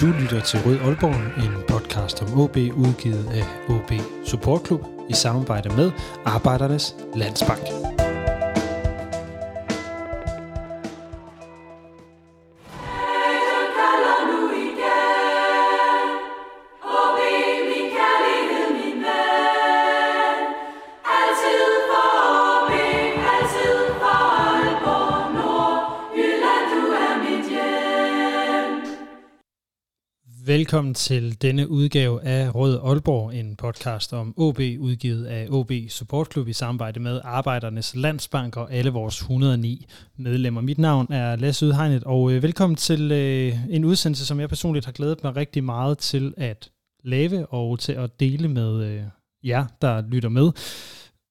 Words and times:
Du 0.00 0.06
lytter 0.06 0.40
til 0.40 0.58
Rød 0.66 0.78
Aalborg, 0.78 1.44
en 1.44 1.62
podcast 1.68 2.22
om 2.22 2.40
OB 2.40 2.56
udgivet 2.56 3.28
af 3.32 3.44
OB 3.68 3.92
Support 4.24 4.66
Club 4.66 4.86
i 5.08 5.12
samarbejde 5.12 5.76
med 5.76 5.90
Arbejdernes 6.24 6.96
Landsbank. 7.14 7.99
Velkommen 30.70 30.94
til 30.94 31.42
denne 31.42 31.70
udgave 31.70 32.22
af 32.22 32.54
Rød 32.54 32.80
Aalborg, 32.84 33.34
en 33.34 33.56
podcast 33.56 34.12
om 34.12 34.34
OB, 34.36 34.58
udgivet 34.58 35.26
af 35.26 35.48
OB 35.50 35.72
Support 35.88 36.32
Club 36.32 36.48
i 36.48 36.52
samarbejde 36.52 37.00
med 37.00 37.20
Arbejdernes 37.24 37.96
Landsbank 37.96 38.56
og 38.56 38.72
alle 38.72 38.90
vores 38.90 39.20
109 39.20 39.86
medlemmer. 40.16 40.60
Mit 40.60 40.78
navn 40.78 41.12
er 41.12 41.36
Lasse 41.36 41.66
Udhegnet, 41.66 42.04
og 42.04 42.32
øh, 42.32 42.42
velkommen 42.42 42.76
til 42.76 43.12
øh, 43.12 43.74
en 43.74 43.84
udsendelse, 43.84 44.26
som 44.26 44.40
jeg 44.40 44.48
personligt 44.48 44.84
har 44.84 44.92
glædet 44.92 45.24
mig 45.24 45.36
rigtig 45.36 45.64
meget 45.64 45.98
til 45.98 46.34
at 46.36 46.70
lave 47.04 47.46
og 47.46 47.78
til 47.78 47.92
at 47.92 48.20
dele 48.20 48.48
med 48.48 48.84
øh, 48.84 49.02
jer, 49.44 49.66
der 49.82 50.02
lytter 50.08 50.28
med. 50.28 50.52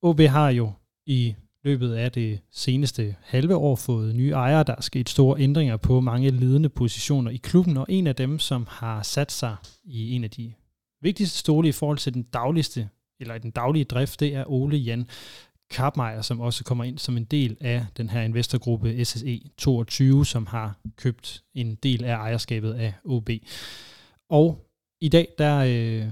OB 0.01 0.19
har 0.19 0.49
jo 0.49 0.71
i 1.05 1.35
løbet 1.63 1.93
af 1.93 2.11
det 2.11 2.39
seneste 2.51 3.15
halve 3.21 3.55
år 3.55 3.75
fået 3.75 4.15
nye 4.15 4.31
ejere. 4.31 4.63
Der 4.63 4.75
er 4.75 4.81
sket 4.81 5.09
store 5.09 5.39
ændringer 5.39 5.77
på 5.77 6.01
mange 6.01 6.29
ledende 6.29 6.69
positioner 6.69 7.31
i 7.31 7.37
klubben, 7.37 7.77
og 7.77 7.85
en 7.89 8.07
af 8.07 8.15
dem, 8.15 8.39
som 8.39 8.67
har 8.69 9.03
sat 9.03 9.31
sig 9.31 9.55
i 9.83 10.11
en 10.11 10.23
af 10.23 10.29
de 10.29 10.53
vigtigste 11.01 11.37
stole 11.37 11.69
i 11.69 11.71
forhold 11.71 11.97
til 11.97 12.13
den 12.13 12.23
dagligste, 12.23 12.89
eller 13.19 13.37
den 13.37 13.51
daglige 13.51 13.85
drift, 13.85 14.19
det 14.19 14.35
er 14.35 14.51
Ole 14.51 14.77
Jan 14.77 15.07
Karpmeier, 15.69 16.21
som 16.21 16.39
også 16.39 16.63
kommer 16.63 16.83
ind 16.83 16.97
som 16.97 17.17
en 17.17 17.25
del 17.25 17.57
af 17.59 17.85
den 17.97 18.09
her 18.09 18.21
investorgruppe 18.21 19.05
SSE 19.05 19.41
22, 19.57 20.25
som 20.25 20.45
har 20.45 20.79
købt 20.95 21.43
en 21.53 21.75
del 21.75 22.03
af 22.03 22.15
ejerskabet 22.15 22.73
af 22.73 22.93
OB. 23.05 23.29
Og 24.29 24.69
i 25.01 25.09
dag, 25.09 25.27
der 25.37 25.57
øh, 25.57 26.11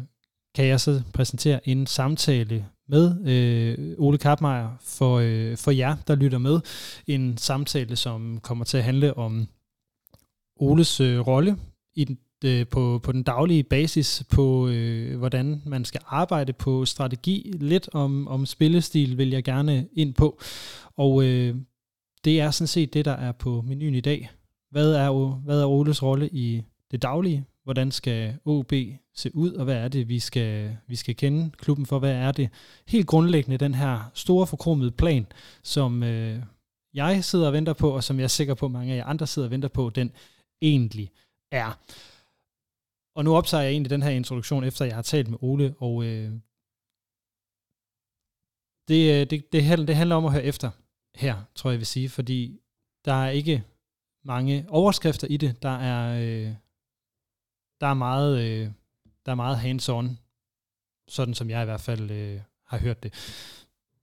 kan 0.55 0.65
jeg 0.65 0.79
så 0.79 1.01
præsentere 1.13 1.69
en 1.69 1.87
samtale 1.87 2.65
med 2.89 3.27
øh, 3.27 3.95
Ole 3.97 4.17
Kappmeier 4.17 4.77
for, 4.81 5.17
øh, 5.17 5.57
for 5.57 5.71
jer, 5.71 5.95
der 6.07 6.15
lytter 6.15 6.37
med. 6.37 6.59
En 7.07 7.37
samtale, 7.37 7.95
som 7.95 8.39
kommer 8.39 8.65
til 8.65 8.77
at 8.77 8.83
handle 8.83 9.17
om 9.17 9.47
Oles 10.55 10.99
øh, 10.99 11.19
rolle 11.19 11.57
i 11.95 12.03
den, 12.03 12.17
øh, 12.45 12.67
på, 12.67 12.99
på 13.03 13.11
den 13.11 13.23
daglige 13.23 13.63
basis, 13.63 14.23
på 14.29 14.67
øh, 14.67 15.17
hvordan 15.17 15.61
man 15.65 15.85
skal 15.85 16.01
arbejde 16.05 16.53
på 16.53 16.85
strategi. 16.85 17.51
Lidt 17.59 17.89
om, 17.93 18.27
om 18.27 18.45
spillestil 18.45 19.17
vil 19.17 19.29
jeg 19.29 19.43
gerne 19.43 19.87
ind 19.93 20.13
på. 20.13 20.39
Og 20.95 21.23
øh, 21.23 21.55
det 22.25 22.39
er 22.39 22.51
sådan 22.51 22.67
set 22.67 22.93
det, 22.93 23.05
der 23.05 23.11
er 23.11 23.31
på 23.31 23.61
menuen 23.61 23.95
i 23.95 24.01
dag. 24.01 24.29
Hvad 24.71 24.93
er, 24.93 25.35
hvad 25.45 25.61
er 25.61 25.65
Oles 25.65 26.03
rolle 26.03 26.29
i 26.29 26.61
det 26.91 27.01
daglige? 27.01 27.45
Hvordan 27.67 27.91
skal 27.91 28.37
OB 28.45 28.73
se 29.13 29.35
ud, 29.35 29.53
og 29.53 29.63
hvad 29.63 29.75
er 29.75 29.87
det, 29.87 30.09
vi 30.09 30.19
skal, 30.19 30.77
vi 30.87 30.95
skal 30.95 31.15
kende 31.15 31.51
klubben 31.57 31.85
for? 31.85 31.99
Hvad 31.99 32.13
er 32.13 32.31
det 32.31 32.49
helt 32.87 33.07
grundlæggende, 33.07 33.57
den 33.57 33.75
her 33.75 34.11
store 34.13 34.47
forkromede 34.47 34.91
plan, 34.91 35.27
som 35.63 36.03
øh, 36.03 36.43
jeg 36.93 37.23
sidder 37.23 37.47
og 37.47 37.53
venter 37.53 37.73
på, 37.73 37.89
og 37.95 38.03
som 38.03 38.17
jeg 38.17 38.23
er 38.23 38.27
sikker 38.27 38.53
på, 38.53 38.67
mange 38.67 38.93
af 38.93 38.97
jer 38.97 39.05
andre 39.05 39.27
sidder 39.27 39.47
og 39.47 39.51
venter 39.51 39.67
på, 39.67 39.89
den 39.89 40.11
egentlig 40.61 41.11
er. 41.51 41.79
Og 43.15 43.23
nu 43.23 43.35
optager 43.35 43.63
jeg 43.63 43.71
egentlig 43.71 43.89
den 43.89 44.03
her 44.03 44.09
introduktion, 44.09 44.63
efter 44.63 44.85
jeg 44.85 44.95
har 44.95 45.01
talt 45.01 45.27
med 45.27 45.37
Ole, 45.41 45.75
og 45.79 46.03
øh, 46.03 46.31
det, 48.87 49.21
øh, 49.21 49.29
det, 49.29 49.51
det, 49.51 49.63
handler, 49.63 49.85
det 49.85 49.95
handler 49.95 50.15
om 50.15 50.25
at 50.25 50.31
høre 50.31 50.43
efter 50.43 50.71
her, 51.15 51.43
tror 51.55 51.69
jeg, 51.69 51.73
jeg 51.73 51.79
vil 51.79 51.87
sige, 51.87 52.09
fordi 52.09 52.59
der 53.05 53.13
er 53.13 53.29
ikke 53.29 53.63
mange 54.25 54.65
overskrifter 54.69 55.27
i 55.27 55.37
det. 55.37 55.63
Der 55.63 55.77
er, 55.77 56.21
øh, 56.21 56.53
der 57.81 57.87
er 57.87 57.93
meget, 57.93 58.39
øh, 58.39 58.69
der 59.25 59.31
er 59.31 59.35
meget 59.35 59.57
hands-on, 59.57 60.17
sådan 61.07 61.33
som 61.33 61.49
jeg 61.49 61.61
i 61.61 61.65
hvert 61.65 61.81
fald 61.81 62.11
øh, 62.11 62.39
har 62.65 62.77
hørt 62.77 63.03
det. 63.03 63.13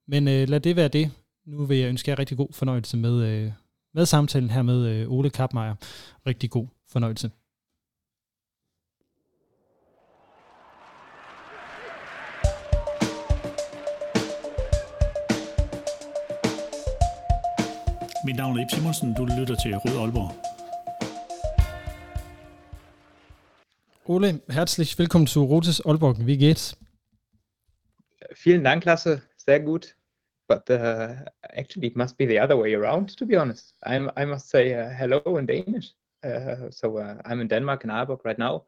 Men 0.06 0.28
øh, 0.28 0.48
lad 0.48 0.60
det 0.60 0.76
være 0.76 0.88
det. 0.88 1.10
Nu 1.44 1.64
vil 1.64 1.78
jeg 1.78 1.88
ønske 1.88 2.10
jer 2.10 2.18
rigtig 2.18 2.36
god 2.36 2.48
fornøjelse 2.52 2.96
med, 2.96 3.22
øh, 3.22 3.52
med 3.94 4.06
samtalen 4.06 4.50
her 4.50 4.62
med 4.62 4.86
øh, 4.86 5.10
Ole 5.12 5.30
Kappmeier. 5.30 5.74
Rigtig 6.26 6.50
god 6.50 6.66
fornøjelse. 6.88 7.30
Mit 18.26 18.36
navn 18.36 18.58
er 18.58 18.62
Ip 18.62 18.70
Simonsen. 18.70 19.14
Du 19.14 19.24
lytter 19.24 19.54
til 19.54 19.76
Rød 19.76 20.00
Aalborg. 20.00 20.53
Ole, 24.06 24.42
herzlich 24.48 24.98
willkommen 24.98 25.26
zu 25.26 25.44
Rotes 25.44 25.80
Aalborg. 25.80 26.26
Wie 26.26 26.36
geht's? 26.36 26.76
Vielen 28.32 28.62
Dank, 28.62 28.84
Lasse. 28.84 29.22
Sehr 29.36 29.60
gut. 29.60 29.96
But 30.46 30.68
uh, 30.68 31.24
actually, 31.56 31.86
it 31.86 31.96
must 31.96 32.18
be 32.18 32.26
the 32.26 32.38
other 32.38 32.58
way 32.58 32.74
around, 32.74 33.16
to 33.16 33.24
be 33.24 33.34
honest. 33.38 33.74
I'm, 33.82 34.10
I 34.14 34.26
must 34.26 34.50
say 34.50 34.74
uh, 34.74 34.90
hello 34.90 35.38
in 35.38 35.46
Danish. 35.46 35.94
Uh, 36.22 36.70
so 36.70 36.98
uh, 36.98 37.16
I'm 37.24 37.40
in 37.40 37.48
Denmark, 37.48 37.84
in 37.84 37.90
Aalborg 37.90 38.26
right 38.26 38.38
now. 38.38 38.64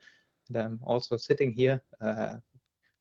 And 0.48 0.56
I'm 0.56 0.80
also 0.82 1.18
sitting 1.18 1.52
here 1.52 1.82
uh, 2.00 2.36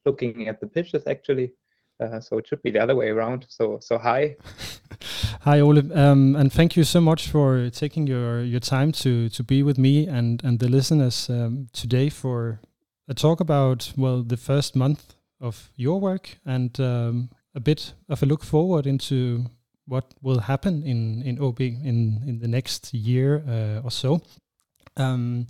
looking 0.06 0.50
at 0.50 0.60
the 0.60 0.68
pitches, 0.68 1.08
actually. 1.08 1.54
Uh, 2.02 2.20
so 2.20 2.38
it 2.38 2.48
should 2.48 2.62
be 2.64 2.72
the 2.72 2.80
other 2.80 2.98
way 2.98 3.12
around. 3.12 3.46
So, 3.48 3.80
so 3.80 3.98
hi. 3.98 4.36
Hi, 5.46 5.60
Ole, 5.60 5.94
um, 5.94 6.36
and 6.36 6.52
thank 6.52 6.76
you 6.76 6.84
so 6.84 7.00
much 7.00 7.28
for 7.28 7.70
taking 7.70 8.08
your, 8.08 8.42
your 8.42 8.60
time 8.60 8.92
to 8.94 9.30
to 9.30 9.44
be 9.44 9.62
with 9.62 9.78
me 9.78 10.08
and 10.08 10.44
and 10.44 10.58
the 10.58 10.68
listeners 10.68 11.30
um, 11.30 11.68
today 11.72 12.10
for 12.10 12.60
a 13.08 13.14
talk 13.14 13.42
about 13.42 13.94
well 13.96 14.24
the 14.24 14.38
first 14.38 14.76
month 14.76 15.14
of 15.40 15.70
your 15.76 16.00
work 16.00 16.40
and 16.48 16.80
um, 16.80 17.30
a 17.54 17.60
bit 17.60 17.94
of 18.10 18.24
a 18.24 18.26
look 18.26 18.44
forward 18.44 18.88
into 18.88 19.46
what 19.86 20.16
will 20.24 20.40
happen 20.40 20.82
in 20.82 21.22
in 21.22 21.38
AaB 21.38 21.60
in 21.60 22.24
in 22.26 22.40
the 22.40 22.48
next 22.48 22.92
year 22.92 23.44
uh, 23.48 23.86
or 23.86 23.92
so. 23.92 24.22
Um, 24.98 25.46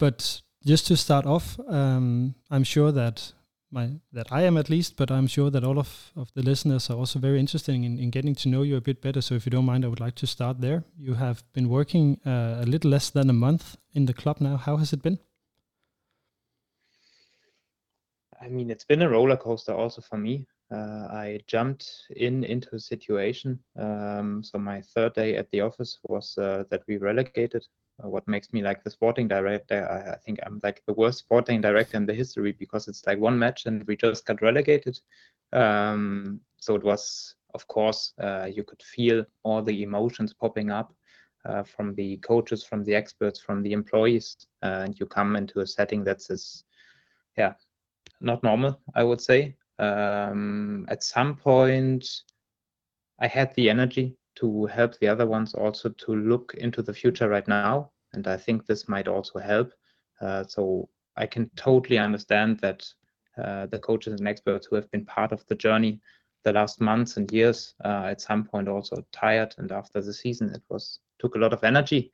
but 0.00 0.42
just 0.66 0.88
to 0.88 0.96
start 0.96 1.26
off, 1.26 1.60
um, 1.68 2.34
I'm 2.50 2.64
sure 2.64 2.90
that 2.90 3.32
my 3.72 4.00
that 4.12 4.30
I 4.30 4.42
am 4.42 4.56
at 4.56 4.68
least, 4.68 4.96
but 4.96 5.10
I'm 5.10 5.26
sure 5.26 5.50
that 5.50 5.64
all 5.64 5.78
of, 5.78 6.12
of 6.14 6.32
the 6.34 6.42
listeners 6.42 6.90
are 6.90 6.96
also 6.96 7.18
very 7.18 7.40
interested 7.40 7.74
in, 7.74 7.98
in 7.98 8.10
getting 8.10 8.34
to 8.36 8.48
know 8.48 8.62
you 8.62 8.76
a 8.76 8.80
bit 8.80 9.00
better. 9.00 9.20
So 9.20 9.34
if 9.34 9.46
you 9.46 9.50
don't 9.50 9.64
mind, 9.64 9.84
I 9.84 9.88
would 9.88 10.00
like 10.00 10.14
to 10.16 10.26
start 10.26 10.60
there. 10.60 10.84
You 10.98 11.14
have 11.14 11.42
been 11.52 11.68
working 11.68 12.20
uh, 12.26 12.60
a 12.60 12.66
little 12.66 12.90
less 12.90 13.10
than 13.10 13.30
a 13.30 13.32
month 13.32 13.76
in 13.94 14.06
the 14.06 14.14
club 14.14 14.40
now. 14.40 14.56
How 14.56 14.76
has 14.76 14.92
it 14.92 15.02
been? 15.02 15.18
I 18.40 18.48
mean, 18.48 18.70
it's 18.70 18.84
been 18.84 19.02
a 19.02 19.08
roller 19.08 19.36
coaster 19.36 19.72
also 19.72 20.02
for 20.02 20.18
me. 20.18 20.46
Uh, 20.72 21.06
I 21.10 21.40
jumped 21.46 22.06
in 22.16 22.44
into 22.44 22.74
a 22.74 22.80
situation. 22.80 23.58
Um, 23.78 24.42
so 24.42 24.58
my 24.58 24.80
third 24.80 25.12
day 25.14 25.36
at 25.36 25.50
the 25.50 25.60
office 25.60 25.98
was 26.04 26.38
uh, 26.38 26.64
that 26.70 26.82
we 26.86 26.96
relegated 26.96 27.66
uh, 28.02 28.08
what 28.08 28.26
makes 28.26 28.52
me 28.52 28.62
like 28.62 28.82
the 28.82 28.90
sporting 28.90 29.28
director. 29.28 29.86
I, 29.86 30.12
I, 30.12 30.16
think 30.16 30.38
I'm 30.44 30.60
like 30.62 30.82
the 30.86 30.94
worst 30.94 31.18
sporting 31.18 31.60
director 31.60 31.96
in 31.96 32.06
the 32.06 32.14
history 32.14 32.52
because 32.52 32.88
it's 32.88 33.06
like 33.06 33.18
one 33.18 33.38
match 33.38 33.66
and 33.66 33.86
we 33.86 33.96
just 33.96 34.24
got 34.24 34.40
relegated. 34.40 34.98
Um, 35.52 36.40
so 36.58 36.74
it 36.74 36.82
was, 36.82 37.34
of 37.54 37.66
course, 37.68 38.14
uh, 38.18 38.48
you 38.50 38.64
could 38.64 38.82
feel 38.82 39.26
all 39.42 39.62
the 39.62 39.82
emotions 39.82 40.32
popping 40.32 40.70
up 40.70 40.94
uh, 41.44 41.64
from 41.64 41.94
the 41.96 42.16
coaches, 42.18 42.64
from 42.64 42.84
the 42.84 42.94
experts, 42.94 43.38
from 43.38 43.62
the 43.62 43.72
employees, 43.72 44.36
and 44.62 44.98
you 44.98 45.06
come 45.06 45.36
into 45.36 45.60
a 45.60 45.66
setting 45.66 46.02
that's 46.04 46.64
yeah, 47.36 47.54
not 48.20 48.42
normal. 48.42 48.80
I 48.94 49.04
would 49.04 49.20
say. 49.20 49.56
Um, 49.82 50.86
at 50.88 51.02
some 51.02 51.34
point, 51.34 52.08
I 53.18 53.26
had 53.26 53.52
the 53.54 53.68
energy 53.68 54.16
to 54.36 54.66
help 54.66 54.98
the 54.98 55.08
other 55.08 55.26
ones 55.26 55.54
also 55.54 55.88
to 55.88 56.14
look 56.14 56.54
into 56.54 56.82
the 56.82 56.94
future 56.94 57.28
right 57.28 57.48
now. 57.48 57.90
And 58.12 58.26
I 58.26 58.36
think 58.36 58.64
this 58.66 58.88
might 58.88 59.08
also 59.08 59.38
help. 59.38 59.72
Uh, 60.20 60.44
so 60.44 60.88
I 61.16 61.26
can 61.26 61.50
totally 61.56 61.98
understand 61.98 62.60
that 62.60 62.86
uh, 63.42 63.66
the 63.66 63.78
coaches 63.78 64.20
and 64.20 64.28
experts 64.28 64.66
who 64.66 64.76
have 64.76 64.90
been 64.92 65.04
part 65.04 65.32
of 65.32 65.44
the 65.46 65.56
journey 65.56 66.00
the 66.44 66.52
last 66.52 66.80
months 66.80 67.16
and 67.16 67.30
years 67.32 67.74
uh, 67.84 68.04
at 68.06 68.20
some 68.20 68.44
point 68.44 68.68
also 68.68 69.04
tired. 69.12 69.54
And 69.58 69.72
after 69.72 70.00
the 70.00 70.12
season, 70.12 70.50
it 70.54 70.62
was 70.68 71.00
took 71.18 71.34
a 71.34 71.38
lot 71.38 71.52
of 71.52 71.64
energy. 71.64 72.12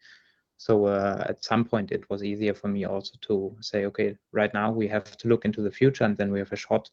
So 0.56 0.87
uh, 0.87 1.25
at 1.29 1.44
some 1.44 1.65
point, 1.65 1.93
it 1.93 2.09
was 2.11 2.25
easier 2.25 2.55
for 2.55 2.69
me 2.69 2.85
also 2.85 3.15
to 3.23 3.56
say, 3.61 3.85
okay, 3.87 4.17
right 4.32 4.53
now 4.53 4.73
we 4.73 4.88
have 4.88 5.17
to 5.19 5.29
look 5.29 5.44
into 5.44 5.62
the 5.62 5.70
future, 5.70 6.05
and 6.05 6.17
then 6.17 6.32
we 6.32 6.41
have 6.41 6.53
a 6.53 6.56
short 6.56 6.91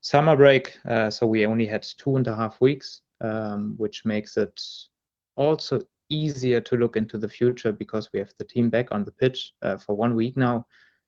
summer 0.00 0.36
break. 0.36 0.78
Uh, 0.88 1.10
so 1.10 1.26
we 1.26 1.46
only 1.46 1.66
had 1.66 1.86
two 1.98 2.16
and 2.16 2.26
a 2.26 2.36
half 2.36 2.60
weeks 2.60 3.02
um, 3.20 3.74
which 3.76 4.04
makes 4.04 4.36
it 4.36 4.60
also 5.36 5.80
easier 6.08 6.60
to 6.60 6.76
look 6.76 6.96
into 6.96 7.18
the 7.18 7.28
future 7.28 7.72
because 7.72 8.10
we 8.12 8.18
have 8.18 8.32
the 8.38 8.44
team 8.44 8.70
back 8.70 8.88
on 8.92 9.04
the 9.04 9.10
pitch 9.10 9.52
uh, 9.62 9.76
for 9.76 9.96
one 9.96 10.14
week 10.14 10.36
now. 10.36 10.66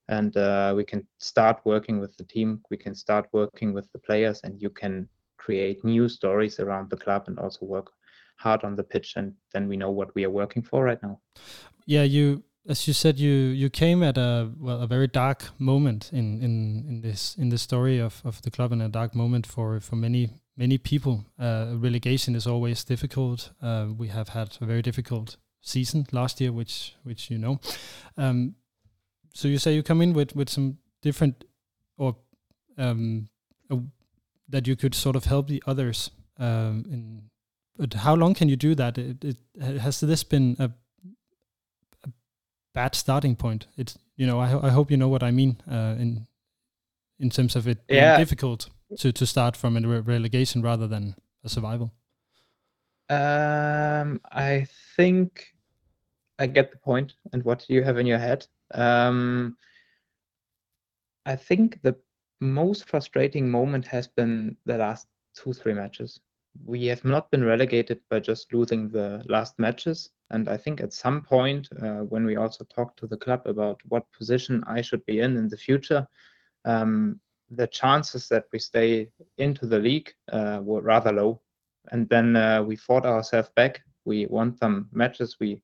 And 0.08 0.36
uh, 0.36 0.72
we 0.74 0.84
can 0.84 1.06
start 1.18 1.60
working 1.64 2.00
with 2.00 2.16
the 2.16 2.24
team. 2.24 2.62
We 2.70 2.78
can 2.78 2.94
start 2.94 3.28
working 3.32 3.74
with 3.74 3.90
the 3.92 3.98
players 3.98 4.40
and 4.42 4.60
you 4.60 4.70
can 4.70 5.08
create 5.36 5.84
new 5.84 6.08
stories 6.08 6.58
around 6.60 6.90
the 6.90 6.96
club 6.96 7.24
and 7.26 7.38
also 7.38 7.66
work 7.66 7.92
hard 8.36 8.64
on 8.64 8.74
the 8.74 8.84
pitch. 8.84 9.14
And 9.16 9.34
then 9.52 9.68
we 9.68 9.76
know 9.76 9.90
what 9.90 10.14
we 10.14 10.24
are 10.24 10.30
working 10.30 10.62
for 10.62 10.82
right 10.82 11.02
now. 11.02 11.20
Yeah 11.86 12.04
you 12.04 12.42
as 12.66 12.86
you 12.86 12.94
said 12.94 13.18
you 13.18 13.32
you 13.32 13.70
came 13.70 14.02
at 14.02 14.18
a 14.18 14.50
well 14.58 14.80
a 14.80 14.86
very 14.86 15.06
dark 15.06 15.50
moment 15.58 16.10
in 16.12 16.40
in 16.42 16.84
in 16.88 17.00
this 17.00 17.36
in 17.36 17.48
the 17.48 17.58
story 17.58 17.98
of 17.98 18.22
of 18.24 18.42
the 18.42 18.50
club 18.50 18.72
and 18.72 18.82
a 18.82 18.88
dark 18.88 19.14
moment 19.14 19.46
for 19.46 19.80
for 19.80 19.96
many 19.96 20.30
many 20.56 20.78
people. 20.78 21.24
Uh, 21.38 21.74
relegation 21.76 22.34
is 22.34 22.46
always 22.46 22.84
difficult. 22.84 23.52
Uh, 23.62 23.86
we 23.96 24.08
have 24.08 24.30
had 24.30 24.56
a 24.60 24.66
very 24.66 24.82
difficult 24.82 25.36
season 25.60 26.06
last 26.12 26.40
year 26.40 26.52
which 26.52 26.94
which 27.04 27.30
you 27.30 27.38
know. 27.38 27.60
Um, 28.16 28.56
so 29.34 29.48
you 29.48 29.58
say 29.58 29.74
you 29.74 29.82
come 29.82 30.02
in 30.02 30.12
with 30.12 30.34
with 30.34 30.48
some 30.50 30.78
different 31.02 31.44
or 31.96 32.16
um, 32.76 33.28
that 34.48 34.66
you 34.66 34.76
could 34.76 34.94
sort 34.94 35.16
of 35.16 35.24
help 35.24 35.46
the 35.48 35.62
others 35.66 36.10
um, 36.38 36.84
in 36.90 37.30
but 37.78 37.94
how 37.94 38.14
long 38.14 38.34
can 38.34 38.48
you 38.48 38.56
do 38.56 38.74
that? 38.74 38.98
It, 38.98 39.24
it 39.24 39.36
has 39.78 40.00
this 40.00 40.24
been 40.24 40.56
a 40.58 40.70
bad 42.78 42.94
starting 42.94 43.34
point. 43.34 43.66
It's 43.76 43.98
you 44.16 44.26
know 44.26 44.38
I, 44.38 44.68
I 44.68 44.70
hope 44.70 44.90
you 44.92 44.96
know 44.96 45.08
what 45.08 45.22
I 45.22 45.32
mean 45.32 45.56
uh, 45.76 45.94
in 45.98 46.26
in 47.18 47.30
terms 47.30 47.56
of 47.56 47.66
it 47.66 47.78
being 47.88 48.02
yeah. 48.02 48.18
difficult 48.18 48.70
to 48.98 49.12
to 49.12 49.26
start 49.26 49.56
from 49.56 49.76
a 49.76 49.80
re 49.80 50.00
relegation 50.00 50.62
rather 50.62 50.88
than 50.88 51.14
a 51.44 51.48
survival. 51.48 51.90
Um, 53.10 54.20
I 54.50 54.66
think 54.96 55.54
I 56.38 56.46
get 56.46 56.70
the 56.70 56.78
point 56.78 57.14
and 57.32 57.42
what 57.44 57.68
you 57.68 57.82
have 57.82 57.98
in 58.00 58.06
your 58.06 58.18
head. 58.18 58.46
Um, 58.74 59.56
I 61.26 61.36
think 61.36 61.80
the 61.82 61.96
most 62.40 62.88
frustrating 62.88 63.50
moment 63.50 63.86
has 63.86 64.06
been 64.06 64.56
the 64.66 64.78
last 64.78 65.08
two 65.34 65.52
three 65.52 65.74
matches. 65.74 66.20
We 66.64 66.86
have 66.86 67.04
not 67.04 67.30
been 67.30 67.44
relegated 67.44 67.98
by 68.10 68.20
just 68.20 68.52
losing 68.52 68.90
the 68.90 69.24
last 69.26 69.58
matches. 69.58 70.10
And 70.30 70.48
I 70.48 70.56
think 70.56 70.80
at 70.80 70.92
some 70.92 71.22
point, 71.22 71.68
uh, 71.82 72.02
when 72.02 72.24
we 72.24 72.36
also 72.36 72.64
talked 72.64 72.98
to 73.00 73.06
the 73.06 73.16
club 73.16 73.42
about 73.46 73.80
what 73.88 74.10
position 74.12 74.62
I 74.66 74.82
should 74.82 75.04
be 75.06 75.20
in 75.20 75.36
in 75.36 75.48
the 75.48 75.56
future, 75.56 76.06
um, 76.64 77.20
the 77.50 77.66
chances 77.66 78.28
that 78.28 78.44
we 78.52 78.58
stay 78.58 79.08
into 79.38 79.66
the 79.66 79.78
league 79.78 80.12
uh, 80.32 80.60
were 80.62 80.82
rather 80.82 81.12
low. 81.12 81.40
And 81.92 82.08
then 82.10 82.36
uh, 82.36 82.62
we 82.62 82.76
fought 82.76 83.06
ourselves 83.06 83.50
back. 83.56 83.80
We 84.04 84.26
won 84.26 84.56
some 84.56 84.88
matches. 84.92 85.36
We 85.40 85.62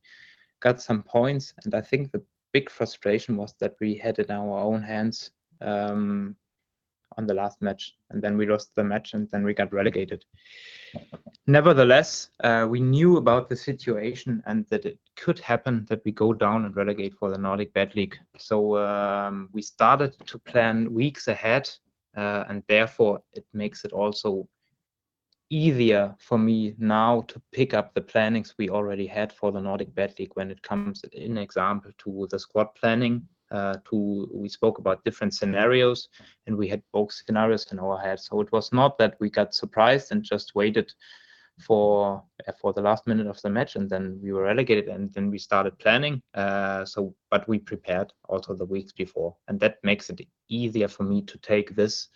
got 0.61 0.81
some 0.81 1.03
points. 1.03 1.53
And 1.65 1.75
I 1.75 1.83
think 1.83 2.11
the 2.11 2.23
big 2.53 2.71
frustration 2.71 3.37
was 3.37 3.55
that 3.61 3.75
we 3.81 3.97
had 3.97 4.19
it 4.19 4.31
in 4.31 4.37
our 4.37 4.59
own 4.59 4.83
hands 4.83 5.31
um, 5.61 6.37
on 7.17 7.27
the 7.27 7.35
last 7.35 7.61
match. 7.63 7.95
And 8.11 8.23
then 8.23 8.37
we 8.37 8.47
lost 8.47 8.75
the 8.75 8.85
match 8.85 9.15
and 9.15 9.29
then 9.31 9.45
we 9.45 9.55
got 9.55 9.73
relegated. 9.73 10.25
Nevertheless, 11.47 12.31
uh, 12.43 12.67
we 12.69 12.81
knew 12.81 13.17
about 13.17 13.49
the 13.49 13.57
situation 13.57 14.43
and 14.47 14.67
that 14.71 14.85
it 14.85 14.99
could 15.17 15.39
happen 15.39 15.87
that 15.89 16.03
we 16.05 16.13
go 16.13 16.33
down 16.33 16.65
and 16.65 16.77
relegate 16.77 17.15
for 17.15 17.31
the 17.31 17.37
NordicBet 17.37 17.95
League. 17.95 18.17
So 18.39 18.79
um, 18.79 19.49
we 19.53 19.63
started 19.63 20.17
to 20.27 20.39
plan 20.39 20.93
weeks 20.93 21.29
ahead, 21.29 21.69
uh, 22.17 22.45
and 22.49 22.63
therefore 22.69 23.23
it 23.33 23.45
makes 23.53 23.85
it 23.85 23.93
also 23.93 24.49
easier 25.51 26.15
for 26.19 26.39
me 26.39 26.75
now 26.79 27.23
to 27.29 27.41
pick 27.53 27.75
up 27.75 27.93
the 27.95 28.01
plannings 28.01 28.55
we 28.59 28.71
already 28.71 29.07
had 29.07 29.33
for 29.33 29.53
the 29.53 29.61
NordicBet 29.61 30.19
League 30.19 30.33
when 30.35 30.51
it 30.51 30.63
comes, 30.63 31.05
in 31.13 31.39
example, 31.39 31.91
to 31.99 32.27
the 32.31 32.39
squad 32.39 32.75
planning. 32.75 33.29
Uh, 33.51 33.77
to 33.89 34.29
we 34.33 34.49
spoke 34.49 34.79
about 34.79 35.05
different 35.05 35.35
scenarios 35.35 36.09
and 36.47 36.57
we 36.57 36.67
had 36.67 36.83
both 36.93 37.13
scenarios 37.13 37.71
in 37.73 37.79
our 37.79 37.99
head 37.99 38.19
so 38.19 38.41
it 38.41 38.51
was 38.53 38.73
not 38.73 38.97
that 38.99 39.15
we 39.21 39.29
got 39.29 39.55
surprised 39.55 40.13
and 40.13 40.25
just 40.25 40.55
waited 40.55 40.93
for 41.61 42.23
uh, 42.49 42.53
for 42.61 42.73
the 42.73 42.81
last 42.81 43.07
minute 43.07 43.27
of 43.27 43.41
the 43.43 43.51
match, 43.51 43.77
and 43.77 43.89
then 43.89 44.19
we 44.23 44.33
were 44.33 44.43
relegated, 44.43 44.89
and 44.89 45.13
then 45.13 45.31
we 45.31 45.39
started 45.39 45.79
planning. 45.79 46.23
Uh, 46.35 46.85
so, 46.85 47.15
but 47.31 47.47
we 47.49 47.59
prepared 47.59 48.13
also 48.29 48.55
the 48.55 48.65
weeks 48.65 48.93
before, 48.93 49.37
and 49.49 49.61
that 49.61 49.79
makes 49.83 50.11
it 50.11 50.21
easier 50.49 50.89
for 50.89 51.05
me 51.05 51.23
to 51.23 51.39
take 51.39 51.75
this 51.75 52.09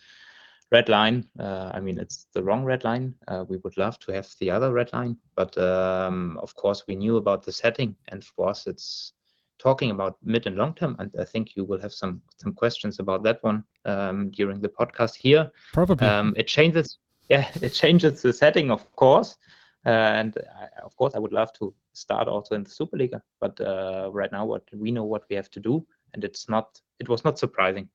red 0.71 0.89
line. 0.89 1.27
Uh, 1.39 1.71
I 1.73 1.79
mean, 1.79 1.97
it's 1.97 2.27
the 2.33 2.43
wrong 2.43 2.63
red 2.63 2.83
line. 2.83 3.15
Uh, 3.27 3.45
we 3.47 3.57
would 3.57 3.77
love 3.77 3.97
to 3.99 4.11
have 4.11 4.29
the 4.39 4.51
other 4.51 4.71
red 4.71 4.91
line, 4.93 5.17
but 5.35 5.57
um, 5.57 6.37
of 6.41 6.55
course, 6.55 6.83
we 6.87 6.95
knew 6.95 7.17
about 7.17 7.43
the 7.43 7.51
setting, 7.51 7.95
and 8.09 8.23
for 8.23 8.49
us, 8.49 8.67
it's 8.67 9.13
talking 9.59 9.91
about 9.91 10.17
mid 10.23 10.47
and 10.47 10.55
long 10.55 10.73
term. 10.73 10.95
And 10.99 11.11
I 11.19 11.25
think 11.25 11.55
you 11.55 11.65
will 11.65 11.79
have 11.81 11.93
some 11.93 12.21
some 12.37 12.53
questions 12.53 12.99
about 12.99 13.23
that 13.23 13.43
one 13.43 13.63
um, 13.85 14.31
during 14.31 14.61
the 14.61 14.69
podcast 14.69 15.15
here. 15.15 15.51
Probably. 15.73 16.07
Um, 16.07 16.33
it 16.37 16.47
changes 16.47 16.97
yeah, 17.29 17.47
it 17.61 17.69
changes 17.69 18.21
the 18.21 18.33
setting, 18.33 18.71
of 18.71 18.91
course. 18.95 19.37
Uh, 19.85 19.89
and 19.89 20.37
I, 20.59 20.67
of 20.83 20.95
course, 20.97 21.13
I 21.15 21.19
would 21.19 21.31
love 21.31 21.53
to 21.53 21.73
start 21.93 22.27
also 22.27 22.55
in 22.55 22.63
the 22.63 22.69
Superliga, 22.69 23.21
but 23.39 23.59
uh, 23.61 24.09
right 24.11 24.31
now, 24.31 24.45
what 24.45 24.63
we 24.73 24.91
know 24.91 25.05
what 25.05 25.23
we 25.29 25.35
have 25.37 25.49
to 25.51 25.59
do, 25.59 25.85
and 26.13 26.23
it's 26.23 26.49
not. 26.49 26.81
It 26.99 27.07
was 27.07 27.23
not 27.23 27.39
surprising. 27.39 27.87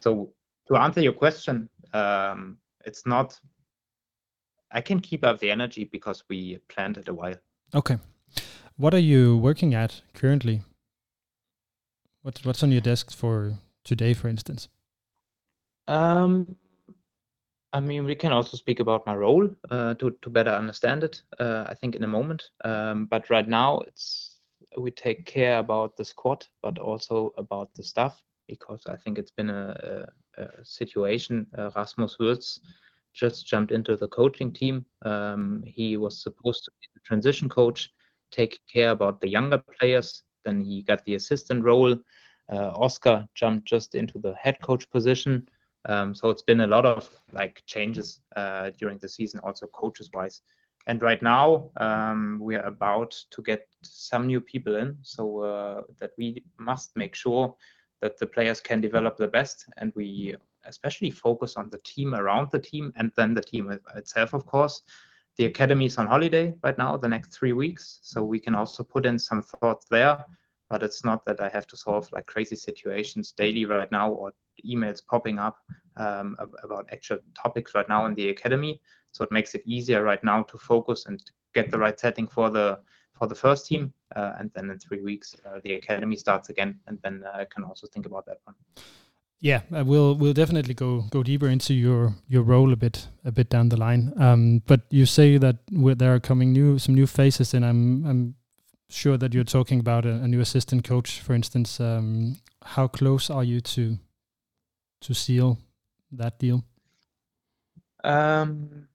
So 0.00 0.32
to 0.66 0.76
answer 0.76 1.00
your 1.00 1.12
question, 1.12 1.68
um, 1.92 2.58
it's 2.84 3.06
not. 3.06 3.38
I 4.72 4.80
can 4.80 4.98
keep 4.98 5.24
up 5.24 5.38
the 5.38 5.50
energy 5.50 5.84
because 5.84 6.24
we 6.28 6.58
planned 6.68 6.96
it 6.96 7.08
a 7.08 7.14
while. 7.14 7.36
Okay, 7.72 7.98
what 8.76 8.92
are 8.92 9.04
you 9.12 9.38
working 9.38 9.74
at 9.74 10.02
currently? 10.12 10.62
What's 12.26 12.44
what's 12.44 12.64
on 12.64 12.72
your 12.72 12.80
desk 12.80 13.12
for 13.12 13.52
today, 13.84 14.12
for 14.12 14.26
instance? 14.26 14.68
Um, 15.86 16.56
I 17.72 17.78
mean, 17.78 18.04
we 18.04 18.16
can 18.16 18.32
also 18.32 18.56
speak 18.56 18.80
about 18.80 19.06
my 19.06 19.14
role 19.14 19.48
uh, 19.70 19.94
to 19.94 20.10
to 20.10 20.28
better 20.28 20.50
understand 20.50 21.04
it. 21.04 21.22
Uh, 21.38 21.66
I 21.68 21.74
think 21.74 21.94
in 21.94 22.02
a 22.02 22.08
moment, 22.08 22.50
um, 22.64 23.06
but 23.06 23.30
right 23.30 23.46
now 23.46 23.78
it's 23.86 24.38
we 24.76 24.90
take 24.90 25.24
care 25.24 25.60
about 25.60 25.96
the 25.96 26.04
squad, 26.04 26.44
but 26.64 26.80
also 26.80 27.32
about 27.38 27.72
the 27.74 27.84
staff 27.84 28.20
because 28.48 28.82
I 28.88 28.96
think 28.96 29.18
it's 29.18 29.30
been 29.30 29.50
a, 29.50 30.08
a, 30.36 30.42
a 30.42 30.64
situation. 30.64 31.46
Uh, 31.56 31.70
Rasmus 31.76 32.16
Würtz 32.18 32.58
just 33.14 33.46
jumped 33.46 33.70
into 33.70 33.96
the 33.96 34.08
coaching 34.08 34.52
team. 34.52 34.84
Um, 35.02 35.62
he 35.64 35.96
was 35.96 36.20
supposed 36.24 36.64
to 36.64 36.72
be 36.80 36.88
the 36.92 37.00
transition 37.06 37.48
coach, 37.48 37.92
take 38.32 38.58
care 38.66 38.90
about 38.90 39.20
the 39.20 39.28
younger 39.28 39.62
players. 39.78 40.24
Then 40.44 40.60
he 40.60 40.82
got 40.82 41.04
the 41.04 41.16
assistant 41.16 41.64
role. 41.64 41.96
Uh, 42.52 42.70
Oscar 42.76 43.26
jumped 43.34 43.66
just 43.66 43.94
into 43.94 44.18
the 44.18 44.34
head 44.34 44.60
coach 44.60 44.88
position. 44.90 45.48
Um, 45.88 46.14
so 46.14 46.30
it's 46.30 46.42
been 46.42 46.60
a 46.60 46.66
lot 46.66 46.84
of 46.84 47.08
like 47.32 47.62
changes 47.66 48.20
uh, 48.34 48.70
during 48.78 48.98
the 48.98 49.08
season, 49.08 49.40
also 49.42 49.66
coaches 49.68 50.10
wise. 50.12 50.42
And 50.88 51.02
right 51.02 51.20
now 51.20 51.70
um, 51.78 52.38
we 52.40 52.54
are 52.54 52.66
about 52.66 53.16
to 53.30 53.42
get 53.42 53.66
some 53.82 54.26
new 54.26 54.40
people 54.40 54.76
in, 54.76 54.96
so 55.02 55.40
uh, 55.40 55.82
that 55.98 56.12
we 56.16 56.44
must 56.58 56.96
make 56.96 57.14
sure 57.14 57.54
that 58.00 58.18
the 58.18 58.26
players 58.26 58.60
can 58.60 58.80
develop 58.80 59.16
the 59.16 59.26
best, 59.26 59.66
and 59.78 59.92
we 59.96 60.36
especially 60.64 61.10
focus 61.10 61.56
on 61.56 61.70
the 61.70 61.78
team 61.78 62.14
around 62.14 62.50
the 62.52 62.58
team 62.58 62.92
and 62.96 63.10
then 63.16 63.34
the 63.34 63.40
team 63.40 63.76
itself, 63.96 64.32
of 64.34 64.46
course. 64.46 64.82
The 65.36 65.46
academy 65.46 65.86
is 65.86 65.98
on 65.98 66.06
holiday 66.06 66.54
right 66.62 66.78
now, 66.78 66.96
the 66.96 67.08
next 67.08 67.32
three 67.32 67.52
weeks, 67.52 67.98
so 68.02 68.22
we 68.22 68.38
can 68.38 68.54
also 68.54 68.82
put 68.82 69.06
in 69.06 69.18
some 69.18 69.42
thoughts 69.42 69.86
there 69.90 70.24
but 70.68 70.82
it's 70.82 71.04
not 71.04 71.24
that 71.26 71.40
I 71.40 71.48
have 71.48 71.66
to 71.68 71.76
solve 71.76 72.08
like 72.12 72.26
crazy 72.26 72.56
situations 72.56 73.32
daily 73.32 73.64
right 73.64 73.90
now 73.90 74.10
or 74.10 74.32
emails 74.64 75.04
popping 75.04 75.38
up 75.38 75.58
um, 75.96 76.36
about 76.62 76.88
actual 76.92 77.18
topics 77.40 77.74
right 77.74 77.88
now 77.88 78.06
in 78.06 78.14
the 78.14 78.30
academy. 78.30 78.80
So 79.12 79.24
it 79.24 79.32
makes 79.32 79.54
it 79.54 79.62
easier 79.66 80.02
right 80.02 80.22
now 80.22 80.42
to 80.44 80.58
focus 80.58 81.06
and 81.06 81.22
get 81.54 81.70
the 81.70 81.78
right 81.78 81.98
setting 81.98 82.26
for 82.26 82.50
the 82.50 82.78
for 83.18 83.26
the 83.26 83.34
first 83.34 83.66
team, 83.66 83.94
uh, 84.14 84.32
and 84.38 84.50
then 84.54 84.70
in 84.70 84.78
three 84.78 85.00
weeks 85.00 85.34
uh, 85.46 85.58
the 85.64 85.74
academy 85.74 86.16
starts 86.16 86.50
again, 86.50 86.78
and 86.86 86.98
then 87.02 87.24
uh, 87.24 87.38
I 87.38 87.46
can 87.46 87.64
also 87.64 87.86
think 87.86 88.04
about 88.04 88.26
that 88.26 88.38
one. 88.44 88.54
Yeah, 89.40 89.62
uh, 89.74 89.84
we'll 89.84 90.14
we'll 90.14 90.34
definitely 90.34 90.74
go 90.74 91.04
go 91.10 91.22
deeper 91.22 91.48
into 91.48 91.72
your 91.72 92.14
your 92.28 92.42
role 92.42 92.72
a 92.72 92.76
bit 92.76 93.08
a 93.24 93.32
bit 93.32 93.48
down 93.48 93.68
the 93.68 93.76
line. 93.76 94.12
Um, 94.18 94.62
but 94.66 94.82
you 94.90 95.06
say 95.06 95.38
that 95.38 95.56
there 95.70 96.14
are 96.14 96.20
coming 96.20 96.52
new 96.52 96.78
some 96.78 96.94
new 96.94 97.06
faces, 97.06 97.54
and 97.54 97.64
I'm 97.64 98.04
I'm 98.06 98.34
sure 98.88 99.16
that 99.16 99.34
you're 99.34 99.44
talking 99.44 99.80
about 99.80 100.06
a, 100.06 100.10
a 100.10 100.28
new 100.28 100.40
assistant 100.40 100.84
coach, 100.84 101.20
for 101.20 101.34
instance. 101.34 101.80
Um, 101.80 102.36
how 102.62 102.88
close 102.88 103.30
are 103.30 103.44
you 103.44 103.60
to 103.60 103.98
to 105.02 105.14
seal 105.14 105.58
that 106.12 106.38
deal? 106.38 106.64
Um, 108.04 108.88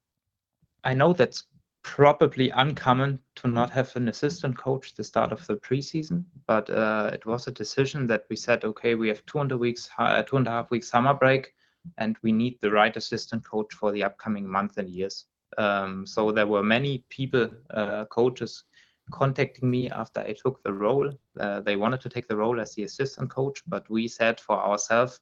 I 0.84 0.94
know 0.94 1.14
that's 1.14 1.44
probably 1.84 2.50
uncommon 2.52 3.20
to 3.36 3.48
not 3.48 3.72
have 3.72 3.96
an 3.96 4.08
assistant 4.08 4.58
coach 4.58 4.94
the 4.94 5.04
start 5.04 5.32
of 5.32 5.46
the 5.48 5.56
preseason, 5.56 6.24
but 6.48 6.70
uh, 6.70 7.10
it 7.14 7.26
was 7.26 7.48
a 7.48 7.52
decision 7.52 8.08
that 8.08 8.26
we 8.30 8.36
said, 8.36 8.64
okay, 8.64 8.96
we 8.96 9.08
have 9.08 9.26
two 9.26 9.40
and 9.40 9.52
a 9.52 9.58
weeks, 9.58 9.90
uh, 9.98 10.22
two 10.24 10.38
and 10.38 10.48
a 10.48 10.52
half 10.52 10.72
weeks 10.72 10.90
summer 10.90 11.14
break, 11.14 11.54
and 11.98 12.18
we 12.22 12.32
need 12.32 12.58
the 12.62 12.72
right 12.72 12.96
assistant 12.96 13.44
coach 13.44 13.74
for 13.74 13.92
the 13.92 14.04
upcoming 14.04 14.48
month 14.48 14.78
and 14.78 14.90
years. 14.90 15.26
Um, 15.58 16.06
so 16.06 16.32
there 16.32 16.48
were 16.48 16.64
many 16.64 17.04
people, 17.10 17.50
uh, 17.72 18.06
coaches 18.06 18.64
contacting 19.12 19.70
me 19.70 19.90
after 19.90 20.22
I 20.22 20.34
took 20.34 20.64
the 20.64 20.74
role. 20.74 21.12
Uh, 21.40 21.60
they 21.62 21.76
wanted 21.76 22.02
to 22.02 22.10
take 22.10 22.28
the 22.28 22.36
role 22.36 22.60
as 22.60 22.74
the 22.74 22.84
assistant 22.84 23.30
coach, 23.30 23.62
but 23.68 23.90
we 23.90 24.08
said 24.08 24.40
for 24.40 24.58
ourselves 24.58 25.20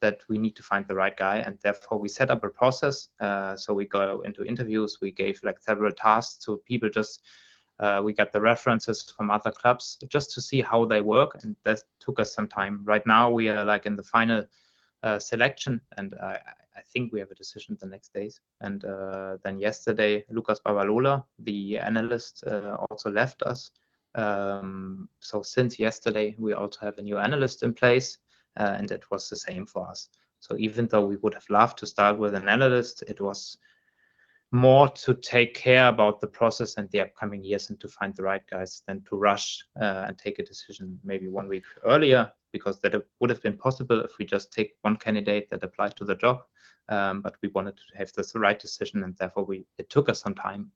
that 0.00 0.20
we 0.28 0.38
need 0.38 0.54
to 0.56 0.62
find 0.62 0.86
the 0.86 0.94
right 0.94 1.16
guy, 1.16 1.38
and 1.38 1.58
therefore 1.62 1.98
we 1.98 2.08
set 2.08 2.30
up 2.30 2.44
a 2.44 2.48
process. 2.48 3.08
Uh, 3.20 3.56
so 3.56 3.74
we 3.74 3.84
go 3.84 4.20
into 4.24 4.44
interviews. 4.44 4.98
We 5.00 5.10
gave 5.10 5.40
like 5.42 5.58
several 5.60 5.92
tasks 5.92 6.44
to 6.44 6.58
people. 6.66 6.88
Just 6.88 7.22
uh, 7.80 8.00
we 8.04 8.12
got 8.12 8.32
the 8.32 8.40
references 8.40 9.12
from 9.16 9.30
other 9.30 9.50
clubs 9.50 9.98
just 10.08 10.32
to 10.34 10.40
see 10.40 10.60
how 10.60 10.84
they 10.84 11.00
work, 11.00 11.38
and 11.42 11.56
that 11.64 11.82
took 12.00 12.20
us 12.20 12.34
some 12.34 12.48
time. 12.48 12.82
Right 12.84 13.06
now 13.06 13.30
we 13.30 13.48
are 13.48 13.64
like 13.64 13.86
in 13.86 13.96
the 13.96 14.02
final 14.02 14.44
selection, 15.18 15.80
and 15.96 16.14
I, 16.22 16.38
I 16.76 16.82
think 16.92 17.12
we 17.12 17.20
have 17.20 17.30
a 17.30 17.34
decision 17.34 17.76
the 17.80 17.86
next 17.86 18.12
days. 18.14 18.40
And 18.60 18.84
uh, 18.84 19.38
then 19.42 19.58
yesterday, 19.58 20.24
Lucas 20.30 20.60
Babalola, 20.64 21.24
the 21.38 21.78
analyst, 21.78 22.44
uh, 22.46 22.76
also 22.90 23.10
left 23.10 23.42
us. 23.42 23.70
Um, 24.14 25.08
so 25.20 25.42
since 25.42 25.78
yesterday, 25.78 26.34
we 26.38 26.54
also 26.54 26.80
have 26.80 26.98
a 26.98 27.02
new 27.02 27.18
analyst 27.18 27.62
in 27.62 27.74
place, 27.74 28.18
uh, 28.58 28.74
and 28.78 28.90
it 28.90 29.04
was 29.10 29.28
the 29.28 29.36
same 29.36 29.66
for 29.66 29.88
us. 29.88 30.08
So 30.40 30.56
even 30.58 30.86
though 30.86 31.06
we 31.06 31.16
would 31.16 31.34
have 31.34 31.48
loved 31.50 31.78
to 31.78 31.86
start 31.86 32.18
with 32.18 32.34
an 32.34 32.48
analyst, 32.48 33.02
it 33.08 33.20
was 33.20 33.58
more 34.50 34.88
to 34.88 35.14
take 35.14 35.54
care 35.54 35.88
about 35.88 36.20
the 36.20 36.26
process 36.26 36.76
and 36.76 36.88
the 36.90 37.00
upcoming 37.00 37.44
years 37.44 37.68
and 37.68 37.78
to 37.80 37.88
find 37.88 38.14
the 38.16 38.22
right 38.22 38.42
guys 38.50 38.82
than 38.86 39.02
to 39.02 39.16
rush 39.16 39.62
uh, 39.80 40.06
and 40.08 40.16
take 40.16 40.38
a 40.38 40.42
decision 40.42 40.98
maybe 41.04 41.28
one 41.28 41.48
week 41.48 41.64
earlier 41.84 42.32
because 42.52 42.80
that 42.80 42.94
would 43.20 43.28
have 43.28 43.42
been 43.42 43.58
possible 43.58 44.00
if 44.00 44.12
we 44.18 44.24
just 44.24 44.50
take 44.50 44.72
one 44.80 44.96
candidate 44.96 45.50
that 45.50 45.62
applied 45.62 45.94
to 45.96 46.04
the 46.04 46.14
job 46.14 46.40
um, 46.88 47.20
but 47.20 47.36
we 47.42 47.48
wanted 47.54 47.76
to 47.76 47.98
have 47.98 48.12
this 48.12 48.34
right 48.34 48.58
decision 48.58 49.02
and 49.04 49.16
therefore 49.16 49.44
we 49.44 49.66
it 49.78 49.90
took 49.90 50.08
us 50.08 50.20
some 50.20 50.34
time. 50.34 50.70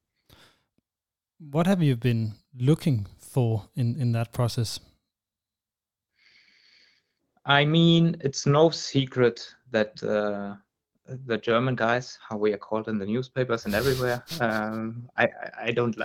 What 1.38 1.66
have 1.66 1.82
you 1.82 1.96
been 1.96 2.34
looking 2.58 3.06
for 3.18 3.68
in 3.74 3.96
in 3.96 4.12
that 4.12 4.32
process? 4.32 4.80
I 7.44 7.64
mean 7.64 8.16
it's 8.20 8.46
no 8.46 8.70
secret 8.70 9.54
that 9.70 10.02
uh, 10.02 10.56
the 11.06 11.38
German 11.38 11.74
guys, 11.74 12.18
how 12.26 12.36
we 12.36 12.52
are 12.52 12.58
called 12.58 12.88
in 12.88 12.98
the 12.98 13.06
newspapers 13.06 13.66
and 13.66 13.74
everywhere. 13.74 14.24
Um, 14.40 15.08
I, 15.16 15.28
I 15.60 15.70
don't 15.70 15.96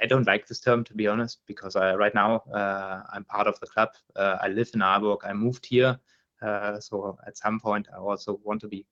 I 0.00 0.06
don't 0.06 0.26
like 0.26 0.46
this 0.46 0.60
term 0.60 0.84
to 0.84 0.94
be 0.94 1.06
honest 1.06 1.40
because 1.46 1.76
I, 1.76 1.94
right 1.94 2.14
now 2.14 2.42
uh, 2.52 3.02
I'm 3.12 3.24
part 3.24 3.46
of 3.46 3.58
the 3.60 3.66
club. 3.66 3.90
Uh, 4.16 4.38
I 4.40 4.48
live 4.48 4.70
in 4.74 4.80
Aalborg. 4.80 5.18
I 5.24 5.32
moved 5.32 5.66
here, 5.66 5.98
uh, 6.42 6.80
so 6.80 7.16
at 7.26 7.38
some 7.38 7.60
point 7.60 7.88
I 7.94 7.98
also 7.98 8.40
want 8.42 8.60
to 8.62 8.68
be 8.68 8.86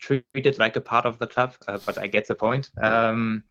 treated 0.00 0.58
like 0.58 0.76
a 0.76 0.80
part 0.80 1.04
of 1.04 1.18
the 1.18 1.26
club. 1.26 1.54
Uh, 1.66 1.78
but 1.84 1.98
I 1.98 2.06
get 2.06 2.26
the 2.26 2.34
point. 2.34 2.70
Um, 2.80 3.44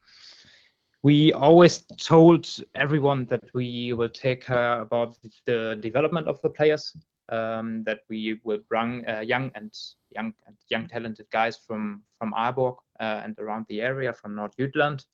we 1.04 1.32
always 1.34 1.86
told 1.98 2.50
everyone 2.76 3.26
that 3.26 3.44
we 3.54 3.94
will 3.94 4.10
take 4.10 4.46
care 4.46 4.82
about 4.82 5.18
the 5.46 5.78
development 5.80 6.28
of 6.28 6.42
the 6.42 6.50
players 6.50 6.96
um, 7.30 7.84
that 7.84 8.02
we 8.10 8.40
will 8.44 8.60
bring 8.70 9.08
uh, 9.08 9.20
young 9.20 9.52
and 9.56 9.74
young 10.12 10.34
and 10.46 10.56
young 10.70 10.88
talented 10.88 11.28
guys 11.32 11.58
from 11.58 12.04
from 12.18 12.34
Aalborg 12.34 12.78
uh, 13.00 13.22
and 13.24 13.38
around 13.40 13.66
the 13.70 13.82
area 13.82 14.14
from 14.14 14.36
North 14.36 14.56
Jutland, 14.58 15.06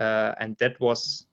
uh, 0.00 0.34
and 0.38 0.56
that 0.58 0.78
was 0.80 1.26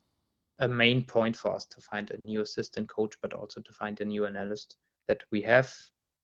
a 0.60 0.68
main 0.68 1.04
point 1.04 1.36
for 1.36 1.54
us 1.56 1.66
to 1.66 1.82
find 1.82 2.12
a 2.12 2.28
new 2.28 2.42
assistant 2.42 2.88
coach, 2.88 3.16
but 3.22 3.34
also 3.34 3.62
to 3.62 3.74
find 3.74 4.00
a 4.00 4.06
new 4.06 4.26
analyst. 4.26 4.78
That 5.08 5.24
we 5.32 5.42
have 5.42 5.74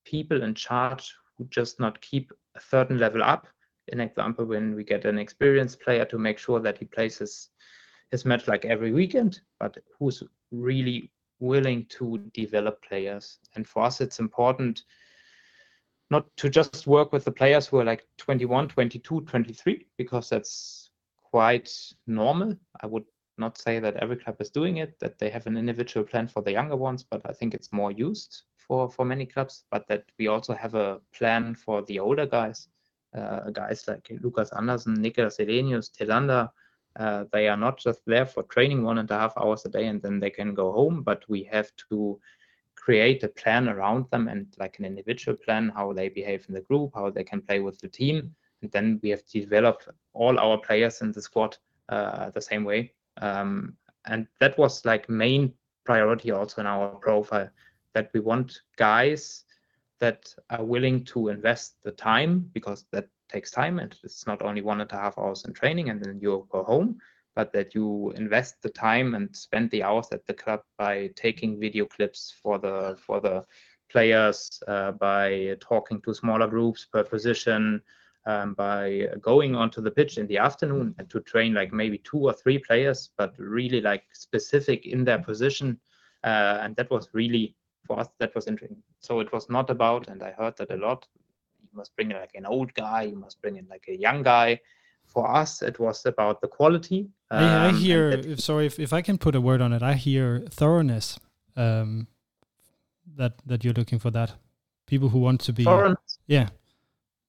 people 0.04 0.42
in 0.42 0.54
charge 0.54 1.12
who 1.36 1.46
just 1.50 1.80
not 1.80 2.00
keep 2.00 2.32
a 2.56 2.60
certain 2.60 2.98
level 2.98 3.22
up. 3.22 3.46
An 3.90 4.00
example, 4.00 4.44
when 4.44 4.74
we 4.74 4.84
get 4.84 5.04
an 5.04 5.18
experienced 5.18 5.80
player 5.80 6.04
to 6.06 6.18
make 6.18 6.38
sure 6.38 6.60
that 6.60 6.78
he 6.78 6.84
plays 6.84 7.18
his 7.18 7.50
his 8.10 8.24
match 8.24 8.48
like 8.48 8.64
every 8.64 8.92
weekend, 8.92 9.40
but 9.60 9.76
who's 9.98 10.22
really 10.50 11.10
willing 11.40 11.86
to 11.86 12.18
develop 12.34 12.82
players. 12.82 13.38
And 13.54 13.66
for 13.66 13.84
us, 13.84 14.00
it's 14.00 14.18
important 14.18 14.82
not 16.10 16.24
to 16.36 16.48
just 16.48 16.86
work 16.86 17.12
with 17.12 17.24
the 17.24 17.30
players 17.30 17.66
who 17.66 17.78
are 17.78 17.84
like 17.84 18.06
21, 18.16 18.68
22, 18.68 19.20
23, 19.22 19.86
because 19.96 20.30
that's 20.30 20.90
quite 21.22 21.70
normal. 22.06 22.56
I 22.80 22.86
would 22.86 23.04
not 23.36 23.58
say 23.58 23.78
that 23.78 23.96
every 23.96 24.16
club 24.16 24.36
is 24.40 24.50
doing 24.50 24.78
it, 24.78 24.98
that 25.00 25.18
they 25.18 25.30
have 25.30 25.46
an 25.46 25.56
individual 25.56 26.04
plan 26.04 26.26
for 26.26 26.42
the 26.42 26.52
younger 26.52 26.76
ones, 26.76 27.04
but 27.08 27.20
I 27.24 27.32
think 27.32 27.54
it's 27.54 27.72
more 27.72 27.92
used 27.92 28.42
for, 28.56 28.90
for 28.90 29.04
many 29.04 29.26
clubs, 29.26 29.64
but 29.70 29.86
that 29.88 30.04
we 30.18 30.28
also 30.28 30.54
have 30.54 30.74
a 30.74 31.00
plan 31.14 31.54
for 31.54 31.82
the 31.82 31.98
older 31.98 32.26
guys, 32.26 32.68
uh, 33.16 33.50
guys 33.50 33.86
like 33.86 34.08
Lucas 34.22 34.50
Andersen, 34.56 34.94
Nicolas 34.94 35.38
Elenius, 35.38 35.90
Telanda, 35.90 36.50
uh, 36.98 37.24
they 37.32 37.48
are 37.48 37.56
not 37.56 37.78
just 37.78 38.00
there 38.06 38.26
for 38.26 38.42
training 38.44 38.82
one 38.82 38.98
and 38.98 39.10
a 39.10 39.18
half 39.18 39.32
hours 39.38 39.64
a 39.64 39.68
day 39.68 39.86
and 39.86 40.02
then 40.02 40.18
they 40.18 40.30
can 40.30 40.52
go 40.52 40.72
home, 40.72 41.02
but 41.02 41.24
we 41.28 41.44
have 41.44 41.70
to 41.90 42.18
create 42.74 43.22
a 43.22 43.28
plan 43.28 43.68
around 43.68 44.06
them 44.10 44.28
and 44.28 44.46
like 44.58 44.78
an 44.78 44.84
individual 44.84 45.36
plan 45.36 45.70
how 45.74 45.92
they 45.92 46.08
behave 46.08 46.44
in 46.48 46.54
the 46.54 46.60
group, 46.62 46.90
how 46.94 47.10
they 47.10 47.24
can 47.24 47.40
play 47.40 47.60
with 47.60 47.78
the 47.78 47.88
team. 47.88 48.34
And 48.62 48.70
then 48.72 48.98
we 49.02 49.10
have 49.10 49.24
to 49.26 49.40
develop 49.40 49.82
all 50.12 50.38
our 50.38 50.58
players 50.58 51.00
in 51.00 51.12
the 51.12 51.22
squad 51.22 51.56
uh, 51.88 52.30
the 52.30 52.40
same 52.40 52.64
way. 52.64 52.92
Um, 53.20 53.76
and 54.06 54.26
that 54.40 54.58
was 54.58 54.84
like 54.84 55.08
main 55.08 55.52
priority 55.84 56.32
also 56.32 56.60
in 56.60 56.66
our 56.66 56.88
profile 56.96 57.48
that 57.94 58.10
we 58.12 58.20
want 58.20 58.60
guys 58.76 59.44
that 60.00 60.34
are 60.50 60.64
willing 60.64 61.04
to 61.04 61.28
invest 61.28 61.82
the 61.82 61.92
time 61.92 62.48
because 62.52 62.84
that 62.92 63.08
takes 63.28 63.50
time 63.50 63.78
and 63.78 63.96
it's 64.04 64.26
not 64.26 64.42
only 64.42 64.62
one 64.62 64.80
and 64.80 64.90
a 64.92 64.96
half 64.96 65.18
hours 65.18 65.44
in 65.44 65.52
training 65.52 65.90
and 65.90 66.02
then 66.02 66.18
you 66.20 66.46
go 66.50 66.62
home 66.62 66.98
but 67.36 67.52
that 67.52 67.74
you 67.74 68.12
invest 68.16 68.56
the 68.62 68.68
time 68.70 69.14
and 69.14 69.34
spend 69.34 69.70
the 69.70 69.82
hours 69.82 70.08
at 70.10 70.26
the 70.26 70.34
club 70.34 70.60
by 70.76 71.08
taking 71.14 71.60
video 71.60 71.84
clips 71.86 72.34
for 72.42 72.58
the 72.58 72.96
for 73.06 73.20
the 73.20 73.44
players 73.90 74.62
uh, 74.68 74.92
by 74.92 75.56
talking 75.60 76.00
to 76.02 76.14
smaller 76.14 76.46
groups 76.46 76.86
per 76.92 77.02
position 77.04 77.80
um, 78.26 78.54
by 78.54 79.06
going 79.20 79.54
onto 79.54 79.80
the 79.80 79.90
pitch 79.90 80.18
in 80.18 80.26
the 80.26 80.36
afternoon 80.36 80.94
and 80.98 81.08
to 81.08 81.20
train 81.20 81.54
like 81.54 81.72
maybe 81.72 81.98
two 81.98 82.18
or 82.18 82.32
three 82.32 82.58
players 82.58 83.10
but 83.16 83.32
really 83.38 83.80
like 83.80 84.04
specific 84.12 84.86
in 84.86 85.04
their 85.04 85.18
position. 85.18 85.78
Uh, 86.24 86.58
and 86.60 86.76
that 86.76 86.90
was 86.90 87.08
really 87.12 87.54
for 87.86 87.98
us 87.98 88.08
that 88.18 88.34
was 88.34 88.46
interesting. 88.46 88.82
So 89.00 89.20
it 89.20 89.32
was 89.32 89.48
not 89.48 89.70
about 89.70 90.08
and 90.08 90.22
i 90.22 90.32
heard 90.32 90.56
that 90.58 90.72
a 90.72 90.76
lot 90.76 91.06
must 91.80 91.92
bring 91.96 92.10
in 92.12 92.18
like 92.24 92.36
an 92.42 92.46
old 92.54 92.70
guy, 92.74 93.00
you 93.10 93.18
must 93.24 93.36
bring 93.42 93.56
in 93.60 93.66
like 93.74 93.86
a 93.88 93.96
young 94.06 94.22
guy. 94.22 94.60
For 95.14 95.24
us, 95.42 95.62
it 95.62 95.76
was 95.84 96.04
about 96.04 96.42
the 96.42 96.48
quality. 96.48 97.00
Um, 97.30 97.44
I, 97.44 97.68
I, 97.68 97.72
hear, 97.72 98.02
that, 98.16 98.40
sorry, 98.40 98.66
if, 98.66 98.78
if 98.78 98.92
I 98.92 99.00
can 99.00 99.16
put 99.16 99.34
a 99.34 99.40
word 99.40 99.62
on 99.62 99.72
it, 99.72 99.82
I 99.82 99.94
hear 99.94 100.26
thoroughness. 100.60 101.18
Um, 101.56 102.08
that 103.18 103.34
that 103.46 103.64
you're 103.64 103.74
looking 103.74 103.98
for 103.98 104.10
that 104.10 104.32
people 104.86 105.08
who 105.10 105.18
want 105.18 105.40
to 105.42 105.52
be 105.52 105.64
thoroughness. 105.64 106.18
yeah 106.26 106.48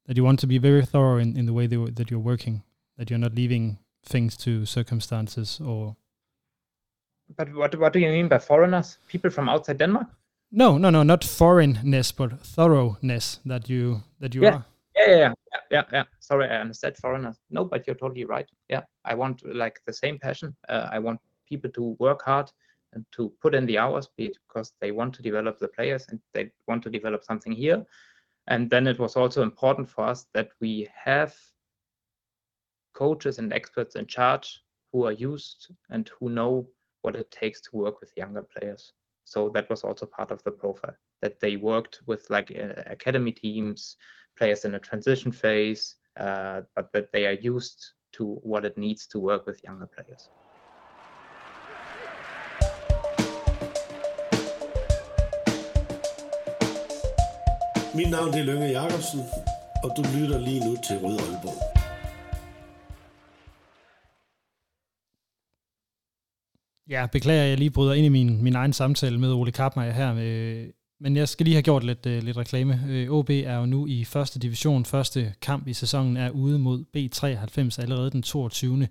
that 0.06 0.18
you 0.18 0.24
want 0.24 0.40
to 0.40 0.48
be 0.48 0.58
very 0.58 0.86
thorough 0.86 1.18
in, 1.18 1.38
in 1.38 1.46
the 1.46 1.54
way 1.54 1.68
they, 1.68 1.78
that 1.78 2.10
you're 2.10 2.20
working 2.20 2.64
that 2.98 3.10
you're 3.10 3.20
not 3.20 3.36
leaving 3.36 3.78
things 4.06 4.38
to 4.38 4.66
circumstances 4.66 5.60
or 5.66 5.96
but 7.36 7.54
what 7.54 7.78
what 7.80 7.94
do 7.94 8.00
you 8.00 8.10
mean 8.10 8.28
by 8.28 8.40
foreigners 8.40 8.98
people 9.08 9.30
from 9.30 9.50
outside 9.50 9.78
denmark 9.78 10.08
no, 10.52 10.78
no, 10.78 10.90
no, 10.90 11.04
not 11.04 11.24
foreignness, 11.24 12.12
but 12.12 12.40
thoroughness 12.42 13.40
that 13.46 13.70
you 13.70 14.04
that 14.20 14.34
you 14.34 14.44
yeah. 14.44 14.56
are. 14.56 14.66
Yeah, 14.96 15.08
yeah, 15.08 15.18
yeah, 15.18 15.34
yeah, 15.72 15.84
yeah. 15.94 16.04
Sorry, 16.20 16.50
I 16.50 16.58
understood 16.60 16.98
foreigners. 16.98 17.40
No, 17.50 17.64
but 17.64 17.86
you're 17.86 17.96
totally 17.96 18.26
right. 18.26 18.50
Yeah, 18.70 18.82
I 19.06 19.16
want 19.16 19.42
like 19.46 19.80
the 19.86 19.94
same 19.94 20.20
passion. 20.20 20.56
Uh, 20.68 20.90
I 20.92 21.00
want 21.00 21.20
people 21.48 21.70
to 21.72 21.96
work 22.00 22.24
hard 22.24 22.52
and 22.94 23.06
to 23.12 23.32
put 23.42 23.56
in 23.56 23.66
the 23.66 23.78
hours 23.78 24.10
because 24.18 24.74
they 24.82 24.92
want 24.92 25.14
to 25.14 25.22
develop 25.22 25.60
the 25.60 25.68
players 25.68 26.06
and 26.10 26.20
they 26.34 26.52
want 26.68 26.84
to 26.84 26.90
develop 26.90 27.24
something 27.24 27.52
here. 27.52 27.86
And 28.48 28.70
then 28.70 28.88
it 28.88 29.00
was 29.00 29.16
also 29.16 29.44
important 29.44 29.88
for 29.90 30.06
us 30.06 30.26
that 30.34 30.50
we 30.60 30.88
have 30.94 31.36
coaches 32.94 33.38
and 33.38 33.54
experts 33.54 33.96
in 33.96 34.08
charge 34.08 34.64
who 34.92 35.06
are 35.06 35.12
used 35.12 35.72
and 35.92 36.10
who 36.20 36.30
know 36.30 36.68
what 37.04 37.16
it 37.16 37.30
takes 37.30 37.62
to 37.62 37.70
work 37.78 38.02
with 38.02 38.12
younger 38.18 38.42
players 38.42 38.94
so 39.30 39.48
that 39.54 39.70
was 39.70 39.84
also 39.84 40.06
part 40.08 40.32
of 40.32 40.44
the 40.44 40.52
profile 40.52 40.98
that 41.22 41.40
they 41.40 41.56
worked 41.56 42.02
with 42.08 42.28
like 42.30 42.50
uh, 42.52 42.82
academy 42.88 43.32
teams 43.32 43.96
players 44.38 44.66
in 44.66 44.74
a 44.76 44.80
transition 44.80 45.32
phase 45.32 45.96
uh, 46.20 46.62
but 46.76 46.92
that 46.94 47.12
they 47.14 47.28
are 47.28 47.40
used 47.54 47.80
to 48.12 48.24
what 48.42 48.66
it 48.66 48.76
needs 48.76 49.06
to 49.06 49.20
work 49.20 49.46
with 49.46 49.64
younger 49.64 49.90
players 49.96 50.30
Mit 57.96 58.10
navn 58.10 58.34
er 58.34 58.44
Lønge 58.44 58.68
Jacobsen, 58.68 59.20
og 59.84 59.98
du 59.98 60.04
lytter 60.16 60.40
lige 60.40 60.60
nu 60.68 60.76
til 60.88 60.98
Rød 60.98 61.20
Aalborg. 61.20 61.69
Ja, 66.90 67.08
beklager, 67.12 67.44
jeg 67.44 67.58
lige 67.58 67.70
bryder 67.70 67.94
ind 67.94 68.06
i 68.06 68.10
min, 68.10 68.44
min 68.44 68.56
egen 68.56 68.74
samtale 68.74 69.20
med 69.20 69.34
Ole 69.34 69.52
Kappmeier 69.52 69.92
her. 69.92 70.14
Med, 70.14 70.72
men 71.00 71.16
jeg 71.16 71.30
skal 71.30 71.44
lige 71.44 71.54
have 71.54 71.64
gjort 71.64 71.84
lidt, 71.84 72.06
øh, 72.06 72.24
lidt 72.24 72.38
reklame. 72.38 72.84
Øh, 72.90 73.12
uh, 73.12 73.18
OB 73.18 73.30
er 73.30 73.56
jo 73.56 73.66
nu 73.66 73.88
i 73.88 74.04
første 74.04 74.40
division. 74.40 74.86
Første 74.86 75.34
kamp 75.42 75.68
i 75.68 75.74
sæsonen 75.74 76.18
er 76.18 76.30
ude 76.30 76.60
mod 76.60 76.86
B93 76.98 77.82
allerede 77.82 78.12
den 78.12 78.24
22. 78.24 78.88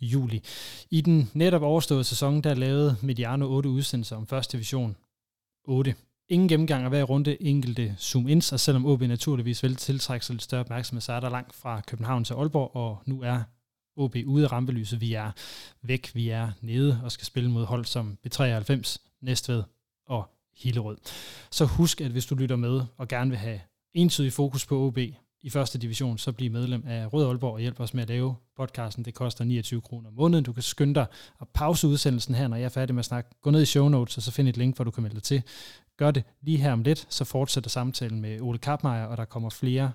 juli. 0.00 0.42
I 0.90 1.00
den 1.00 1.30
netop 1.34 1.62
overståede 1.62 2.04
sæson, 2.04 2.40
der 2.40 2.54
lavede 2.54 2.96
Mediano 3.02 3.56
8 3.56 3.68
udsendelser 3.68 4.16
om 4.16 4.26
første 4.26 4.52
division. 4.52 4.96
8. 5.64 5.94
Ingen 6.28 6.48
gennemgang 6.48 6.84
af 6.84 6.90
hver 6.90 7.02
runde, 7.02 7.42
enkelte 7.42 7.94
zoom-ins, 7.98 8.52
og 8.52 8.60
selvom 8.60 8.86
OB 8.86 9.00
naturligvis 9.00 9.62
vil 9.62 9.76
tiltrække 9.76 10.26
sig 10.26 10.34
lidt 10.34 10.42
større 10.42 10.60
opmærksomhed, 10.60 11.00
så 11.00 11.12
er 11.12 11.20
der 11.20 11.30
langt 11.30 11.54
fra 11.54 11.80
København 11.86 12.24
til 12.24 12.34
Aalborg, 12.34 12.76
og 12.76 12.98
nu 13.06 13.22
er 13.22 13.42
OB 13.96 14.16
ude 14.26 14.44
af 14.44 14.52
rampelyset. 14.52 15.00
Vi 15.00 15.14
er 15.14 15.30
væk, 15.82 16.10
vi 16.14 16.28
er 16.28 16.50
nede 16.60 17.00
og 17.04 17.12
skal 17.12 17.26
spille 17.26 17.50
mod 17.50 17.64
hold 17.64 17.84
som 17.84 18.18
B93, 18.26 18.96
Næstved 19.20 19.62
og 20.06 20.30
Hillerød. 20.56 20.96
Så 21.50 21.64
husk, 21.64 22.00
at 22.00 22.10
hvis 22.10 22.26
du 22.26 22.34
lytter 22.34 22.56
med 22.56 22.82
og 22.96 23.08
gerne 23.08 23.30
vil 23.30 23.38
have 23.38 23.60
entydig 23.94 24.32
fokus 24.32 24.66
på 24.66 24.86
OB 24.86 24.98
i 25.42 25.50
første 25.50 25.78
division, 25.78 26.18
så 26.18 26.32
bliv 26.32 26.50
medlem 26.50 26.84
af 26.86 27.12
Rød 27.12 27.26
Aalborg 27.26 27.52
og 27.52 27.60
hjælp 27.60 27.80
os 27.80 27.94
med 27.94 28.02
at 28.02 28.08
lave 28.08 28.34
podcasten. 28.56 29.04
Det 29.04 29.14
koster 29.14 29.44
29 29.44 29.80
kroner 29.80 30.08
om 30.08 30.14
måneden. 30.14 30.44
Du 30.44 30.52
kan 30.52 30.62
skynde 30.62 30.94
dig 30.94 31.06
at 31.40 31.48
pause 31.48 31.88
udsendelsen 31.88 32.34
her, 32.34 32.48
når 32.48 32.56
jeg 32.56 32.64
er 32.64 32.68
færdig 32.68 32.94
med 32.94 33.00
at 33.00 33.04
snakke. 33.04 33.30
Gå 33.42 33.50
ned 33.50 33.62
i 33.62 33.66
show 33.66 33.88
notes, 33.88 34.16
og 34.16 34.22
så 34.22 34.30
find 34.30 34.48
et 34.48 34.56
link, 34.56 34.76
hvor 34.76 34.84
du 34.84 34.90
kan 34.90 35.02
melde 35.02 35.14
dig 35.14 35.22
til. 35.22 35.42
Gør 35.96 36.10
det 36.10 36.24
lige 36.42 36.58
her 36.58 36.72
om 36.72 36.82
lidt, 36.82 37.06
så 37.08 37.24
fortsætter 37.24 37.70
samtalen 37.70 38.20
med 38.20 38.40
Ole 38.40 38.58
Kappmeier, 38.58 39.04
og 39.04 39.16
der 39.16 39.24
kommer 39.24 39.50
flere 39.50 39.92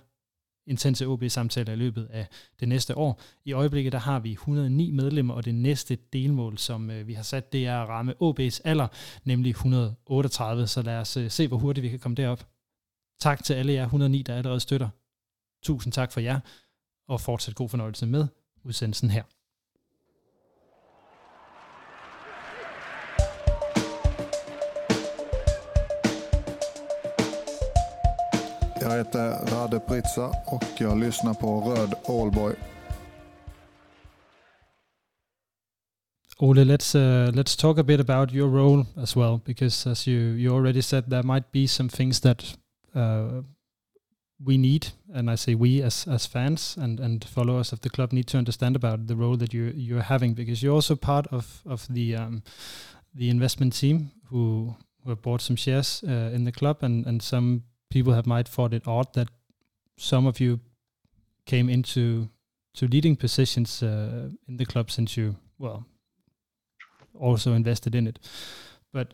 intense 0.67 1.07
OB-samtaler 1.07 1.73
i 1.73 1.75
løbet 1.75 2.07
af 2.11 2.27
det 2.59 2.67
næste 2.67 2.97
år. 2.97 3.21
I 3.45 3.51
øjeblikket 3.51 3.93
der 3.93 3.99
har 3.99 4.19
vi 4.19 4.31
109 4.31 4.91
medlemmer, 4.91 5.33
og 5.33 5.45
det 5.45 5.55
næste 5.55 5.97
delmål, 6.13 6.57
som 6.57 6.91
øh, 6.91 7.07
vi 7.07 7.13
har 7.13 7.23
sat, 7.23 7.53
det 7.53 7.67
er 7.67 7.79
at 7.79 7.89
ramme 7.89 8.13
OB's 8.21 8.59
alder, 8.63 8.87
nemlig 9.23 9.49
138. 9.49 10.67
Så 10.67 10.81
lad 10.81 10.97
os 10.97 11.17
øh, 11.17 11.31
se, 11.31 11.47
hvor 11.47 11.57
hurtigt 11.57 11.83
vi 11.83 11.89
kan 11.89 11.99
komme 11.99 12.15
derop. 12.15 12.47
Tak 13.19 13.43
til 13.43 13.53
alle 13.53 13.73
jer 13.73 13.83
109, 13.83 14.21
der 14.21 14.35
allerede 14.35 14.59
støtter. 14.59 14.89
Tusind 15.63 15.93
tak 15.93 16.11
for 16.11 16.19
jer, 16.19 16.39
og 17.07 17.21
fortsat 17.21 17.55
god 17.55 17.69
fornøjelse 17.69 18.05
med 18.05 18.27
udsendelsen 18.63 19.09
her. 19.09 19.23
Jag 28.87 28.97
heter 28.97 29.51
Rade 29.51 29.79
Pritsa 29.79 30.31
och 30.45 30.63
jag 30.79 30.97
lyssnar 30.97 31.33
på 31.33 31.61
Röd 31.61 31.93
Aalborg. 32.07 32.55
Ole, 36.37 36.63
let's 36.63 36.95
uh, 36.95 37.31
let's 37.35 37.59
talk 37.59 37.77
a 37.77 37.83
bit 37.83 37.99
about 37.99 38.33
your 38.33 38.49
role 38.49 38.85
as 38.95 39.15
well, 39.15 39.41
because 39.45 39.89
as 39.89 40.07
you 40.07 40.19
you 40.19 40.55
already 40.55 40.81
said, 40.81 41.03
there 41.09 41.23
might 41.23 41.51
be 41.51 41.67
some 41.67 41.89
things 41.89 42.19
that 42.21 42.57
uh, 42.95 43.43
we 44.45 44.57
need, 44.57 44.87
and 45.13 45.29
I 45.29 45.37
say 45.37 45.55
we 45.55 45.83
as 45.85 46.07
as 46.07 46.27
fans 46.27 46.77
and 46.77 46.99
and 46.99 47.25
followers 47.25 47.73
of 47.73 47.79
the 47.79 47.89
club 47.89 48.13
need 48.13 48.27
to 48.27 48.37
understand 48.37 48.75
about 48.75 49.07
the 49.07 49.15
role 49.15 49.37
that 49.37 49.53
you 49.53 49.73
you're 49.75 50.03
having, 50.03 50.33
because 50.35 50.65
you're 50.65 50.75
also 50.75 50.95
part 50.95 51.27
of 51.27 51.61
of 51.65 51.87
the 51.93 52.15
um, 52.15 52.41
the 53.17 53.29
investment 53.29 53.79
team 53.79 54.11
who 54.29 54.75
who 55.03 55.09
have 55.09 55.21
bought 55.21 55.41
some 55.41 55.57
shares 55.57 56.03
uh, 56.03 56.35
in 56.35 56.45
the 56.45 56.51
club, 56.51 56.77
and 56.83 57.07
and 57.07 57.21
some 57.21 57.63
people 57.89 58.13
have 58.13 58.27
might 58.27 58.47
thought 58.47 58.73
it 58.73 58.87
odd 58.87 59.13
that 59.13 59.29
some 59.97 60.27
of 60.27 60.39
you 60.39 60.59
came 61.45 61.69
into 61.69 62.29
to 62.75 62.87
leading 62.87 63.15
positions 63.15 63.81
uh, 63.81 64.29
in 64.47 64.57
the 64.57 64.65
club 64.65 64.91
since 64.91 65.17
you 65.17 65.35
well 65.57 65.85
also 67.19 67.53
invested 67.53 67.95
in 67.95 68.07
it. 68.07 68.19
But 68.93 69.13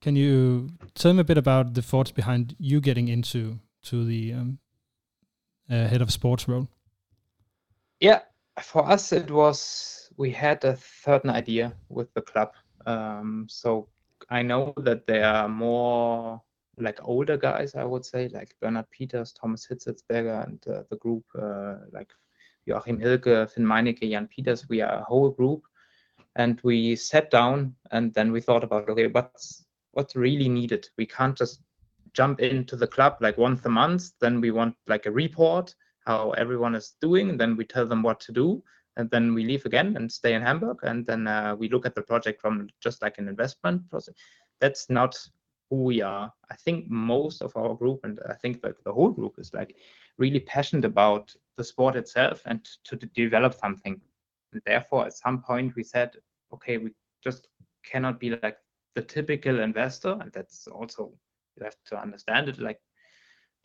can 0.00 0.16
you 0.16 0.70
tell 0.94 1.12
me 1.12 1.20
a 1.20 1.24
bit 1.24 1.38
about 1.38 1.74
the 1.74 1.82
thoughts 1.82 2.10
behind 2.10 2.56
you 2.58 2.80
getting 2.80 3.08
into 3.08 3.58
to 3.84 4.04
the 4.04 4.32
um, 4.32 4.58
uh, 5.70 5.86
head 5.86 6.02
of 6.02 6.10
sports 6.10 6.48
role? 6.48 6.68
Yeah, 8.00 8.20
for 8.60 8.88
us 8.88 9.12
it 9.12 9.30
was 9.30 10.10
we 10.16 10.30
had 10.30 10.64
a 10.64 10.76
certain 10.76 11.30
idea 11.30 11.74
with 11.88 12.12
the 12.14 12.22
club. 12.22 12.52
Um, 12.86 13.46
so 13.48 13.88
I 14.30 14.42
know 14.42 14.72
that 14.76 15.06
there 15.06 15.26
are 15.26 15.48
more 15.48 16.42
like 16.78 16.98
older 17.02 17.36
guys, 17.36 17.74
I 17.74 17.84
would 17.84 18.04
say, 18.04 18.28
like 18.28 18.54
Bernhard 18.60 18.90
Peters, 18.90 19.32
Thomas 19.32 19.66
Hitzlsperger, 19.66 20.46
and 20.46 20.62
uh, 20.68 20.82
the 20.90 20.96
group 20.96 21.24
uh, 21.40 21.76
like 21.92 22.10
Joachim 22.66 22.98
Hilke, 22.98 23.50
Finn 23.50 23.64
Meinecke, 23.64 24.10
Jan 24.10 24.28
Peters. 24.28 24.68
We 24.68 24.80
are 24.80 25.00
a 25.00 25.04
whole 25.04 25.30
group, 25.30 25.62
and 26.36 26.60
we 26.64 26.96
sat 26.96 27.30
down 27.30 27.74
and 27.90 28.12
then 28.14 28.32
we 28.32 28.40
thought 28.40 28.64
about 28.64 28.88
okay, 28.88 29.08
what's 29.08 29.66
what's 29.92 30.16
really 30.16 30.48
needed. 30.48 30.88
We 30.98 31.06
can't 31.06 31.36
just 31.36 31.60
jump 32.12 32.40
into 32.40 32.76
the 32.76 32.86
club 32.86 33.16
like 33.20 33.38
once 33.38 33.64
a 33.64 33.68
month. 33.68 34.12
Then 34.20 34.40
we 34.40 34.50
want 34.50 34.76
like 34.86 35.06
a 35.06 35.10
report 35.10 35.74
how 36.06 36.30
everyone 36.32 36.74
is 36.74 36.96
doing. 37.00 37.30
And 37.30 37.40
then 37.40 37.56
we 37.56 37.64
tell 37.64 37.86
them 37.86 38.02
what 38.02 38.20
to 38.20 38.32
do, 38.32 38.62
and 38.96 39.10
then 39.10 39.34
we 39.34 39.44
leave 39.44 39.64
again 39.66 39.96
and 39.96 40.10
stay 40.10 40.34
in 40.34 40.42
Hamburg. 40.42 40.78
And 40.82 41.06
then 41.06 41.26
uh, 41.26 41.56
we 41.56 41.68
look 41.68 41.86
at 41.86 41.94
the 41.94 42.02
project 42.02 42.40
from 42.40 42.68
just 42.80 43.02
like 43.02 43.18
an 43.18 43.28
investment 43.28 43.88
process. 43.90 44.14
That's 44.60 44.88
not 44.88 45.18
who 45.74 45.82
we 45.82 46.02
are. 46.02 46.32
I 46.50 46.56
think 46.56 46.88
most 46.88 47.42
of 47.42 47.56
our 47.56 47.74
group, 47.74 48.00
and 48.04 48.20
I 48.28 48.34
think 48.34 48.62
that 48.62 48.82
the 48.84 48.92
whole 48.92 49.10
group 49.10 49.34
is 49.38 49.52
like 49.52 49.76
really 50.18 50.40
passionate 50.40 50.84
about 50.84 51.34
the 51.56 51.64
sport 51.64 51.96
itself 51.96 52.42
and 52.46 52.64
to, 52.84 52.96
to 52.96 53.06
develop 53.06 53.54
something. 53.54 54.00
And 54.52 54.62
therefore, 54.64 55.06
at 55.06 55.16
some 55.16 55.42
point, 55.42 55.74
we 55.74 55.82
said, 55.82 56.10
okay, 56.52 56.78
we 56.78 56.90
just 57.22 57.48
cannot 57.84 58.20
be 58.20 58.30
like 58.42 58.58
the 58.94 59.02
typical 59.02 59.60
investor, 59.60 60.16
and 60.20 60.30
that's 60.32 60.68
also 60.68 61.12
you 61.56 61.64
have 61.64 61.76
to 61.86 62.00
understand 62.00 62.48
it 62.48 62.58
like 62.58 62.80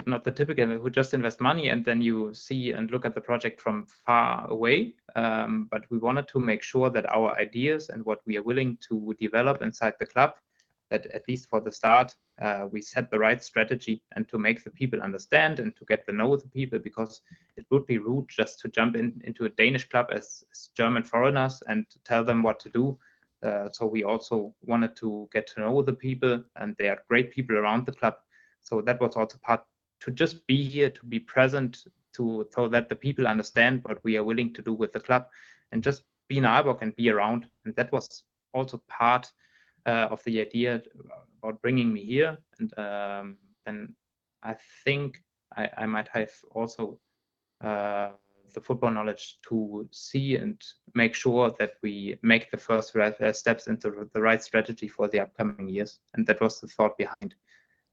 not 0.06 0.24
the 0.24 0.32
typical 0.32 0.66
who 0.66 0.90
just 0.90 1.14
invest 1.14 1.42
money 1.42 1.70
and 1.70 1.84
then 1.84 2.02
you 2.02 2.34
see 2.34 2.72
and 2.72 2.90
look 2.90 3.06
at 3.06 3.14
the 3.14 3.22
project 3.22 3.60
from 3.60 3.86
far 4.06 4.48
away. 4.50 4.94
Um, 5.16 5.68
but 5.70 5.84
we 5.92 5.98
wanted 5.98 6.28
to 6.30 6.40
make 6.40 6.64
sure 6.64 6.90
that 6.90 7.14
our 7.14 7.38
ideas 7.38 7.90
and 7.90 8.06
what 8.06 8.20
we 8.26 8.38
are 8.38 8.44
willing 8.44 8.78
to 8.88 9.14
develop 9.20 9.62
inside 9.62 9.94
the 10.00 10.06
club 10.06 10.36
that 10.90 11.06
at 11.08 11.28
least 11.28 11.50
for 11.50 11.62
the 11.62 11.72
start, 11.72 12.16
uh, 12.42 12.68
we 12.72 12.82
set 12.82 13.10
the 13.12 13.20
right 13.20 13.44
strategy 13.44 14.02
and 14.16 14.28
to 14.28 14.38
make 14.38 14.64
the 14.64 14.72
people 14.72 15.02
understand 15.02 15.60
and 15.60 15.76
to 15.76 15.86
get 15.86 16.06
to 16.06 16.14
know 16.14 16.36
the 16.36 16.48
people 16.48 16.80
because 16.80 17.22
it 17.58 17.66
would 17.70 17.86
be 17.86 17.98
rude 17.98 18.28
just 18.30 18.60
to 18.60 18.70
jump 18.70 18.96
in 18.96 19.22
into 19.26 19.46
a 19.46 19.50
Danish 19.50 19.88
club 19.90 20.08
as, 20.12 20.44
as 20.52 20.70
German 20.76 21.04
foreigners 21.04 21.62
and 21.68 21.86
tell 22.06 22.24
them 22.24 22.44
what 22.44 22.60
to 22.60 22.70
do. 22.70 22.98
Uh, 23.44 23.70
so 23.72 23.86
we 23.86 24.04
also 24.04 24.54
wanted 24.64 24.96
to 24.96 25.30
get 25.32 25.48
to 25.48 25.62
know 25.62 25.82
the 25.82 25.94
people 25.94 26.44
and 26.58 26.76
they 26.78 26.90
are 26.90 27.04
great 27.08 27.32
people 27.32 27.58
around 27.58 27.86
the 27.86 27.92
club. 27.92 28.16
So 28.62 28.82
that 28.82 29.00
was 29.00 29.16
also 29.16 29.38
part 29.44 29.64
to 30.02 30.12
just 30.12 30.46
be 30.48 30.64
here, 30.64 30.90
to 30.90 31.06
be 31.06 31.20
present, 31.20 31.86
to 32.14 32.48
so 32.54 32.68
that 32.68 32.90
the 32.90 32.96
people 32.96 33.28
understand 33.28 33.82
what 33.84 34.04
we 34.04 34.18
are 34.18 34.24
willing 34.24 34.54
to 34.54 34.62
do 34.62 34.74
with 34.74 34.92
the 34.92 35.00
club 35.00 35.28
and 35.72 35.84
just 35.84 36.04
be 36.28 36.38
in 36.38 36.44
Aalborg 36.44 36.82
and 36.82 36.96
be 36.96 37.10
around. 37.10 37.48
And 37.66 37.76
that 37.76 37.92
was 37.92 38.24
also 38.54 38.82
part 38.88 39.32
of 39.90 40.24
the 40.24 40.42
idea 40.42 40.82
about 41.42 41.62
bringing 41.62 41.94
me 41.94 42.04
here. 42.04 42.38
And 42.60 42.78
um, 42.78 43.38
then 43.66 43.96
I 44.44 44.56
think 44.84 45.22
I, 45.56 45.70
I 45.78 45.86
might 45.86 46.08
have 46.10 46.32
also 46.52 47.00
uh, 47.64 48.10
the 48.54 48.62
football 48.62 48.92
knowledge 48.92 49.38
to 49.48 49.88
see 49.92 50.36
and 50.36 50.62
make 50.96 51.14
sure 51.14 51.54
that 51.60 51.74
we 51.84 52.18
make 52.24 52.50
the 52.52 52.58
first 52.58 52.96
uh, 52.96 53.34
steps 53.34 53.68
into 53.68 54.10
the 54.14 54.22
right 54.22 54.42
strategy 54.42 54.88
for 54.88 55.08
the 55.08 55.20
upcoming 55.20 55.70
years. 55.70 56.00
And 56.14 56.26
that 56.28 56.42
was 56.42 56.60
the 56.60 56.68
thought 56.68 56.98
behind. 56.98 57.36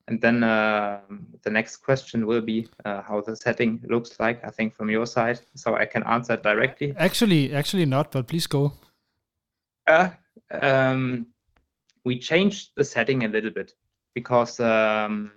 And 0.09 0.21
then 0.21 0.45
uh, 0.45 1.01
the 1.43 1.51
next 1.51 1.79
question 1.79 2.27
will 2.27 2.41
be 2.41 2.69
uh, 2.85 3.03
how 3.03 3.21
the 3.23 3.35
setting 3.35 3.83
looks 3.89 4.21
like. 4.21 4.45
I 4.45 4.51
think 4.51 4.75
from 4.75 4.89
your 4.89 5.05
side, 5.05 5.41
so 5.57 5.75
I 5.75 5.85
can 5.85 6.05
answer 6.05 6.37
directly. 6.37 6.95
Actually, 6.97 7.53
actually 7.53 7.87
not, 7.87 8.13
but 8.13 8.29
please 8.29 8.47
go. 8.47 8.73
Uh, 9.87 10.11
um, 10.63 11.27
we 12.07 12.17
changed 12.17 12.71
the 12.77 12.85
setting 12.85 13.25
a 13.25 13.29
little 13.29 13.51
bit 13.51 13.75
because 14.15 14.61
um, 14.61 15.33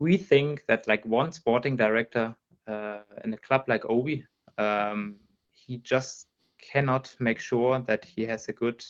we 0.00 0.16
think 0.16 0.64
that 0.68 0.88
like 0.88 1.04
one 1.04 1.30
sporting 1.30 1.76
director 1.76 2.34
uh, 2.66 3.00
in 3.22 3.34
a 3.34 3.36
club 3.36 3.62
like 3.68 3.82
AaB, 3.82 4.24
um, 4.56 5.16
he 5.50 5.76
just 5.76 6.28
cannot 6.62 7.14
make 7.20 7.38
sure 7.38 7.78
that 7.80 8.02
he 8.02 8.24
has 8.24 8.48
a 8.48 8.54
good 8.54 8.82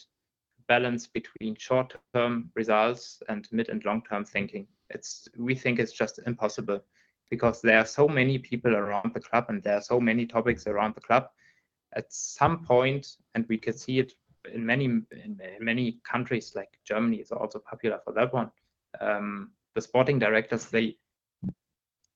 balance 0.69 1.09
between 1.09 1.57
short-term 1.57 2.51
results 2.55 3.21
and 3.29 3.49
mid 3.51 3.69
and 3.69 3.85
long-term 3.85 4.25
thinking. 4.25 4.69
It's 4.91 5.27
we 5.37 5.57
think 5.57 5.81
it's 5.81 5.93
just 5.93 6.21
impossible 6.25 6.85
because 7.31 7.61
there 7.61 7.79
are 7.79 7.87
so 7.99 8.07
many 8.07 8.39
people 8.39 8.77
around 8.77 9.13
the 9.13 9.21
club 9.21 9.47
and 9.49 9.61
there 9.61 9.79
are 9.79 9.83
so 9.83 9.99
many 9.99 10.27
topics 10.27 10.69
around 10.69 10.95
the 10.95 11.01
club. 11.01 11.27
At 11.95 12.13
some 12.13 12.65
point, 12.65 13.17
and 13.35 13.45
we 13.49 13.59
can 13.59 13.73
see 13.73 13.99
it 13.99 14.13
in 14.53 14.65
many 14.65 14.85
in, 14.85 15.41
many 15.61 15.99
countries 16.05 16.53
like 16.55 16.71
Germany 16.85 17.19
is 17.19 17.31
also 17.31 17.59
popular 17.59 18.01
for 18.05 18.13
that 18.13 18.33
one. 18.33 18.51
Um, 19.01 19.51
the 19.75 19.81
sporting 19.81 20.19
directors 20.19 20.67
they 20.67 20.97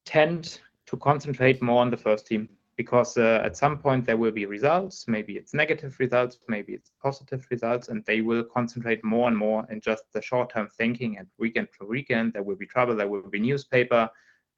tend 0.05 0.61
to 0.87 0.97
concentrate 0.97 1.63
more 1.63 1.81
on 1.81 1.91
the 1.91 1.97
first 1.97 2.27
team 2.27 2.49
because 2.77 3.17
uh, 3.17 3.41
at 3.43 3.57
some 3.57 3.79
point 3.79 4.05
there 4.05 4.17
will 4.17 4.31
be 4.31 4.47
results. 4.47 5.09
Maybe 5.09 5.37
it's 5.37 5.55
negative 5.55 5.97
results 5.99 6.39
maybe 6.49 6.75
it's 6.75 6.93
positive 7.03 7.47
results 7.51 7.89
and 7.89 8.05
they 8.05 8.21
will 8.21 8.45
concentrate 8.45 9.03
more 9.05 9.29
and 9.29 9.37
more 9.37 9.67
in 9.71 9.81
just 9.81 10.05
the 10.13 10.23
short-term 10.23 10.69
thinking 10.77 11.19
and 11.19 11.27
weekend 11.39 11.69
for 11.71 11.87
weekend. 11.87 12.35
There 12.35 12.43
will 12.43 12.57
be 12.57 12.67
trouble 12.67 12.95
there 12.97 13.09
will 13.09 13.29
be 13.31 13.41
newspaper 13.41 14.09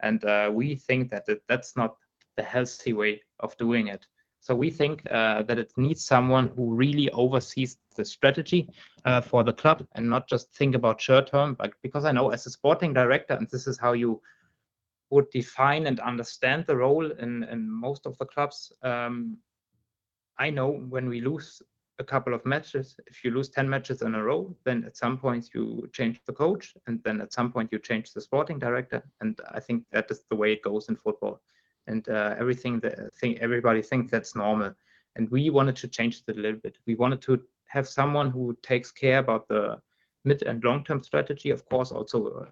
and 0.00 0.24
uh, 0.24 0.50
we 0.52 0.76
think 0.76 1.10
that 1.10 1.26
that's 1.48 1.76
not 1.76 1.96
the 2.36 2.42
healthy 2.42 2.92
way 2.92 3.22
of 3.40 3.56
doing 3.56 3.88
it 3.88 4.06
so 4.40 4.54
we 4.54 4.70
think 4.70 5.02
uh, 5.10 5.42
that 5.42 5.58
it 5.58 5.72
needs 5.76 6.04
someone 6.04 6.48
who 6.56 6.74
really 6.74 7.10
oversees 7.10 7.78
the 7.96 8.04
strategy 8.04 8.68
uh, 9.04 9.20
for 9.20 9.42
the 9.42 9.52
club 9.52 9.86
and 9.94 10.08
not 10.08 10.28
just 10.28 10.54
think 10.54 10.74
about 10.74 11.00
short 11.00 11.30
term 11.30 11.54
but 11.54 11.72
because 11.82 12.04
i 12.04 12.12
know 12.12 12.30
as 12.30 12.46
a 12.46 12.50
sporting 12.50 12.92
director 12.92 13.34
and 13.34 13.48
this 13.50 13.66
is 13.66 13.78
how 13.78 13.92
you 13.92 14.20
would 15.10 15.30
define 15.30 15.86
and 15.86 16.00
understand 16.00 16.64
the 16.66 16.76
role 16.76 17.10
in, 17.12 17.44
in 17.44 17.70
most 17.70 18.06
of 18.06 18.16
the 18.18 18.26
clubs. 18.26 18.72
Um, 18.82 19.38
I 20.38 20.50
know 20.50 20.68
when 20.68 21.08
we 21.08 21.20
lose 21.20 21.62
a 21.98 22.04
couple 22.04 22.34
of 22.34 22.44
matches, 22.46 22.96
if 23.06 23.24
you 23.24 23.30
lose 23.30 23.48
10 23.48 23.68
matches 23.68 24.02
in 24.02 24.14
a 24.14 24.22
row, 24.22 24.54
then 24.64 24.84
at 24.84 24.96
some 24.96 25.18
point 25.18 25.50
you 25.52 25.88
change 25.92 26.20
the 26.26 26.32
coach, 26.32 26.74
and 26.86 27.02
then 27.02 27.20
at 27.20 27.32
some 27.32 27.50
point 27.50 27.70
you 27.72 27.78
change 27.78 28.12
the 28.12 28.20
sporting 28.20 28.58
director. 28.58 29.02
And 29.20 29.40
I 29.50 29.60
think 29.60 29.84
that 29.90 30.10
is 30.10 30.22
the 30.30 30.36
way 30.36 30.52
it 30.52 30.62
goes 30.62 30.88
in 30.88 30.96
football. 30.96 31.40
And 31.88 32.08
uh, 32.08 32.34
everything 32.38 32.80
that 32.80 32.94
think 33.20 33.38
everybody 33.40 33.82
thinks 33.82 34.10
that's 34.10 34.36
normal. 34.36 34.72
And 35.16 35.28
we 35.30 35.50
wanted 35.50 35.76
to 35.76 35.88
change 35.88 36.22
it 36.26 36.36
a 36.36 36.40
little 36.40 36.60
bit. 36.60 36.76
We 36.86 36.94
wanted 36.94 37.20
to 37.22 37.42
have 37.66 37.88
someone 37.88 38.30
who 38.30 38.56
takes 38.62 38.92
care 38.92 39.18
about 39.18 39.48
the 39.48 39.80
mid 40.24 40.42
and 40.42 40.62
long-term 40.62 41.02
strategy, 41.02 41.50
of 41.50 41.64
course, 41.68 41.90
also 41.90 42.18
uh, 42.28 42.44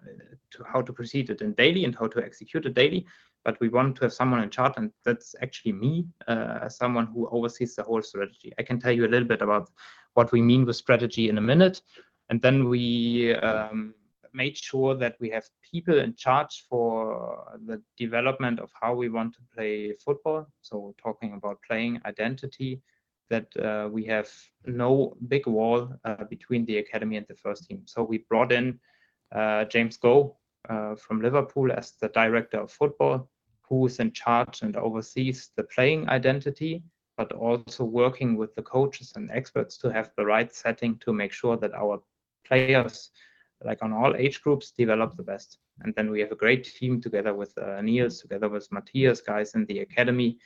to 0.53 0.64
how 0.64 0.83
to 0.83 0.92
proceed 0.92 1.31
it 1.31 1.42
in 1.42 1.53
daily 1.53 1.85
and 1.85 1.94
how 1.94 2.09
to 2.09 2.25
execute 2.25 2.66
it 2.66 2.75
daily. 2.75 3.07
But 3.44 3.61
we 3.61 3.68
want 3.68 3.96
to 3.96 4.03
have 4.03 4.12
someone 4.12 4.42
in 4.42 4.51
charge, 4.51 4.72
and 4.77 4.90
that's 5.05 5.35
actually 5.40 5.72
me, 5.72 6.07
uh, 6.27 6.68
someone 6.68 7.07
who 7.07 7.29
oversees 7.29 7.77
the 7.77 7.85
whole 7.85 8.03
strategy. 8.03 8.53
I 8.59 8.62
can 8.62 8.81
tell 8.81 8.92
you 8.92 9.07
a 9.07 9.12
little 9.12 9.29
bit 9.29 9.42
about 9.42 9.70
what 10.14 10.33
we 10.33 10.42
mean 10.42 10.64
with 10.64 10.77
strategy 10.77 11.29
in 11.29 11.38
a 11.38 11.49
minute, 11.53 11.83
and 12.31 12.42
then 12.42 12.68
we 12.68 13.35
um, 13.37 13.94
made 14.42 14.57
sure 14.57 14.94
that 15.03 15.16
we 15.20 15.29
have 15.31 15.46
people 15.70 15.99
in 15.99 16.14
charge 16.14 16.55
for 16.68 17.59
the 17.66 17.79
development 17.96 18.61
of 18.61 18.70
how 18.81 18.92
we 18.94 19.09
want 19.09 19.35
to 19.35 19.40
play 19.55 19.94
football. 20.05 20.46
So 20.61 20.94
talking 21.03 21.33
about 21.35 21.59
playing 21.68 22.01
identity, 22.05 22.83
that 23.29 23.49
uh, 23.57 23.88
we 23.90 24.05
have 24.05 24.31
no 24.66 25.16
big 25.29 25.46
wall 25.46 25.92
uh, 26.05 26.25
between 26.25 26.64
the 26.66 26.79
academy 26.79 27.16
and 27.16 27.27
the 27.29 27.35
first 27.35 27.66
team. 27.66 27.83
So 27.87 28.03
we 28.03 28.18
brought 28.31 28.53
in 28.53 28.79
uh, 29.35 29.64
James 29.64 29.99
Goh 29.99 30.37
uh, 30.68 30.94
from 30.94 31.20
Liverpool 31.20 31.72
as 31.72 31.92
the 32.01 32.09
director 32.09 32.61
of 32.61 32.70
football, 32.70 33.29
who 33.68 33.87
is 33.87 33.99
in 33.99 34.12
charge 34.12 34.62
and 34.62 34.77
oversees 34.77 35.51
the 35.57 35.64
playing 35.64 36.09
identity, 36.09 36.83
but 37.16 37.33
also 37.33 37.85
working 37.85 38.37
with 38.37 38.55
the 38.55 38.62
coaches 38.62 39.12
and 39.16 39.31
experts 39.31 39.77
to 39.79 39.92
have 39.92 40.11
the 40.16 40.25
right 40.25 40.55
setting 40.55 40.96
to 40.99 41.12
make 41.12 41.33
sure 41.33 41.57
that 41.57 41.75
our 41.75 42.01
players, 42.46 43.11
like 43.64 43.83
on 43.83 43.92
all 43.92 44.14
age 44.16 44.42
groups, 44.42 44.71
develop 44.71 45.16
the 45.16 45.23
best. 45.23 45.59
And 45.81 45.95
then 45.95 46.11
we 46.11 46.21
have 46.21 46.33
a 46.33 46.37
great 46.37 46.64
team 46.64 47.01
together 47.01 47.35
with 47.35 47.57
uh, 47.59 47.81
Niels, 47.81 48.21
together 48.21 48.49
with 48.49 48.71
Matthias, 48.73 49.21
guys 49.21 49.55
in 49.55 49.66
the 49.66 49.81
academy, 49.81 50.38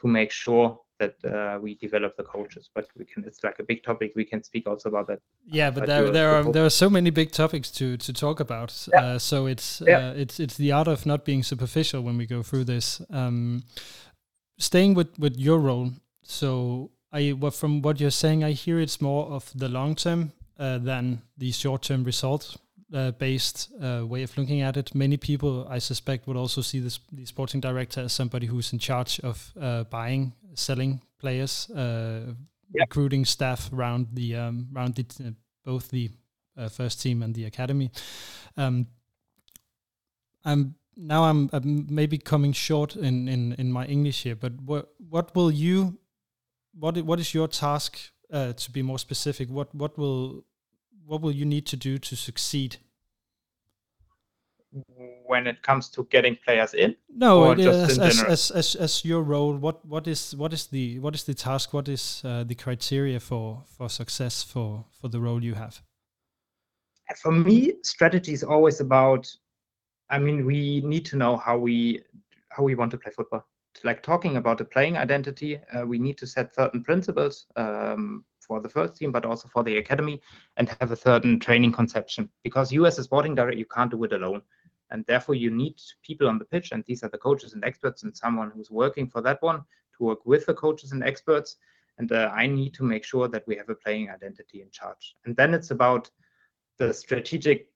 to 0.00 0.08
make 0.08 0.30
sure 0.30 0.78
that 0.98 1.14
uh, 1.24 1.58
we 1.60 1.74
develop 1.74 2.16
the 2.16 2.22
coaches. 2.22 2.70
But 2.74 2.88
we 2.96 3.04
can 3.04 3.24
it's 3.24 3.44
like 3.44 3.58
a 3.58 3.62
big 3.62 3.82
topic. 3.82 4.12
We 4.16 4.24
can 4.24 4.42
speak 4.42 4.66
also 4.66 4.88
about 4.88 5.06
that. 5.08 5.20
Yeah, 5.46 5.70
but, 5.70 5.80
but 5.80 5.86
there 5.86 6.10
there 6.10 6.30
are 6.30 6.52
there 6.52 6.64
are 6.64 6.70
so 6.70 6.90
many 6.90 7.10
big 7.10 7.32
topics 7.32 7.70
to 7.72 7.96
to 7.96 8.12
talk 8.12 8.40
about. 8.40 8.88
Yeah. 8.92 9.04
Uh, 9.04 9.18
so 9.18 9.46
it's 9.46 9.82
yeah. 9.86 10.08
uh, 10.08 10.14
it's 10.14 10.40
it's 10.40 10.56
the 10.56 10.72
art 10.72 10.88
of 10.88 11.06
not 11.06 11.24
being 11.24 11.42
superficial 11.42 12.02
when 12.02 12.16
we 12.16 12.26
go 12.26 12.42
through 12.42 12.64
this. 12.64 13.02
Um, 13.10 13.64
staying 14.58 14.94
with 14.94 15.18
with 15.18 15.36
your 15.36 15.58
role. 15.58 15.90
So 16.22 16.90
I 17.12 17.32
well, 17.32 17.52
from 17.52 17.82
what 17.82 18.00
you're 18.00 18.10
saying, 18.10 18.44
I 18.44 18.52
hear 18.52 18.80
it's 18.80 19.00
more 19.00 19.26
of 19.26 19.52
the 19.54 19.68
long 19.68 19.94
term 19.94 20.32
uh, 20.58 20.78
than 20.78 21.22
the 21.38 21.52
short 21.52 21.82
term 21.82 22.04
result 22.04 22.56
uh, 22.94 23.10
based 23.12 23.70
uh, 23.82 24.04
way 24.06 24.22
of 24.22 24.36
looking 24.38 24.60
at 24.60 24.76
it. 24.76 24.94
Many 24.94 25.16
people, 25.16 25.66
I 25.68 25.78
suspect, 25.78 26.26
would 26.26 26.36
also 26.36 26.60
see 26.60 26.78
this, 26.78 27.00
the 27.12 27.26
sporting 27.26 27.60
director 27.60 28.02
as 28.02 28.12
somebody 28.12 28.46
who's 28.46 28.72
in 28.72 28.78
charge 28.78 29.20
of 29.20 29.52
uh, 29.60 29.84
buying, 29.84 30.32
selling 30.54 31.00
players, 31.18 31.68
uh, 31.70 32.34
yep. 32.72 32.88
recruiting 32.88 33.24
staff 33.24 33.72
around 33.72 34.08
the 34.12 34.36
um, 34.36 34.68
around 34.74 34.94
the, 34.94 35.34
both 35.64 35.90
the 35.90 36.10
uh, 36.56 36.68
first 36.68 37.00
team 37.02 37.22
and 37.22 37.34
the 37.34 37.44
academy. 37.44 37.90
Um, 38.56 38.86
I'm 40.44 40.76
now 40.96 41.24
I'm, 41.24 41.50
I'm, 41.52 41.86
maybe 41.90 42.18
coming 42.18 42.52
short 42.52 42.96
in, 42.96 43.28
in, 43.28 43.52
in 43.54 43.70
my 43.72 43.84
English 43.86 44.22
here, 44.22 44.36
but 44.36 44.52
what 44.60 44.92
what 45.10 45.34
will 45.34 45.50
you 45.50 45.98
what 46.78 46.96
what 47.02 47.20
is 47.20 47.34
your 47.34 47.48
task 47.48 47.98
to 48.30 48.70
be 48.72 48.82
more 48.82 48.98
specific? 48.98 49.48
What 49.48 49.74
what 49.74 49.96
will 49.98 50.44
what 51.06 51.20
will 51.22 51.32
you 51.32 51.44
need 51.44 51.66
to 51.66 51.76
do 51.76 51.98
to 51.98 52.16
succeed? 52.16 52.76
When 55.24 55.46
it 55.46 55.62
comes 55.62 55.88
to 55.90 56.04
getting 56.10 56.36
players 56.44 56.74
in, 56.74 56.96
no, 57.08 57.52
as, 57.52 57.98
as, 57.98 58.22
as, 58.22 58.50
as, 58.50 58.74
as 58.74 59.04
your 59.04 59.22
role, 59.22 59.56
what 59.56 59.82
what 59.86 60.06
is 60.06 60.36
what 60.36 60.52
is 60.52 60.66
the 60.66 60.98
what 60.98 61.14
is 61.14 61.24
the 61.24 61.34
task? 61.34 61.72
What 61.72 61.88
is 61.88 62.20
uh, 62.24 62.44
the 62.44 62.54
criteria 62.54 63.20
for 63.20 63.62
for 63.78 63.88
success 63.88 64.42
for 64.42 64.84
for 65.00 65.08
the 65.08 65.18
role 65.18 65.42
you 65.42 65.54
have? 65.54 65.80
For 67.22 67.32
me, 67.32 67.74
strategy 67.82 68.32
is 68.32 68.42
always 68.42 68.80
about. 68.80 69.26
I 70.10 70.18
mean, 70.18 70.44
we 70.44 70.82
need 70.82 71.06
to 71.06 71.16
know 71.16 71.36
how 71.36 71.56
we 71.56 72.02
how 72.50 72.62
we 72.62 72.74
want 72.74 72.90
to 72.90 72.98
play 72.98 73.12
football. 73.12 73.46
Like 73.84 74.02
talking 74.02 74.36
about 74.36 74.58
the 74.58 74.64
playing 74.64 74.96
identity, 74.96 75.60
uh, 75.72 75.86
we 75.86 75.98
need 75.98 76.18
to 76.18 76.26
set 76.26 76.54
certain 76.54 76.82
principles. 76.82 77.46
Um, 77.56 78.24
for 78.46 78.60
the 78.60 78.68
first 78.68 78.96
team, 78.96 79.12
but 79.12 79.26
also 79.26 79.48
for 79.48 79.62
the 79.64 79.78
academy, 79.78 80.20
and 80.56 80.68
have 80.80 80.92
a 80.92 80.96
certain 80.96 81.40
training 81.40 81.72
conception. 81.72 82.28
Because 82.44 82.72
you, 82.72 82.86
as 82.86 82.98
a 82.98 83.04
sporting 83.04 83.34
director, 83.34 83.58
you 83.58 83.66
can't 83.66 83.90
do 83.90 84.04
it 84.04 84.12
alone, 84.12 84.42
and 84.90 85.04
therefore 85.06 85.34
you 85.34 85.50
need 85.50 85.80
people 86.02 86.28
on 86.28 86.38
the 86.38 86.44
pitch, 86.44 86.72
and 86.72 86.84
these 86.86 87.02
are 87.02 87.08
the 87.08 87.18
coaches 87.18 87.54
and 87.54 87.64
experts, 87.64 88.04
and 88.04 88.16
someone 88.16 88.52
who's 88.54 88.70
working 88.70 89.08
for 89.08 89.20
that 89.22 89.42
one 89.42 89.64
to 89.96 90.04
work 90.04 90.24
with 90.24 90.46
the 90.46 90.54
coaches 90.54 90.92
and 90.92 91.02
experts. 91.02 91.56
And 91.98 92.12
uh, 92.12 92.30
I 92.34 92.46
need 92.46 92.74
to 92.74 92.84
make 92.84 93.04
sure 93.04 93.26
that 93.26 93.46
we 93.46 93.56
have 93.56 93.70
a 93.70 93.74
playing 93.74 94.10
identity 94.10 94.60
in 94.60 94.70
charge. 94.70 95.16
And 95.24 95.34
then 95.34 95.54
it's 95.54 95.70
about 95.70 96.10
the 96.78 96.92
strategic 96.92 97.68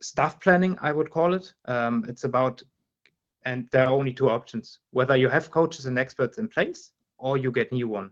staff 0.00 0.40
planning, 0.40 0.78
I 0.80 0.92
would 0.92 1.10
call 1.10 1.34
it. 1.34 1.52
Um, 1.66 2.04
it's 2.08 2.24
about, 2.24 2.62
and 3.46 3.68
there 3.72 3.86
are 3.86 3.92
only 3.92 4.12
two 4.12 4.28
options: 4.28 4.80
whether 4.90 5.16
you 5.16 5.30
have 5.30 5.50
coaches 5.50 5.86
and 5.86 5.98
experts 5.98 6.36
in 6.36 6.48
place, 6.48 6.90
or 7.16 7.38
you 7.38 7.50
get 7.50 7.72
new 7.72 7.88
one. 7.88 8.10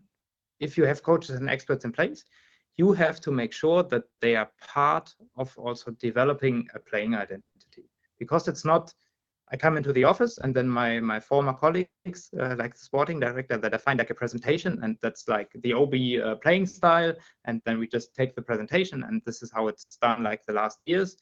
If 0.61 0.79
you 0.79 0.85
have 0.87 1.03
coaches 1.03 1.37
and 1.37 1.51
experts 1.51 1.85
in 1.85 1.92
place, 1.92 2.25
you 2.79 2.92
have 2.92 3.20
to 3.20 3.31
make 3.31 3.53
sure 3.53 3.83
that 3.83 4.05
they 4.23 4.37
are 4.37 4.51
part 4.61 5.14
of 5.37 5.53
also 5.59 5.90
developing 5.90 6.66
a 6.75 6.79
playing 6.79 7.14
identity. 7.14 7.85
Because 8.18 8.49
it's 8.49 8.64
not 8.64 8.94
I 9.53 9.57
come 9.57 9.77
into 9.77 9.92
the 9.92 10.05
office 10.05 10.38
and 10.38 10.55
then 10.57 10.68
my 10.68 11.01
my 11.01 11.20
former 11.20 11.53
colleagues, 11.53 12.31
uh, 12.40 12.57
like 12.59 12.75
the 12.75 12.85
sporting 12.88 13.20
director, 13.20 13.59
that 13.59 13.75
I 13.75 13.77
find 13.77 13.99
like 13.99 14.11
a 14.11 14.14
presentation 14.23 14.81
and 14.83 14.97
that's 15.03 15.29
like 15.29 15.51
the 15.62 15.73
AaB 15.73 16.25
uh, 16.25 16.35
playing 16.37 16.66
style, 16.66 17.14
and 17.44 17.61
then 17.66 17.79
we 17.79 17.87
just 17.87 18.14
take 18.14 18.35
the 18.35 18.42
presentation 18.42 19.05
and 19.05 19.20
this 19.27 19.42
is 19.42 19.53
how 19.53 19.68
it's 19.68 19.85
done 20.01 20.23
like 20.23 20.44
the 20.47 20.55
last 20.55 20.79
years. 20.87 21.16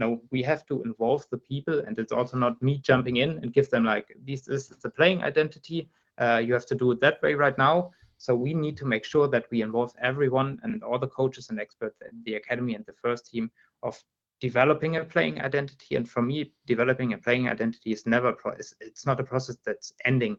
No, 0.00 0.22
we 0.30 0.42
have 0.42 0.64
to 0.70 0.82
involve 0.88 1.26
the 1.30 1.36
people, 1.52 1.80
and 1.86 1.98
it's 1.98 2.12
also 2.18 2.36
not 2.38 2.60
me 2.62 2.78
jumping 2.78 3.16
in 3.16 3.30
and 3.40 3.52
give 3.52 3.68
them 3.70 3.84
like 3.84 4.08
this, 4.26 4.48
is 4.48 4.68
the 4.84 4.88
playing 4.98 5.22
identity. 5.22 5.88
Uh, 6.18 6.40
you 6.44 6.54
have 6.54 6.66
to 6.66 6.74
do 6.74 6.90
it 6.92 7.00
that 7.00 7.20
way 7.22 7.34
right 7.34 7.58
now. 7.58 7.90
So 8.16 8.34
we 8.34 8.52
need 8.54 8.76
to 8.78 8.86
make 8.86 9.04
sure 9.04 9.28
that 9.28 9.46
we 9.50 9.62
involve 9.62 9.92
everyone 10.10 10.58
and 10.62 10.82
all 10.82 10.98
the 10.98 11.14
coaches 11.20 11.50
and 11.50 11.60
experts 11.60 12.00
in 12.00 12.22
the 12.24 12.34
academy 12.34 12.74
and 12.74 12.84
the 12.86 12.98
first 13.04 13.30
team 13.30 13.50
of 13.82 14.02
developing 14.40 14.96
a 14.96 15.04
playing 15.04 15.40
identity. 15.40 15.96
And 15.96 16.08
for 16.08 16.22
me, 16.22 16.52
developing 16.66 17.12
a 17.12 17.18
playing 17.18 17.48
identity 17.48 17.92
is 17.92 18.06
never 18.06 18.32
pro- 18.32 18.60
it's 18.80 19.06
not 19.06 19.20
a 19.20 19.24
process 19.24 19.56
that's 19.66 19.92
ending. 20.04 20.36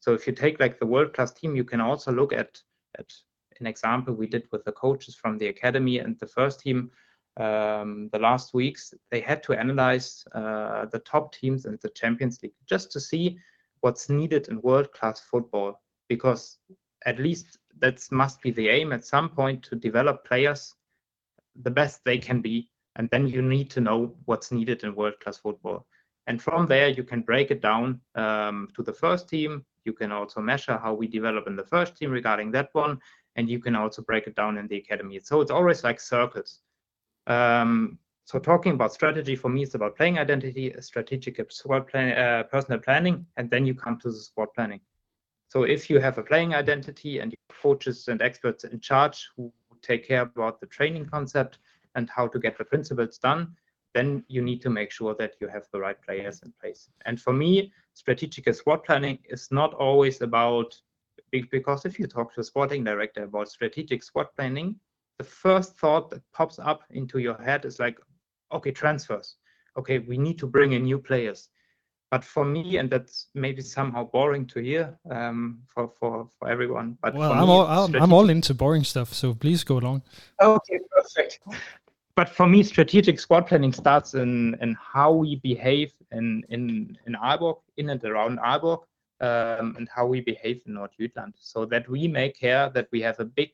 So 0.00 0.14
if 0.14 0.26
you 0.26 0.32
take 0.32 0.60
like 0.60 0.78
the 0.78 0.86
world 0.86 1.12
class 1.14 1.32
team, 1.32 1.56
you 1.56 1.64
can 1.64 1.80
also 1.80 2.10
look 2.10 2.32
at 2.32 2.62
at 2.98 3.10
an 3.60 3.66
example 3.66 4.14
we 4.14 4.26
did 4.26 4.44
with 4.52 4.64
the 4.64 4.72
coaches 4.72 5.14
from 5.14 5.38
the 5.38 5.48
academy 5.48 5.98
and 5.98 6.18
the 6.18 6.26
first 6.26 6.60
team. 6.60 6.90
Um, 7.36 8.08
the 8.12 8.18
last 8.18 8.54
weeks, 8.54 8.94
they 9.10 9.20
had 9.20 9.42
to 9.44 9.54
analyze 9.54 10.24
uh, 10.34 10.86
the 10.86 11.00
top 11.00 11.32
teams 11.34 11.66
in 11.66 11.78
the 11.82 11.88
Champions 11.90 12.40
League 12.42 12.54
just 12.68 12.92
to 12.92 13.00
see 13.00 13.38
what's 13.80 14.08
needed 14.08 14.48
in 14.48 14.60
world 14.62 14.92
class 14.92 15.20
football 15.20 15.80
because 16.08 16.58
at 17.06 17.18
least 17.18 17.58
that 17.80 18.00
must 18.10 18.40
be 18.40 18.50
the 18.50 18.68
aim 18.68 18.92
at 18.92 19.04
some 19.04 19.28
point 19.28 19.62
to 19.64 19.74
develop 19.76 20.24
players 20.24 20.74
the 21.62 21.70
best 21.70 22.00
they 22.04 22.18
can 22.18 22.40
be 22.40 22.70
and 22.96 23.10
then 23.10 23.26
you 23.26 23.42
need 23.42 23.68
to 23.70 23.80
know 23.80 24.14
what's 24.26 24.52
needed 24.52 24.84
in 24.84 24.94
world 24.94 25.18
class 25.20 25.38
football. 25.38 25.86
And 26.26 26.40
from 26.40 26.66
there 26.66 26.88
you 26.88 27.02
can 27.02 27.22
break 27.22 27.50
it 27.50 27.60
down 27.60 28.00
um, 28.14 28.68
to 28.76 28.82
the 28.82 28.92
first 28.92 29.28
team. 29.28 29.64
You 29.84 29.92
can 29.92 30.12
also 30.12 30.40
measure 30.40 30.78
how 30.78 30.94
we 30.94 31.06
develop 31.08 31.46
in 31.46 31.56
the 31.56 31.64
first 31.64 31.96
team 31.96 32.10
regarding 32.10 32.52
that 32.52 32.68
one 32.72 33.00
and 33.36 33.50
you 33.50 33.58
can 33.58 33.74
also 33.74 34.02
break 34.02 34.26
it 34.26 34.36
down 34.36 34.56
in 34.56 34.68
the 34.68 34.76
academy. 34.76 35.18
So 35.20 35.40
it's 35.40 35.50
always 35.50 35.82
like 35.82 36.00
circles 36.00 36.60
um, 37.26 37.98
so 38.24 38.38
talking 38.38 38.72
about 38.72 38.92
strategy 38.92 39.36
for 39.36 39.48
me 39.48 39.62
is 39.62 39.74
about 39.74 39.96
playing 39.96 40.18
identity 40.18 40.74
strategic 40.80 41.40
squad 41.50 41.86
plan, 41.88 42.16
uh, 42.16 42.42
personal 42.44 42.78
planning 42.80 43.26
and 43.36 43.50
then 43.50 43.66
you 43.66 43.74
come 43.74 43.98
to 43.98 44.10
the 44.10 44.18
squad 44.18 44.48
planning 44.54 44.80
So 45.48 45.64
if 45.64 45.90
you 45.90 46.00
have 46.00 46.18
a 46.18 46.22
playing 46.22 46.54
identity 46.54 47.18
and 47.20 47.34
coaches 47.62 48.08
and 48.08 48.22
experts 48.22 48.64
in 48.64 48.80
charge 48.80 49.30
who 49.36 49.52
take 49.82 50.06
care 50.06 50.22
about 50.22 50.60
the 50.60 50.66
training 50.66 51.06
concept 51.06 51.58
and 51.94 52.08
how 52.10 52.26
to 52.28 52.38
get 52.38 52.56
the 52.58 52.64
principles 52.64 53.18
done, 53.18 53.54
then 53.94 54.24
you 54.28 54.42
need 54.42 54.60
to 54.62 54.70
make 54.70 54.90
sure 54.90 55.14
that 55.16 55.34
you 55.40 55.48
have 55.48 55.66
the 55.72 55.80
right 55.80 56.00
players 56.02 56.40
in 56.42 56.52
place. 56.60 56.90
And 57.06 57.20
for 57.20 57.32
me, 57.32 57.72
strategic 57.94 58.52
squad 58.54 58.84
planning 58.84 59.18
is 59.28 59.50
not 59.50 59.74
always 59.74 60.20
about 60.22 60.74
because 61.50 61.84
if 61.84 61.98
you 61.98 62.06
talk 62.06 62.34
to 62.34 62.40
a 62.40 62.44
sporting 62.44 62.84
director 62.84 63.24
about 63.24 63.48
strategic 63.48 64.02
squad 64.02 64.28
planning, 64.36 64.76
the 65.18 65.24
first 65.24 65.76
thought 65.76 66.10
that 66.10 66.22
pops 66.32 66.58
up 66.58 66.82
into 66.90 67.18
your 67.18 67.40
head 67.40 67.64
is 67.64 67.78
like, 67.78 67.98
okay, 68.52 68.70
transfers. 68.70 69.36
Okay, 69.76 69.98
we 69.98 70.18
need 70.18 70.38
to 70.38 70.46
bring 70.46 70.72
in 70.72 70.84
new 70.84 70.98
players. 70.98 71.48
But 72.10 72.24
for 72.24 72.44
me, 72.44 72.76
and 72.76 72.88
that's 72.88 73.26
maybe 73.34 73.60
somehow 73.60 74.04
boring 74.04 74.46
to 74.48 74.60
hear 74.60 74.96
um, 75.10 75.60
for, 75.66 75.90
for, 75.98 76.28
for 76.38 76.48
everyone. 76.48 76.96
But 77.02 77.14
well, 77.14 77.32
I'm, 77.32 77.46
me, 77.46 77.52
all, 77.52 77.66
I'm, 77.66 77.94
I'm 77.96 78.12
all 78.12 78.30
into 78.30 78.54
boring 78.54 78.84
stuff, 78.84 79.12
so 79.12 79.34
please 79.34 79.64
go 79.64 79.78
along. 79.78 80.02
Okay, 80.40 80.78
perfect. 80.92 81.40
But 82.14 82.28
for 82.28 82.46
me, 82.46 82.62
strategic 82.62 83.18
squad 83.18 83.48
planning 83.48 83.72
starts 83.72 84.14
in, 84.14 84.56
in 84.60 84.76
how 84.80 85.12
we 85.12 85.36
behave 85.36 85.92
in, 86.12 86.44
in, 86.50 86.96
in 87.06 87.14
Aalborg, 87.14 87.56
in 87.76 87.90
and 87.90 88.04
around 88.04 88.38
Aalborg, 88.38 88.82
um, 89.20 89.74
and 89.76 89.88
how 89.92 90.06
we 90.06 90.20
behave 90.20 90.62
in 90.66 90.74
Nordjylland, 90.74 91.32
so 91.36 91.64
that 91.66 91.88
we 91.88 92.06
make 92.06 92.38
care 92.38 92.70
that 92.70 92.86
we 92.92 93.00
have 93.00 93.18
a 93.18 93.24
big 93.24 93.50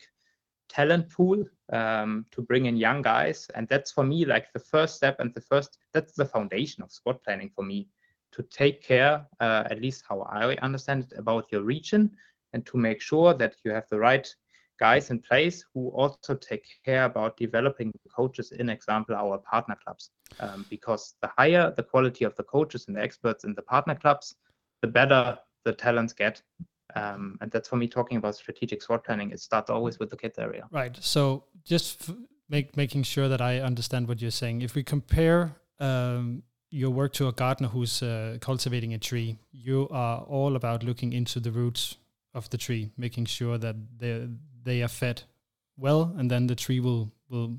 talent 0.70 1.10
pool 1.10 1.44
um, 1.72 2.24
to 2.30 2.42
bring 2.42 2.66
in 2.66 2.76
young 2.76 3.02
guys. 3.02 3.48
And 3.54 3.68
that's 3.68 3.92
for 3.92 4.04
me 4.04 4.24
like 4.24 4.52
the 4.52 4.60
first 4.60 4.96
step 4.96 5.20
and 5.20 5.34
the 5.34 5.40
first, 5.40 5.78
that's 5.92 6.14
the 6.14 6.24
foundation 6.24 6.82
of 6.82 6.92
squad 6.92 7.22
planning 7.24 7.50
for 7.54 7.64
me 7.64 7.88
to 8.32 8.42
take 8.44 8.82
care, 8.82 9.26
uh, 9.40 9.64
at 9.70 9.80
least 9.80 10.04
how 10.08 10.20
I 10.22 10.54
understand 10.62 11.04
it, 11.04 11.18
about 11.18 11.50
your 11.50 11.62
region 11.62 12.10
and 12.52 12.64
to 12.66 12.76
make 12.76 13.00
sure 13.00 13.34
that 13.34 13.56
you 13.64 13.72
have 13.72 13.88
the 13.90 13.98
right 13.98 14.32
guys 14.78 15.10
in 15.10 15.18
place 15.20 15.64
who 15.74 15.88
also 15.90 16.34
take 16.34 16.64
care 16.84 17.04
about 17.04 17.36
developing 17.36 17.92
coaches, 18.14 18.52
in 18.52 18.70
example, 18.70 19.14
our 19.14 19.38
partner 19.38 19.76
clubs. 19.84 20.10
Um, 20.38 20.64
because 20.70 21.16
the 21.20 21.30
higher 21.36 21.74
the 21.76 21.82
quality 21.82 22.24
of 22.24 22.34
the 22.36 22.44
coaches 22.44 22.86
and 22.86 22.96
the 22.96 23.02
experts 23.02 23.44
in 23.44 23.54
the 23.54 23.62
partner 23.62 23.94
clubs, 23.94 24.34
the 24.80 24.88
better 24.88 25.38
the 25.64 25.72
talents 25.72 26.12
get. 26.12 26.42
Um, 26.96 27.38
and 27.40 27.50
that's 27.50 27.68
for 27.68 27.76
me 27.76 27.88
talking 27.88 28.16
about 28.16 28.36
strategic 28.36 28.82
squad 28.82 29.04
planning. 29.04 29.30
It 29.30 29.40
starts 29.40 29.70
always 29.70 29.98
with 29.98 30.10
the 30.10 30.16
kids 30.16 30.38
area. 30.38 30.66
Right. 30.70 30.96
So 31.00 31.44
just 31.64 32.08
f- 32.08 32.16
make 32.48 32.76
making 32.76 33.04
sure 33.04 33.28
that 33.28 33.40
I 33.40 33.60
understand 33.60 34.08
what 34.08 34.20
you're 34.20 34.30
saying. 34.30 34.62
If 34.62 34.74
we 34.74 34.82
compare 34.82 35.56
um, 35.78 36.42
your 36.70 36.90
work 36.90 37.12
to 37.14 37.28
a 37.28 37.32
gardener 37.32 37.68
who's 37.68 38.02
uh, 38.02 38.38
cultivating 38.40 38.94
a 38.94 38.98
tree, 38.98 39.36
you 39.52 39.88
are 39.90 40.20
all 40.22 40.56
about 40.56 40.82
looking 40.82 41.12
into 41.12 41.40
the 41.40 41.50
roots 41.50 41.96
of 42.34 42.48
the 42.50 42.58
tree, 42.58 42.90
making 42.96 43.26
sure 43.26 43.58
that 43.58 43.76
they 43.98 44.28
they 44.62 44.82
are 44.82 44.88
fed 44.88 45.22
well, 45.76 46.14
and 46.16 46.30
then 46.30 46.46
the 46.46 46.54
tree 46.54 46.80
will 46.80 47.10
will 47.28 47.56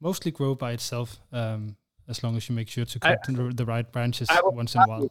mostly 0.00 0.30
grow 0.30 0.54
by 0.54 0.72
itself 0.72 1.20
um, 1.32 1.76
as 2.08 2.22
long 2.22 2.36
as 2.36 2.48
you 2.48 2.54
make 2.54 2.68
sure 2.68 2.84
to 2.84 2.98
cut 2.98 3.18
I, 3.28 3.32
the, 3.32 3.52
the, 3.54 3.64
right 3.64 3.90
branches 3.90 4.28
once 4.44 4.74
in 4.74 4.80
a 4.80 4.86
while. 4.86 5.08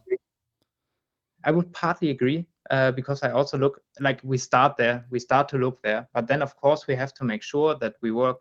I 1.44 1.50
would 1.52 1.72
partly 1.72 2.10
agree 2.10 2.44
uh, 2.70 2.92
because 2.92 3.22
I 3.22 3.30
also 3.30 3.56
look 3.58 3.80
like 4.00 4.20
we 4.22 4.38
start 4.38 4.76
there, 4.76 5.06
we 5.10 5.18
start 5.18 5.48
to 5.50 5.58
look 5.58 5.82
there, 5.82 6.08
but 6.12 6.26
then 6.26 6.42
of 6.42 6.54
course 6.56 6.86
we 6.86 6.94
have 6.94 7.14
to 7.14 7.24
make 7.24 7.42
sure 7.42 7.74
that 7.76 7.94
we 8.02 8.10
work 8.10 8.40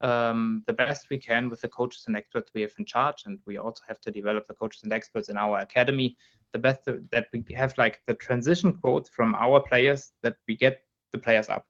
um, 0.00 0.62
the 0.66 0.72
best 0.72 1.06
we 1.10 1.18
can 1.18 1.48
with 1.48 1.60
the 1.60 1.68
coaches 1.68 2.04
and 2.06 2.16
experts 2.16 2.50
we 2.54 2.62
have 2.62 2.72
in 2.78 2.84
charge, 2.84 3.24
and 3.26 3.38
we 3.46 3.58
also 3.58 3.82
have 3.88 4.00
to 4.00 4.10
develop 4.10 4.46
the 4.46 4.54
coaches 4.54 4.82
and 4.82 4.92
experts 4.92 5.28
in 5.28 5.36
our 5.36 5.58
academy. 5.58 6.16
The 6.52 6.58
best 6.58 6.80
that 6.86 7.26
we 7.32 7.44
have 7.54 7.76
like 7.78 8.00
the 8.06 8.14
transition 8.14 8.72
quote 8.72 9.08
from 9.08 9.34
our 9.34 9.60
players 9.60 10.12
that 10.22 10.36
we 10.46 10.56
get 10.56 10.82
the 11.12 11.18
players 11.18 11.48
up, 11.48 11.66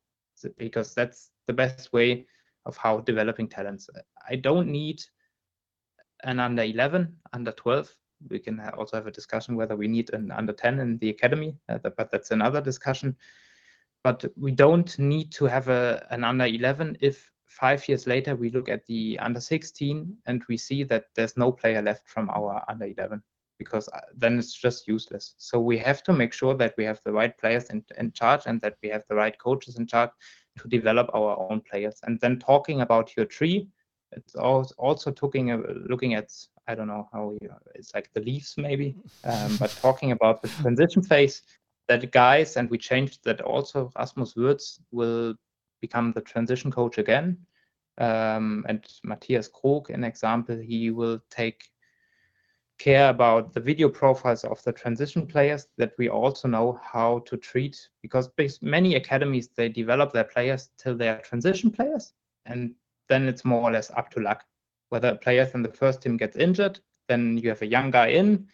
because 0.57 0.95
that's 0.95 1.31
the 1.47 1.53
best 1.53 1.93
way 1.93 2.27
of 2.67 2.77
how 2.77 3.01
developing 3.01 3.49
talents. 3.49 3.89
I 4.29 4.37
don't 4.37 4.69
need 4.69 5.03
an 6.25 6.41
under 6.41 6.63
11, 6.63 7.17
under 7.33 7.53
12 7.53 7.95
we 8.29 8.39
can 8.39 8.61
also 8.77 8.97
have 8.97 9.07
a 9.07 9.13
discussion 9.13 9.57
whether 9.57 9.77
we 9.77 9.89
need 9.89 10.13
an 10.13 10.31
under 10.31 10.53
10 10.53 10.81
in 10.81 10.99
the 10.99 11.11
academy, 11.11 11.57
uh, 11.69 11.79
but 11.79 12.11
that's 12.11 12.31
another 12.31 12.61
discussion. 12.61 13.17
But 14.05 14.25
we 14.37 14.53
don't 14.53 14.99
need 14.99 15.33
to 15.33 15.47
have 15.47 15.69
a, 15.69 16.07
an 16.11 16.25
under 16.25 16.47
11 16.47 16.99
if 17.01 17.31
five 17.47 17.89
years 17.89 18.07
later 18.07 18.37
we 18.37 18.51
look 18.51 18.69
at 18.69 18.87
the 18.87 19.19
under 19.19 19.41
16 19.41 20.17
and 20.27 20.45
we 20.49 20.57
see 20.57 20.85
that 20.85 21.07
there's 21.15 21.37
no 21.37 21.51
player 21.51 21.83
left 21.83 22.09
from 22.09 22.31
our 22.31 22.65
under 22.69 22.87
11 22.87 23.23
because 23.59 23.89
uh, 23.89 24.01
then 24.17 24.39
it's 24.39 24.55
just 24.55 24.87
useless. 24.87 25.35
So 25.39 25.59
we 25.59 25.77
have 25.79 26.03
to 26.05 26.13
make 26.13 26.33
sure 26.33 26.55
that 26.55 26.75
we 26.79 26.85
have 26.85 27.01
the 27.05 27.13
right 27.13 27.37
players 27.37 27.65
in, 27.71 27.85
in 27.99 28.13
charge 28.13 28.43
and 28.47 28.61
that 28.61 28.77
we 28.83 28.89
have 28.91 29.03
the 29.09 29.17
right 29.17 29.37
coaches 29.39 29.77
in 29.77 29.87
charge 29.87 30.11
to 30.59 30.69
develop 30.69 31.11
our 31.13 31.51
own 31.51 31.61
players. 31.69 31.99
And 32.05 32.21
then 32.21 32.39
talking 32.39 32.83
about 32.83 33.17
your 33.17 33.27
tree, 33.27 33.69
it's 34.13 34.35
also 34.35 35.11
talking, 35.11 35.51
looking 35.89 36.15
at 36.15 36.33
I 36.67 36.75
don't 36.75 36.89
know 36.89 37.09
how 37.13 37.35
you, 37.41 37.51
it's 37.75 37.95
like 37.95 38.13
the 38.13 38.21
leaves 38.21 38.55
maybe, 38.59 38.95
um, 39.25 39.57
but 39.57 39.71
talking 39.83 40.13
about 40.13 40.43
the 40.43 40.49
transition 40.49 41.03
phase, 41.03 41.43
that 41.89 42.13
guys, 42.13 42.57
and 42.57 42.69
we 42.69 42.79
changed 42.79 43.25
that 43.25 43.41
also, 43.41 43.91
Rasmus 43.99 44.35
Würtz 44.35 44.79
will 44.93 45.35
become 45.81 46.13
the 46.13 46.21
transition 46.21 46.71
coach 46.71 46.99
again. 46.99 47.39
Um, 47.97 48.65
and 48.69 48.87
Matthias 49.03 49.49
Krog, 49.49 49.89
an 49.89 50.05
example, 50.05 50.57
he 50.57 50.91
will 50.91 51.21
take 51.31 51.65
care 52.79 53.09
about 53.09 53.53
the 53.55 53.61
video 53.61 53.89
profiles 53.89 54.45
of 54.45 54.63
the 54.63 54.73
transition 54.73 55.27
players 55.27 55.67
that 55.79 55.93
we 55.99 56.09
also 56.09 56.47
know 56.47 56.79
how 56.85 57.21
to 57.21 57.37
treat 57.37 57.89
because 58.03 58.31
many 58.63 58.95
academies 58.95 59.49
they 59.57 59.69
develop 59.69 60.13
their 60.13 60.25
players 60.25 60.71
till 60.79 60.97
they 60.97 61.09
are 61.09 61.21
transition 61.23 61.73
players 61.73 62.13
and 62.47 62.73
then 63.09 63.29
it's 63.29 63.45
more 63.45 63.63
or 63.63 63.73
less 63.73 63.91
up 63.93 64.11
to 64.11 64.21
luck 64.21 64.45
whether 64.91 65.09
a 65.09 65.17
player 65.17 65.47
from 65.47 65.63
the 65.63 65.69
first 65.69 66.03
team 66.03 66.17
gets 66.17 66.37
injured, 66.37 66.81
then 67.09 67.39
you 67.39 67.49
have 67.49 67.63
a 67.63 67.67
young 67.67 67.91
guy 67.91 68.09
in. 68.09 68.47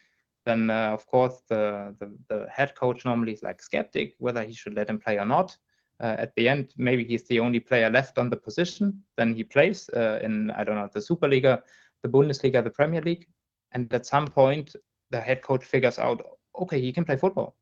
Then 0.44 0.68
uh, 0.68 0.90
of 0.90 1.06
course 1.06 1.42
the, 1.48 1.94
the, 2.00 2.12
the 2.28 2.46
head 2.50 2.74
coach 2.74 3.04
normally 3.04 3.32
is 3.32 3.42
like 3.42 3.62
skeptic 3.62 4.14
whether 4.18 4.42
he 4.42 4.52
should 4.52 4.74
let 4.74 4.90
him 4.90 4.98
play 4.98 5.18
or 5.18 5.24
not. 5.24 5.56
Uh, 6.00 6.16
at 6.18 6.34
the 6.34 6.48
end, 6.48 6.74
maybe 6.76 7.04
he's 7.04 7.22
the 7.28 7.38
only 7.40 7.60
player 7.60 7.88
left 7.88 8.18
on 8.18 8.28
the 8.28 8.36
position. 8.36 9.02
Then 9.16 9.34
he 9.34 9.44
plays 9.44 9.88
uh, 9.90 10.18
in 10.22 10.50
I 10.50 10.64
don't 10.64 10.74
know 10.74 10.90
the 10.92 11.00
Superliga, 11.00 11.62
the 12.02 12.08
Bundesliga, 12.08 12.62
the 12.62 12.70
Premier 12.70 13.00
League, 13.00 13.26
and 13.72 13.92
at 13.94 14.06
some 14.06 14.26
point 14.26 14.74
the 15.10 15.20
head 15.20 15.42
coach 15.42 15.64
figures 15.64 15.98
out, 15.98 16.20
okay, 16.60 16.80
he 16.80 16.92
can 16.92 17.04
play 17.04 17.16
football. 17.16 17.56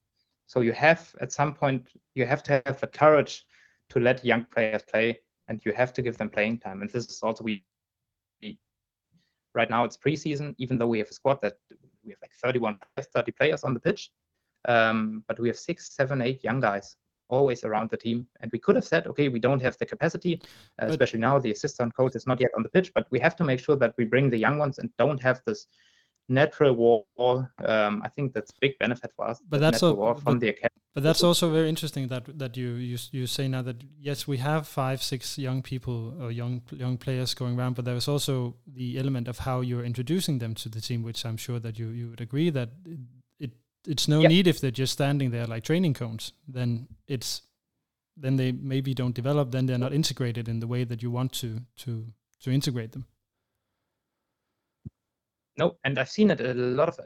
So 0.46 0.60
you 0.60 0.72
have 0.72 1.14
at 1.20 1.30
some 1.30 1.54
point 1.54 1.88
you 2.14 2.26
have 2.26 2.42
to 2.44 2.62
have 2.66 2.80
the 2.80 2.86
courage 2.86 3.44
to 3.90 4.00
let 4.00 4.24
young 4.24 4.46
players 4.46 4.82
play, 4.82 5.20
and 5.48 5.60
you 5.64 5.72
have 5.72 5.92
to 5.94 6.02
give 6.02 6.16
them 6.18 6.30
playing 6.30 6.58
time. 6.58 6.82
And 6.82 6.90
this 6.90 7.06
is 7.06 7.20
also 7.22 7.44
we 7.44 7.64
Right 9.54 9.68
now 9.68 9.84
it's 9.84 9.96
preseason, 9.96 10.54
even 10.58 10.78
though 10.78 10.86
we 10.86 10.98
have 10.98 11.08
a 11.10 11.14
squad 11.14 11.40
that 11.42 11.54
we 12.02 12.10
have 12.10 12.18
like 12.22 12.32
31, 12.42 12.78
30 12.98 13.32
players 13.32 13.64
on 13.64 13.74
the 13.74 13.80
pitch. 13.80 14.10
Um, 14.66 15.24
but 15.28 15.38
we 15.38 15.48
have 15.48 15.58
six, 15.58 15.94
seven, 15.94 16.22
eight 16.22 16.42
young 16.42 16.60
guys 16.60 16.96
always 17.28 17.64
around 17.64 17.90
the 17.90 17.96
team. 17.96 18.26
And 18.40 18.50
we 18.52 18.58
could 18.58 18.76
have 18.76 18.84
said, 18.84 19.06
okay, 19.06 19.28
we 19.28 19.40
don't 19.40 19.60
have 19.60 19.76
the 19.78 19.86
capacity, 19.86 20.40
uh, 20.80 20.86
especially 20.86 21.20
now 21.20 21.38
the 21.38 21.50
assistant 21.50 21.94
coach 21.94 22.14
is 22.14 22.26
not 22.26 22.40
yet 22.40 22.50
on 22.56 22.62
the 22.62 22.68
pitch, 22.68 22.92
but 22.94 23.06
we 23.10 23.18
have 23.20 23.36
to 23.36 23.44
make 23.44 23.60
sure 23.60 23.76
that 23.76 23.94
we 23.98 24.04
bring 24.04 24.30
the 24.30 24.38
young 24.38 24.58
ones 24.58 24.78
and 24.78 24.90
don't 24.98 25.22
have 25.22 25.42
this 25.46 25.66
natural 26.28 26.74
wall. 26.74 27.46
Um, 27.64 28.02
I 28.04 28.08
think 28.08 28.32
that's 28.32 28.50
a 28.50 28.60
big 28.60 28.78
benefit 28.78 29.12
for 29.16 29.28
us. 29.28 29.40
But 29.48 29.60
that's 29.60 29.82
a, 29.82 29.94
from 29.94 30.22
but, 30.24 30.40
the 30.40 30.48
academy. 30.48 30.81
But 30.94 31.02
that's 31.02 31.22
also 31.22 31.50
very 31.50 31.70
interesting 31.70 32.08
that 32.08 32.38
that 32.38 32.56
you, 32.56 32.74
you 32.74 32.98
you 33.12 33.26
say 33.26 33.48
now 33.48 33.62
that 33.62 33.76
yes, 33.98 34.28
we 34.28 34.36
have 34.38 34.68
five, 34.68 35.02
six 35.02 35.38
young 35.38 35.62
people 35.62 36.14
or 36.20 36.30
young 36.30 36.60
young 36.70 36.98
players 36.98 37.32
going 37.32 37.58
around, 37.58 37.76
but 37.76 37.86
there 37.86 37.96
is 37.96 38.08
also 38.08 38.56
the 38.66 38.98
element 38.98 39.26
of 39.26 39.38
how 39.38 39.62
you're 39.62 39.84
introducing 39.84 40.38
them 40.38 40.54
to 40.54 40.68
the 40.68 40.82
team, 40.82 41.02
which 41.02 41.24
I'm 41.24 41.38
sure 41.38 41.58
that 41.60 41.78
you 41.78 41.88
you 41.88 42.10
would 42.10 42.20
agree 42.20 42.50
that 42.50 42.68
it, 42.84 43.00
it 43.38 43.50
it's 43.86 44.06
no 44.06 44.20
need 44.20 44.46
if 44.46 44.60
they're 44.60 44.70
just 44.70 44.92
standing 44.92 45.30
there 45.30 45.46
like 45.46 45.64
training 45.64 45.94
cones. 45.94 46.32
Then 46.46 46.88
it's 47.08 47.40
then 48.14 48.36
they 48.36 48.52
maybe 48.52 48.92
don't 48.92 49.14
develop. 49.14 49.50
Then 49.50 49.64
they're 49.64 49.78
not 49.78 49.94
integrated 49.94 50.46
in 50.46 50.60
the 50.60 50.66
way 50.66 50.84
that 50.84 51.02
you 51.02 51.10
want 51.10 51.32
to 51.40 51.60
to 51.84 52.12
to 52.42 52.50
integrate 52.50 52.92
them. 52.92 53.06
No, 55.56 55.76
and 55.84 55.98
I've 55.98 56.10
seen 56.10 56.30
it 56.30 56.40
a 56.40 56.52
lot 56.52 56.88
of 56.88 56.98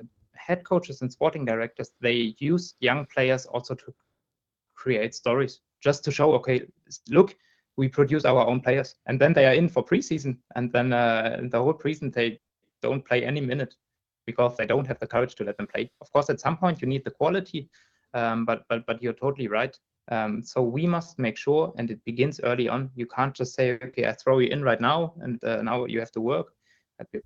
head 0.46 0.64
coaches 0.64 1.02
and 1.02 1.12
sporting 1.12 1.44
directors, 1.44 1.90
they 2.00 2.34
use 2.38 2.74
young 2.80 3.06
players 3.06 3.46
also 3.46 3.74
to 3.74 3.92
create 4.74 5.14
stories 5.14 5.60
just 5.82 6.04
to 6.04 6.10
show, 6.10 6.32
okay, 6.34 6.62
look, 7.08 7.36
we 7.76 7.88
produce 7.88 8.24
our 8.24 8.46
own 8.46 8.60
players. 8.60 8.94
And 9.06 9.20
then 9.20 9.32
they 9.32 9.46
are 9.46 9.54
in 9.54 9.68
for 9.68 9.84
preseason. 9.84 10.38
And 10.54 10.72
then 10.72 10.92
uh, 10.92 11.40
the 11.50 11.62
whole 11.62 11.74
preseason, 11.74 12.14
they 12.14 12.40
don't 12.80 13.04
play 13.04 13.24
any 13.24 13.40
minute 13.40 13.74
because 14.26 14.56
they 14.56 14.66
don't 14.66 14.86
have 14.86 14.98
the 14.98 15.06
courage 15.06 15.34
to 15.36 15.44
let 15.44 15.56
them 15.56 15.66
play. 15.66 15.90
Of 16.00 16.12
course, 16.12 16.30
at 16.30 16.40
some 16.40 16.56
point 16.56 16.80
you 16.80 16.88
need 16.88 17.04
the 17.04 17.10
quality, 17.10 17.68
um, 18.14 18.44
but, 18.44 18.64
but, 18.68 18.86
but 18.86 19.02
you're 19.02 19.12
totally 19.12 19.48
right. 19.48 19.76
Um, 20.10 20.42
so 20.42 20.62
we 20.62 20.86
must 20.86 21.18
make 21.18 21.36
sure, 21.36 21.72
and 21.76 21.90
it 21.90 22.04
begins 22.04 22.40
early 22.44 22.68
on. 22.68 22.90
You 22.94 23.06
can't 23.06 23.34
just 23.34 23.54
say, 23.54 23.72
okay, 23.82 24.06
I 24.06 24.12
throw 24.12 24.38
you 24.38 24.48
in 24.48 24.62
right 24.62 24.80
now, 24.80 25.14
and 25.20 25.42
uh, 25.42 25.62
now 25.62 25.84
you 25.86 25.98
have 25.98 26.12
to 26.12 26.20
work 26.20 26.55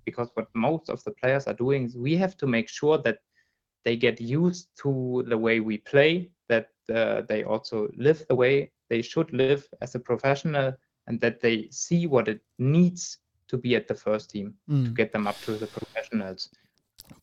because 0.05 0.29
what 0.33 0.47
most 0.53 0.89
of 0.89 1.03
the 1.03 1.11
players 1.11 1.47
are 1.47 1.53
doing 1.53 1.85
is 1.85 1.95
we 1.95 2.15
have 2.17 2.37
to 2.37 2.47
make 2.47 2.69
sure 2.69 2.97
that 2.97 3.19
they 3.85 3.95
get 3.95 4.21
used 4.21 4.67
to 4.81 5.23
the 5.27 5.37
way 5.37 5.59
we 5.59 5.77
play 5.77 6.29
that 6.49 6.69
uh, 6.93 7.21
they 7.27 7.43
also 7.43 7.89
live 7.95 8.25
the 8.27 8.35
way 8.35 8.71
they 8.89 9.01
should 9.01 9.31
live 9.33 9.67
as 9.81 9.95
a 9.95 9.99
professional 9.99 10.73
and 11.07 11.19
that 11.21 11.41
they 11.41 11.67
see 11.71 12.07
what 12.07 12.27
it 12.27 12.41
needs 12.59 13.17
to 13.47 13.57
be 13.57 13.75
at 13.75 13.87
the 13.87 13.95
first 13.95 14.29
team 14.29 14.53
mm. 14.69 14.85
to 14.85 14.91
get 14.91 15.11
them 15.11 15.27
up 15.27 15.39
to 15.41 15.53
the 15.53 15.67
professionals. 15.67 16.49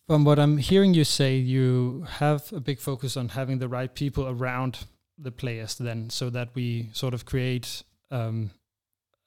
From 0.06 0.24
what 0.24 0.38
I'm 0.38 0.58
hearing 0.58 0.94
you 0.94 1.04
say, 1.04 1.36
you 1.36 2.06
have 2.08 2.52
a 2.52 2.60
big 2.60 2.78
focus 2.78 3.16
on 3.16 3.30
having 3.30 3.58
the 3.58 3.68
right 3.68 3.94
people 3.94 4.26
around 4.26 4.86
the 5.16 5.30
players, 5.30 5.76
then, 5.76 6.10
so 6.10 6.30
that 6.30 6.48
we 6.54 6.90
sort 6.92 7.14
of 7.14 7.24
create 7.24 7.82
um, 8.10 8.50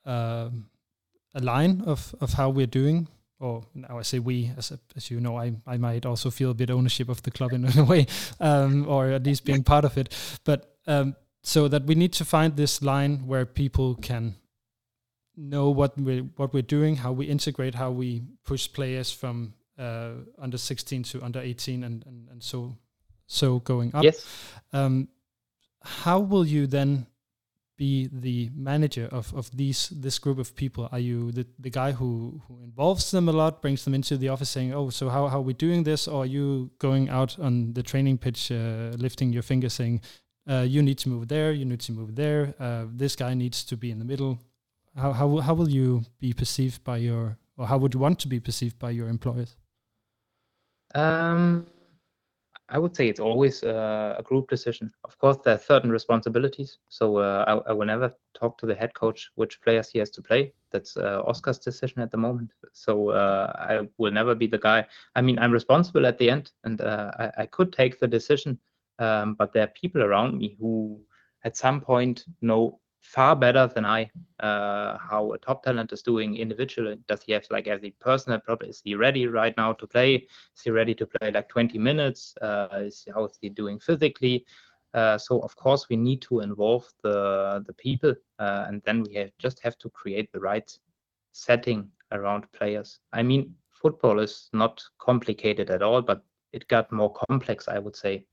uh, 0.05 0.49
a 1.33 1.39
line 1.39 1.81
of, 1.85 2.13
of 2.21 2.33
how 2.33 2.49
we're 2.49 2.67
doing. 2.67 3.07
Or 3.39 3.63
now 3.73 3.97
I 3.97 4.03
say 4.03 4.19
we, 4.19 4.51
as, 4.57 4.71
a, 4.71 4.79
as 4.95 5.09
you 5.09 5.19
know, 5.19 5.37
I, 5.37 5.53
I 5.65 5.77
might 5.77 6.05
also 6.05 6.29
feel 6.29 6.51
a 6.51 6.53
bit 6.53 6.69
ownership 6.69 7.09
of 7.09 7.23
the 7.23 7.31
club 7.31 7.53
in, 7.53 7.65
in 7.65 7.79
a 7.79 7.83
way, 7.83 8.05
um, 8.39 8.87
or 8.87 9.09
at 9.09 9.23
least 9.23 9.45
being 9.45 9.63
part 9.63 9.83
of 9.83 9.97
it. 9.97 10.13
But 10.43 10.75
um, 10.85 11.15
so 11.43 11.67
that 11.67 11.85
we 11.85 11.95
need 11.95 12.13
to 12.13 12.25
find 12.25 12.55
this 12.55 12.81
line 12.81 13.25
where 13.25 13.45
people 13.45 13.95
can 13.95 14.35
know 15.35 15.69
what 15.69 15.97
we 15.97 16.19
what 16.35 16.53
we're 16.53 16.61
doing, 16.61 16.97
how 16.97 17.11
we 17.11 17.25
integrate, 17.25 17.75
how 17.75 17.89
we 17.89 18.21
push 18.45 18.71
players 18.71 19.11
from 19.11 19.53
uh, 19.79 20.11
under 20.37 20.57
16 20.57 21.03
to 21.03 21.23
under 21.23 21.39
18, 21.39 21.83
and, 21.83 22.05
and 22.05 22.27
and 22.29 22.43
so 22.43 22.75
so 23.25 23.59
going 23.59 23.95
up. 23.95 24.03
Yes. 24.03 24.25
Um, 24.71 25.07
how 25.83 26.19
will 26.19 26.45
you 26.45 26.67
then 26.67 27.07
be 27.81 28.07
the 28.11 28.49
manager 28.53 29.07
of, 29.11 29.33
of 29.33 29.45
these 29.61 29.89
this 30.05 30.19
group 30.19 30.39
of 30.39 30.49
people? 30.55 30.83
Are 30.91 31.03
you 31.09 31.31
the, 31.31 31.45
the 31.65 31.71
guy 31.81 31.91
who, 31.99 32.41
who 32.45 32.55
involves 32.63 33.09
them 33.09 33.27
a 33.27 33.31
lot, 33.41 33.61
brings 33.61 33.83
them 33.85 33.95
into 33.95 34.17
the 34.17 34.29
office 34.29 34.51
saying, 34.55 34.71
oh, 34.73 34.91
so 34.91 35.09
how, 35.09 35.27
how 35.27 35.39
are 35.39 35.47
we 35.51 35.53
doing 35.53 35.83
this? 35.83 36.07
Or 36.07 36.23
are 36.23 36.31
you 36.37 36.69
going 36.77 37.09
out 37.09 37.39
on 37.39 37.73
the 37.73 37.83
training 37.91 38.17
pitch, 38.19 38.51
uh, 38.51 38.91
lifting 39.05 39.33
your 39.33 39.43
finger 39.43 39.69
saying, 39.69 40.01
uh, 40.47 40.65
you 40.75 40.81
need 40.83 40.99
to 40.99 41.09
move 41.09 41.27
there, 41.27 41.51
you 41.51 41.65
need 41.65 41.79
to 41.87 41.91
move 41.91 42.15
there, 42.15 42.53
uh, 42.59 42.85
this 43.03 43.15
guy 43.15 43.33
needs 43.33 43.63
to 43.63 43.75
be 43.75 43.89
in 43.89 43.97
the 43.97 44.05
middle, 44.05 44.39
how 44.95 45.11
how 45.13 45.37
how 45.47 45.53
will 45.53 45.69
you 45.69 46.03
be 46.19 46.33
perceived 46.33 46.83
by 46.83 46.97
your 46.97 47.37
or 47.57 47.65
how 47.67 47.77
would 47.81 47.93
you 47.95 47.99
want 47.99 48.19
to 48.19 48.27
be 48.27 48.39
perceived 48.39 48.77
by 48.77 48.91
your 48.91 49.07
employers? 49.07 49.55
Um, 50.93 51.65
I 52.73 52.79
would 52.79 52.95
say 52.95 53.09
it's 53.09 53.19
always 53.19 53.63
uh, 53.63 54.15
a 54.17 54.23
group 54.23 54.49
decision. 54.49 54.91
Of 55.03 55.17
course, 55.17 55.37
there 55.43 55.55
are 55.55 55.59
certain 55.59 55.91
responsibilities. 55.91 56.77
So 56.87 57.17
uh, 57.17 57.43
I, 57.47 57.71
I, 57.71 57.73
will 57.73 57.85
never 57.85 58.15
talk 58.33 58.57
to 58.59 58.65
the 58.65 58.73
head 58.73 58.93
coach 58.93 59.29
which 59.35 59.61
players 59.61 59.89
he 59.89 59.99
has 59.99 60.09
to 60.11 60.21
play. 60.21 60.53
That's 60.71 60.95
uh, 60.95 61.21
Oscar's 61.25 61.59
decision 61.59 62.01
at 62.01 62.11
the 62.11 62.17
moment. 62.17 62.51
So 62.71 63.09
uh, 63.09 63.51
I 63.55 63.87
will 63.97 64.11
never 64.11 64.35
be 64.35 64.47
the 64.47 64.57
guy. 64.57 64.85
I 65.15 65.21
mean, 65.21 65.37
I'm 65.37 65.51
responsible 65.51 66.05
at 66.05 66.17
the 66.17 66.29
end, 66.29 66.51
and 66.63 66.79
uh, 66.81 67.11
I, 67.19 67.31
I, 67.39 67.45
could 67.45 67.73
take 67.73 67.99
the 67.99 68.07
decision. 68.07 68.57
Um, 68.99 69.35
but 69.35 69.51
there 69.51 69.63
are 69.63 69.73
people 69.81 70.01
around 70.03 70.37
me 70.37 70.55
who, 70.59 71.01
at 71.43 71.57
some 71.57 71.81
point, 71.81 72.25
know 72.41 72.79
far 73.01 73.35
better 73.35 73.67
than 73.67 73.85
I 73.85 74.09
uh, 74.39 74.97
how 74.97 75.33
a 75.33 75.37
top 75.37 75.63
talent 75.63 75.91
is 75.91 76.01
doing 76.01 76.37
individually. 76.37 76.97
Does 77.07 77.23
he 77.23 77.33
have 77.33 77.45
like 77.49 77.67
as 77.67 77.83
a 77.83 77.91
personal 77.99 78.39
problem? 78.39 78.69
Is 78.69 78.81
he 78.83 78.95
ready 78.95 79.27
right 79.27 79.55
now 79.57 79.73
to 79.73 79.87
play? 79.87 80.15
Is 80.55 80.61
he 80.63 80.69
ready 80.71 80.93
to 80.95 81.05
play 81.07 81.31
like 81.31 81.49
20 81.49 81.77
minutes? 81.77 82.35
Uh, 82.41 82.67
is 82.73 83.05
how 83.13 83.25
is 83.25 83.37
he 83.41 83.49
doing 83.49 83.79
physically? 83.79 84.45
Uh, 84.93 85.17
so 85.17 85.39
of 85.39 85.55
course 85.55 85.87
we 85.89 85.95
need 85.95 86.21
to 86.21 86.41
involve 86.41 86.87
the 87.01 87.63
the 87.65 87.73
people, 87.73 88.13
uh, 88.39 88.65
and 88.67 88.81
then 88.85 89.03
we 89.03 89.15
have, 89.15 89.31
just 89.39 89.59
have 89.61 89.77
to 89.79 89.89
create 89.89 90.31
the 90.31 90.39
right 90.39 90.77
setting 91.31 91.89
around 92.11 92.51
players. 92.51 92.99
I 93.13 93.23
mean, 93.23 93.55
football 93.71 94.19
is 94.19 94.49
not 94.53 94.83
complicated 94.99 95.69
at 95.69 95.81
all, 95.81 96.01
but 96.01 96.23
it 96.51 96.67
got 96.67 96.91
more 96.91 97.13
complex, 97.29 97.67
I 97.69 97.79
would 97.79 97.95
say 97.95 98.25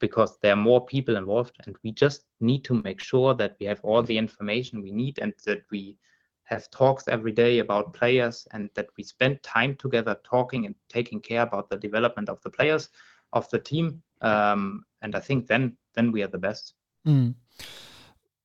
because 0.00 0.38
there 0.38 0.52
are 0.52 0.56
more 0.56 0.84
people 0.86 1.16
involved 1.16 1.56
and 1.66 1.76
we 1.82 1.90
just 1.92 2.24
need 2.40 2.64
to 2.64 2.74
make 2.82 3.00
sure 3.00 3.34
that 3.34 3.56
we 3.60 3.66
have 3.66 3.80
all 3.82 4.02
the 4.02 4.16
information 4.16 4.82
we 4.82 4.92
need 4.92 5.18
and 5.18 5.32
that 5.44 5.62
we 5.70 5.96
have 6.44 6.70
talks 6.70 7.08
every 7.08 7.32
day 7.32 7.58
about 7.58 7.92
players 7.92 8.46
and 8.52 8.70
that 8.74 8.88
we 8.96 9.04
spend 9.04 9.42
time 9.42 9.76
together 9.76 10.16
talking 10.24 10.64
and 10.64 10.74
taking 10.88 11.20
care 11.20 11.42
about 11.42 11.68
the 11.68 11.76
development 11.76 12.28
of 12.28 12.40
the 12.42 12.50
players 12.50 12.88
of 13.32 13.48
the 13.50 13.58
team 13.58 14.02
um, 14.22 14.84
and 15.02 15.14
i 15.14 15.20
think 15.20 15.46
then 15.46 15.76
then 15.94 16.10
we 16.10 16.22
are 16.22 16.28
the 16.28 16.38
best 16.38 16.74
mm. 17.06 17.34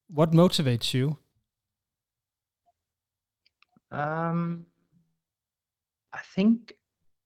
what 0.07 0.31
motivates 0.31 0.93
you 0.93 1.17
um, 3.91 4.65
i 6.11 6.19
think 6.35 6.73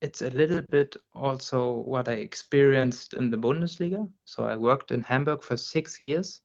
it's 0.02 0.22
a 0.22 0.30
little 0.30 0.62
bit 0.70 0.96
also 1.14 1.72
what 1.72 2.08
I 2.08 2.14
experienced 2.14 3.14
in 3.14 3.32
the 3.32 3.38
Bundesliga. 3.38 4.08
So 4.26 4.44
I 4.44 4.56
worked 4.56 4.92
in 4.92 5.02
Hamburg 5.02 5.44
for 5.44 5.58
six 5.58 6.00
years, 6.06 6.42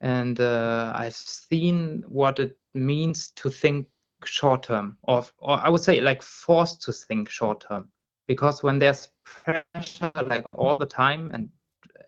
and 0.00 0.40
uh, 0.40 0.92
I've 0.94 1.14
seen 1.14 2.04
what 2.08 2.38
it 2.38 2.56
means 2.74 3.30
to 3.36 3.50
think 3.50 3.86
short 4.24 4.62
term, 4.62 4.96
or, 5.02 5.24
or 5.38 5.58
I 5.62 5.68
would 5.68 5.82
say 5.82 6.00
like 6.00 6.22
forced 6.22 6.82
to 6.82 6.92
think 6.92 7.28
short 7.28 7.60
term, 7.68 7.88
because 8.26 8.62
when 8.62 8.78
there's 8.78 9.08
pressure 9.24 10.12
like 10.24 10.46
all 10.54 10.78
the 10.78 10.86
time, 10.86 11.30
and 11.34 11.48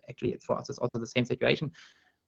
actually 0.09 0.37
for 0.41 0.57
us 0.57 0.69
it's 0.69 0.79
also 0.79 0.99
the 0.99 1.07
same 1.07 1.25
situation. 1.25 1.71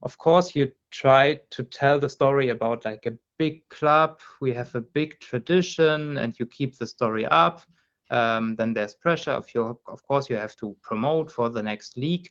Of 0.04 0.18
course, 0.18 0.56
you 0.56 0.72
try 0.90 1.40
to 1.52 1.64
tell 1.64 2.00
the 2.00 2.10
story 2.10 2.50
about 2.50 2.86
like 2.86 3.06
a 3.06 3.14
big 3.38 3.68
club. 3.70 4.20
We 4.40 4.52
have 4.54 4.74
a 4.74 4.82
big 4.82 5.20
tradition, 5.20 6.18
and 6.18 6.36
you 6.40 6.48
keep 6.48 6.78
the 6.78 6.88
story 6.88 7.26
up 7.28 7.62
um, 8.12 8.56
then 8.56 8.74
there's 8.74 8.94
pressure. 8.94 9.32
Of, 9.32 9.48
your, 9.56 9.78
of 9.88 10.04
course, 10.04 10.30
you 10.30 10.36
have 10.36 10.56
to 10.58 10.76
promote 10.84 11.32
for 11.32 11.50
the 11.50 11.64
next 11.64 11.98
league. 11.98 12.30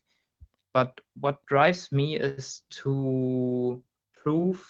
But 0.72 1.00
what 1.18 1.44
drives 1.46 1.90
me 1.90 2.16
is 2.16 2.62
to 2.82 3.82
prove 4.22 4.64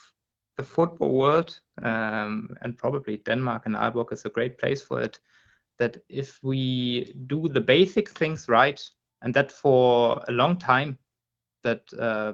the 0.57 0.65
football 0.65 1.13
world, 1.13 1.61
um, 1.83 2.57
and 2.63 2.79
probably 2.79 3.19
Denmark 3.19 3.67
and 3.67 3.75
Aalborg 3.75 4.13
is 4.13 4.25
a 4.25 4.31
great 4.31 4.59
place 4.59 4.83
for 4.83 5.03
it, 5.03 5.19
that 5.79 5.99
if 6.09 6.39
we 6.43 7.15
do 7.27 7.49
the 7.49 7.61
basic 7.61 8.11
things 8.11 8.49
right, 8.49 8.81
and 9.23 9.35
that 9.35 9.53
for 9.53 10.23
a 10.29 10.33
long 10.33 10.57
time, 10.57 10.99
that 11.65 11.83
uh, 11.99 12.33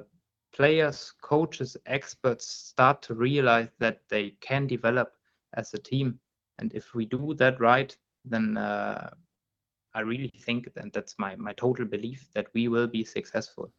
players, 0.53 1.13
coaches, 1.21 1.75
experts 1.85 2.47
start 2.47 3.01
to 3.01 3.13
realize 3.13 3.69
that 3.79 4.01
they 4.09 4.35
can 4.41 4.67
develop 4.67 5.13
as 5.55 5.73
a 5.73 5.77
team. 5.77 6.19
And 6.59 6.73
if 6.73 6.93
we 6.93 7.05
do 7.05 7.33
that 7.35 7.59
right, 7.59 7.95
then 8.29 8.57
uh, 8.57 9.09
I 9.93 10.01
really 10.01 10.31
think, 10.45 10.69
and 10.75 10.91
that's 10.93 11.15
my 11.17 11.35
my 11.35 11.53
total 11.53 11.85
belief 11.85 12.29
that 12.33 12.47
we 12.53 12.67
will 12.67 12.87
be 12.87 13.03
successful. 13.03 13.71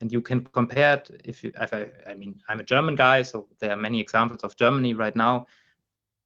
And 0.00 0.12
you 0.12 0.20
can 0.22 0.44
compare 0.44 0.94
it 0.94 1.22
if, 1.24 1.42
you, 1.42 1.52
if 1.60 1.74
I, 1.74 1.90
I 2.06 2.14
mean, 2.14 2.40
I'm 2.48 2.60
a 2.60 2.64
German 2.64 2.94
guy, 2.94 3.22
so 3.22 3.48
there 3.58 3.72
are 3.72 3.76
many 3.76 4.00
examples 4.00 4.42
of 4.44 4.56
Germany 4.56 4.94
right 4.94 5.16
now. 5.16 5.46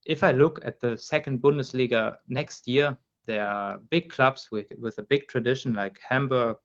If 0.05 0.23
I 0.23 0.33
look 0.33 0.61
at 0.63 0.79
the 0.79 0.99
second 0.99 1.41
Bundesliga 1.41 2.17
next 2.29 2.69
year, 2.69 2.99
there 3.27 3.47
are 3.47 3.79
big 3.91 4.11
clubs 4.11 4.49
with 4.53 4.67
with 4.79 4.99
a 4.99 5.03
big 5.03 5.29
tradition 5.29 5.75
like 5.75 5.99
Hamburg, 6.07 6.57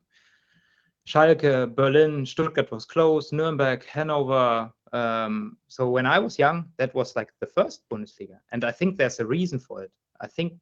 Schalke, 1.08 1.74
Berlin, 1.74 2.26
Stuttgart 2.26 2.72
was 2.72 2.86
close, 2.86 3.32
Nuremberg, 3.32 3.86
Hanover. 3.86 4.72
Um, 4.92 5.58
so 5.68 5.90
when 5.90 6.06
I 6.06 6.20
was 6.20 6.40
young, 6.40 6.70
that 6.78 6.94
was 6.94 7.16
like 7.16 7.32
the 7.40 7.48
first 7.48 7.88
Bundesliga, 7.90 8.40
and 8.52 8.66
I 8.66 8.72
think 8.72 8.98
there's 8.98 9.20
a 9.20 9.26
reason 9.26 9.60
for 9.60 9.84
it. 9.84 9.92
I 10.20 10.28
think 10.28 10.54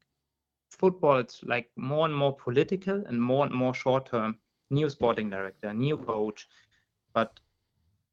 football, 0.75 1.17
it's 1.17 1.43
like 1.43 1.69
more 1.75 2.05
and 2.05 2.15
more 2.15 2.35
political 2.35 3.03
and 3.07 3.19
more 3.19 3.45
and 3.45 3.53
more 3.53 3.73
short 3.73 4.07
term. 4.07 4.37
New 4.71 4.89
sporting 4.89 5.29
director, 5.29 5.73
new 5.73 5.97
coach, 5.97 6.47
but 7.13 7.39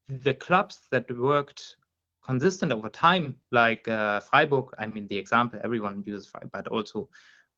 the 0.08 0.34
clubs 0.34 0.80
that 0.90 1.10
worked 1.16 1.76
consistent 2.24 2.72
over 2.72 2.88
time, 2.88 3.36
like 3.50 3.88
uh, 3.88 4.20
Freiburg, 4.20 4.66
I 4.78 4.86
mean, 4.86 5.06
the 5.08 5.16
example 5.16 5.60
everyone 5.64 6.02
uses, 6.06 6.30
but 6.52 6.68
also 6.68 7.08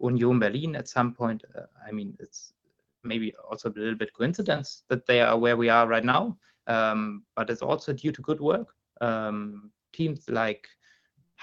Union 0.00 0.38
Berlin 0.38 0.76
at 0.76 0.88
some 0.88 1.12
point. 1.12 1.44
Uh, 1.56 1.62
I 1.86 1.92
mean, 1.92 2.16
it's 2.20 2.54
maybe 3.02 3.34
also 3.50 3.68
a 3.68 3.78
little 3.78 3.94
bit 3.94 4.14
coincidence 4.14 4.84
that 4.88 5.06
they 5.06 5.20
are 5.20 5.38
where 5.38 5.56
we 5.56 5.68
are 5.68 5.86
right 5.86 6.04
now, 6.04 6.36
um, 6.66 7.24
but 7.36 7.50
it's 7.50 7.62
also 7.62 7.92
due 7.92 8.12
to 8.12 8.22
good 8.22 8.40
work. 8.40 8.68
Um, 9.00 9.70
teams 9.92 10.28
like 10.28 10.66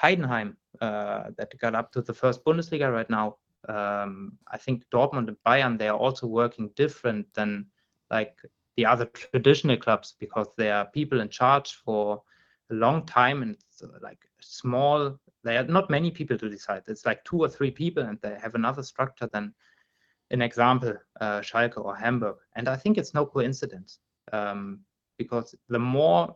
Heidenheim 0.02 0.56
uh, 0.80 1.32
that 1.38 1.58
got 1.60 1.76
up 1.76 1.92
to 1.94 2.02
the 2.02 2.14
first 2.14 2.44
Bundesliga 2.44 2.92
right 2.92 3.10
now 3.10 3.38
um, 3.70 4.38
I 4.52 4.58
think 4.58 4.84
Dortmund 4.94 5.28
and 5.28 5.38
Bayern 5.46 5.78
they 5.78 5.88
are 5.88 5.98
also 5.98 6.28
working 6.28 6.72
different 6.76 7.28
than 7.34 7.68
like 8.10 8.38
the 8.78 8.86
other 8.86 9.06
traditional 9.06 9.78
clubs 9.78 10.16
because 10.20 10.48
there 10.58 10.76
are 10.76 10.86
people 10.86 11.22
in 11.22 11.30
charge 11.30 11.74
for 11.86 12.22
a 12.72 12.74
long 12.74 13.06
time 13.06 13.42
and 13.42 13.58
like 14.02 14.20
small. 14.40 15.18
There 15.44 15.60
are 15.60 15.68
not 15.68 15.90
many 15.90 16.12
people 16.12 16.38
to 16.38 16.50
decide. 16.50 16.84
It's 16.88 17.06
like 17.06 17.24
two 17.24 17.40
or 17.40 17.50
three 17.50 17.72
people, 17.72 18.04
and 18.04 18.18
they 18.22 18.38
have 18.42 18.56
another 18.56 18.84
structure 18.84 19.30
than, 19.32 19.54
an 20.30 20.42
example, 20.42 20.94
uh, 21.20 21.42
Schalke 21.42 21.84
or 21.84 21.96
Hamburg. 21.96 22.38
And 22.56 22.70
I 22.70 22.76
think 22.76 22.98
it's 22.98 23.14
no 23.14 23.26
coincidence 23.26 24.00
um, 24.32 24.80
because 25.18 25.56
the 25.68 25.80
more 25.80 26.36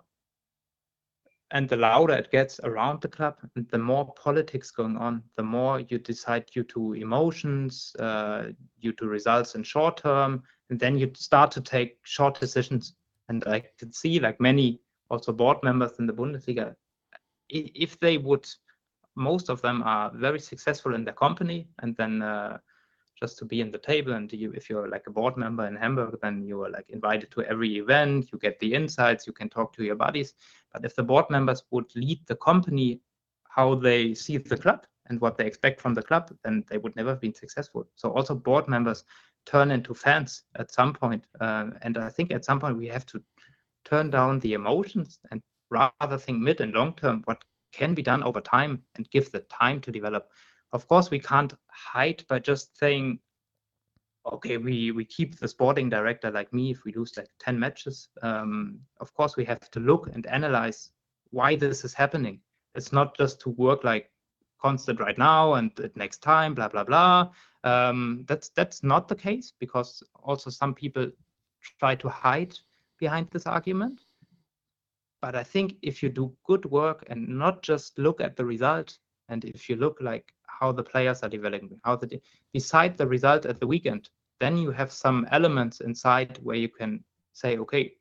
and 1.51 1.69
the 1.69 1.77
louder 1.77 2.13
it 2.13 2.31
gets 2.31 2.59
around 2.63 3.01
the 3.01 3.07
club 3.07 3.35
and 3.55 3.67
the 3.69 3.77
more 3.77 4.13
politics 4.15 4.71
going 4.71 4.97
on 4.97 5.21
the 5.37 5.43
more 5.43 5.79
you 5.79 5.99
decide 5.99 6.45
due 6.47 6.63
to 6.63 6.93
emotions 6.93 7.95
uh, 7.99 8.45
due 8.81 8.93
to 8.93 9.05
results 9.05 9.55
in 9.55 9.63
short 9.63 9.97
term 9.97 10.41
and 10.69 10.79
then 10.79 10.97
you 10.97 11.11
start 11.15 11.51
to 11.51 11.61
take 11.61 11.97
short 12.03 12.39
decisions. 12.39 12.95
And 13.29 13.43
i 13.47 13.63
can 13.79 13.91
see 13.91 14.19
like 14.19 14.39
many 14.39 14.79
also 15.09 15.31
board 15.31 15.57
members 15.63 15.93
in 15.99 16.07
the 16.07 16.13
bundesliga 16.13 16.75
if 17.49 17.99
they 17.99 18.17
would 18.17 18.47
most 19.15 19.49
of 19.49 19.61
them 19.61 19.81
are 19.83 20.11
very 20.13 20.39
successful 20.39 20.93
in 20.93 21.05
their 21.05 21.13
company 21.13 21.67
and 21.81 21.95
then 21.95 22.21
uh, 22.21 22.57
just 23.15 23.37
to 23.39 23.45
be 23.45 23.61
in 23.61 23.71
the 23.71 23.77
table. 23.77 24.13
And 24.13 24.31
you, 24.31 24.51
if 24.51 24.69
you're 24.69 24.87
like 24.87 25.07
a 25.07 25.11
board 25.11 25.37
member 25.37 25.65
in 25.67 25.75
hamburg 25.75 26.19
then 26.21 26.43
you 26.43 26.63
are 26.63 26.69
like 26.69 26.89
invited 26.89 27.31
to 27.31 27.43
every 27.43 27.77
event. 27.77 28.29
You 28.31 28.39
get 28.39 28.59
the 28.59 28.73
insights. 28.73 29.27
You 29.27 29.33
can 29.33 29.49
talk 29.49 29.73
to 29.73 29.83
your 29.83 29.95
buddies. 29.95 30.33
But 30.73 30.85
if 30.85 30.95
the 30.95 31.03
board 31.03 31.25
members 31.29 31.63
would 31.71 31.93
lead 31.95 32.19
the 32.27 32.35
company 32.35 33.01
how 33.49 33.75
they 33.75 34.13
see 34.13 34.37
the 34.37 34.57
club 34.57 34.85
and 35.07 35.21
what 35.21 35.37
they 35.37 35.45
expect 35.45 35.79
from 35.79 35.93
the 35.93 36.01
club 36.01 36.29
then 36.43 36.63
they 36.69 36.77
would 36.77 36.95
never 36.95 37.09
have 37.09 37.21
been 37.21 37.33
successful. 37.33 37.87
So 37.95 38.11
also 38.11 38.35
board 38.35 38.67
members 38.67 39.05
turn 39.45 39.71
into 39.71 39.93
fans 39.93 40.43
at 40.55 40.71
some 40.71 40.93
point. 40.93 41.23
Uh, 41.39 41.67
and 41.83 41.97
i 41.97 42.09
think 42.09 42.31
at 42.31 42.43
some 42.43 42.59
point 42.59 42.77
we 42.77 42.87
have 42.87 43.05
to 43.05 43.21
turn 43.85 44.09
down 44.09 44.39
the 44.39 44.53
emotions 44.53 45.19
and 45.31 45.41
rather 45.69 46.17
think 46.17 46.39
mid 46.39 46.59
and 46.59 46.73
long 46.73 46.93
term 46.93 47.21
what 47.25 47.43
can 47.71 47.93
be 47.93 48.01
done 48.01 48.23
over 48.23 48.41
time 48.41 48.81
and 48.95 49.09
give 49.11 49.31
the 49.31 49.41
time 49.41 49.81
to 49.81 49.91
develop. 49.91 50.29
Of 50.75 50.89
course, 50.89 51.09
we 51.09 51.19
can't 51.19 51.53
hide 51.69 52.25
by 52.27 52.39
just 52.39 52.77
saying, 52.77 53.19
okay, 54.29 54.57
we, 54.57 54.91
we 54.91 55.05
keep 55.05 55.39
the 55.39 55.47
sporting 55.47 55.89
director 55.89 56.29
like 56.29 56.51
me 56.51 56.71
if 56.71 56.83
we 56.83 56.91
lose 56.91 57.15
like 57.15 57.29
10 57.39 57.57
matches. 57.57 58.09
Um, 58.21 58.81
of 58.99 59.13
course, 59.13 59.37
we 59.37 59.45
have 59.45 59.71
to 59.71 59.79
look 59.79 60.09
and 60.13 60.27
analyze 60.27 60.91
why 61.29 61.55
this 61.55 61.85
is 61.85 61.93
happening. 61.93 62.41
It's 62.75 62.91
not 62.91 63.15
just 63.15 63.39
to 63.41 63.51
work 63.51 63.85
like 63.85 64.11
constant 64.61 64.99
right 64.99 65.17
now 65.17 65.53
and 65.53 65.71
next 65.95 66.21
time, 66.21 66.53
blah, 66.53 66.67
blah, 66.67 66.83
blah. 66.83 67.29
Um, 67.63 68.25
that's 68.27 68.49
that's 68.49 68.83
not 68.83 69.07
the 69.07 69.15
case 69.15 69.53
because 69.57 70.03
also 70.23 70.49
some 70.49 70.73
people 70.73 71.09
try 71.79 71.95
to 71.95 72.09
hide 72.09 72.53
behind 72.99 73.29
this 73.31 73.47
argument. 73.47 74.01
But 75.21 75.35
I 75.35 75.43
think 75.43 75.77
if 75.81 76.03
you 76.03 76.09
do 76.09 76.35
good 76.45 76.65
work 76.65 77.05
and 77.07 77.29
not 77.29 77.63
just 77.63 77.97
look 77.97 78.19
at 78.19 78.35
the 78.35 78.43
result, 78.43 78.97
and 79.29 79.43
if 79.45 79.69
you 79.69 79.75
look 79.75 79.97
like 80.01 80.31
how 80.59 80.71
the 80.71 80.83
players 80.83 81.23
are 81.23 81.29
developing, 81.29 81.79
how 81.83 81.95
the 81.95 82.21
beside 82.53 82.97
the 82.97 83.07
result 83.07 83.45
at 83.45 83.59
the 83.59 83.67
weekend, 83.67 84.09
then 84.39 84.57
you 84.57 84.71
have 84.71 84.91
some 84.91 85.27
elements 85.31 85.81
inside 85.81 86.39
where 86.43 86.57
you 86.57 86.69
can 86.69 87.03
say, 87.33 87.57
okay, 87.57 87.93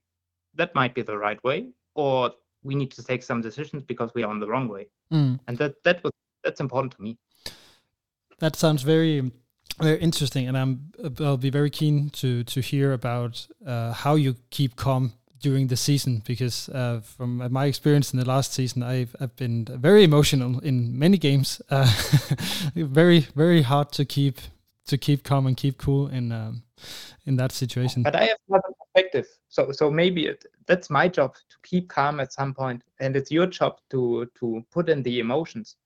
that 0.55 0.75
might 0.75 0.95
be 0.95 1.03
the 1.03 1.17
right 1.17 1.43
way, 1.45 1.69
or 1.95 2.33
we 2.63 2.75
need 2.75 2.91
to 2.93 3.03
take 3.03 3.23
some 3.23 3.41
decisions 3.41 3.83
because 3.83 4.11
we 4.15 4.23
are 4.23 4.31
on 4.31 4.41
the 4.41 4.47
wrong 4.47 4.69
way. 4.69 4.87
Mm. 5.13 5.39
And 5.47 5.59
that 5.59 5.75
that 5.85 6.03
was 6.03 6.13
that's 6.43 6.61
important 6.61 6.93
to 6.97 7.03
me. 7.03 7.19
That 8.39 8.57
sounds 8.57 8.83
very 8.83 9.33
very 9.81 9.99
interesting, 10.01 10.49
and 10.49 10.57
I'm 10.57 10.93
I'll 11.21 11.37
be 11.37 11.51
very 11.51 11.71
keen 11.71 12.11
to 12.11 12.45
to 12.45 12.61
hear 12.61 12.93
about 12.93 13.47
uh, 13.67 13.93
how 13.93 14.15
you 14.15 14.37
keep 14.51 14.77
calm 14.77 15.13
during 15.45 15.67
the 15.69 15.77
season 15.77 16.23
because 16.25 16.71
uh, 16.71 17.01
from 17.01 17.53
my 17.53 17.67
experience 17.67 18.15
in 18.15 18.19
the 18.19 18.25
last 18.25 18.55
season, 18.55 18.83
I've, 18.83 19.15
I've 19.21 19.37
been 19.37 19.67
very 19.67 20.03
emotional 20.03 20.59
in 20.61 20.99
many 20.99 21.19
games. 21.19 21.61
Uh, 21.71 21.85
very 22.75 23.21
very 23.37 23.61
hard 23.63 23.93
to 23.93 24.05
keep 24.07 24.39
to 24.87 24.97
keep 24.97 25.23
calm 25.23 25.47
and 25.47 25.57
keep 25.57 25.77
cool 25.77 26.09
in 26.09 26.33
um, 26.33 26.63
in 27.27 27.37
that 27.37 27.53
situation. 27.53 28.03
But 28.03 28.17
I 28.17 28.25
have 28.25 28.39
another 28.49 28.73
perspective, 28.81 29.27
so 29.51 29.71
so 29.71 29.91
maybe 29.91 30.27
it, 30.27 30.47
that's 30.67 30.89
my 30.89 31.09
job 31.09 31.35
to 31.35 31.57
keep 31.63 31.89
calm 31.89 32.21
at 32.21 32.33
some 32.33 32.55
point, 32.55 32.83
and 33.01 33.15
it's 33.15 33.31
your 33.31 33.47
job 33.47 33.81
to 33.91 34.27
to 34.41 34.65
put 34.73 34.89
in 34.89 35.03
the 35.03 35.21
emotions, 35.21 35.77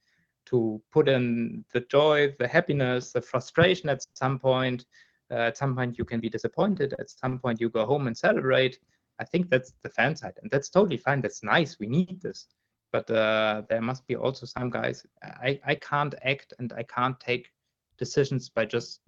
to 0.51 0.81
put 0.93 1.09
in 1.09 1.65
the 1.73 1.81
joy, 1.81 2.33
the 2.39 2.47
happiness, 2.47 3.13
the 3.13 3.21
frustration 3.21 3.89
at 3.89 4.07
some 4.15 4.39
point. 4.39 4.87
Uh, 5.31 5.49
at 5.51 5.59
some 5.59 5.75
point 5.77 5.99
you 5.99 6.07
can 6.07 6.21
be 6.21 6.31
disappointed. 6.31 6.95
At 6.99 7.11
some 7.11 7.39
point 7.39 7.61
you 7.61 7.69
go 7.69 7.85
home 7.85 8.07
and 8.07 8.17
celebrate 8.17 8.79
I 9.21 9.25
think 9.25 9.51
that's 9.51 9.73
the 9.83 9.91
fan 9.91 10.17
side, 10.17 10.35
and 10.43 10.51
that's 10.51 10.69
totally 10.69 10.97
fine. 10.97 11.21
That's 11.21 11.43
nice. 11.43 11.79
We 11.79 11.87
need 11.87 12.21
this, 12.21 12.47
but 12.93 13.11
uh, 13.11 13.63
there 13.69 13.81
must 13.81 14.07
be 14.07 14.17
also 14.17 14.47
some 14.47 14.71
guys. 14.71 15.07
I 15.23 15.61
I 15.65 15.75
can't 15.75 16.15
act 16.23 16.55
and 16.59 16.73
I 16.73 16.85
can't 16.85 17.19
take 17.21 17.51
decisions 17.99 18.49
by 18.49 18.65
just 18.65 19.01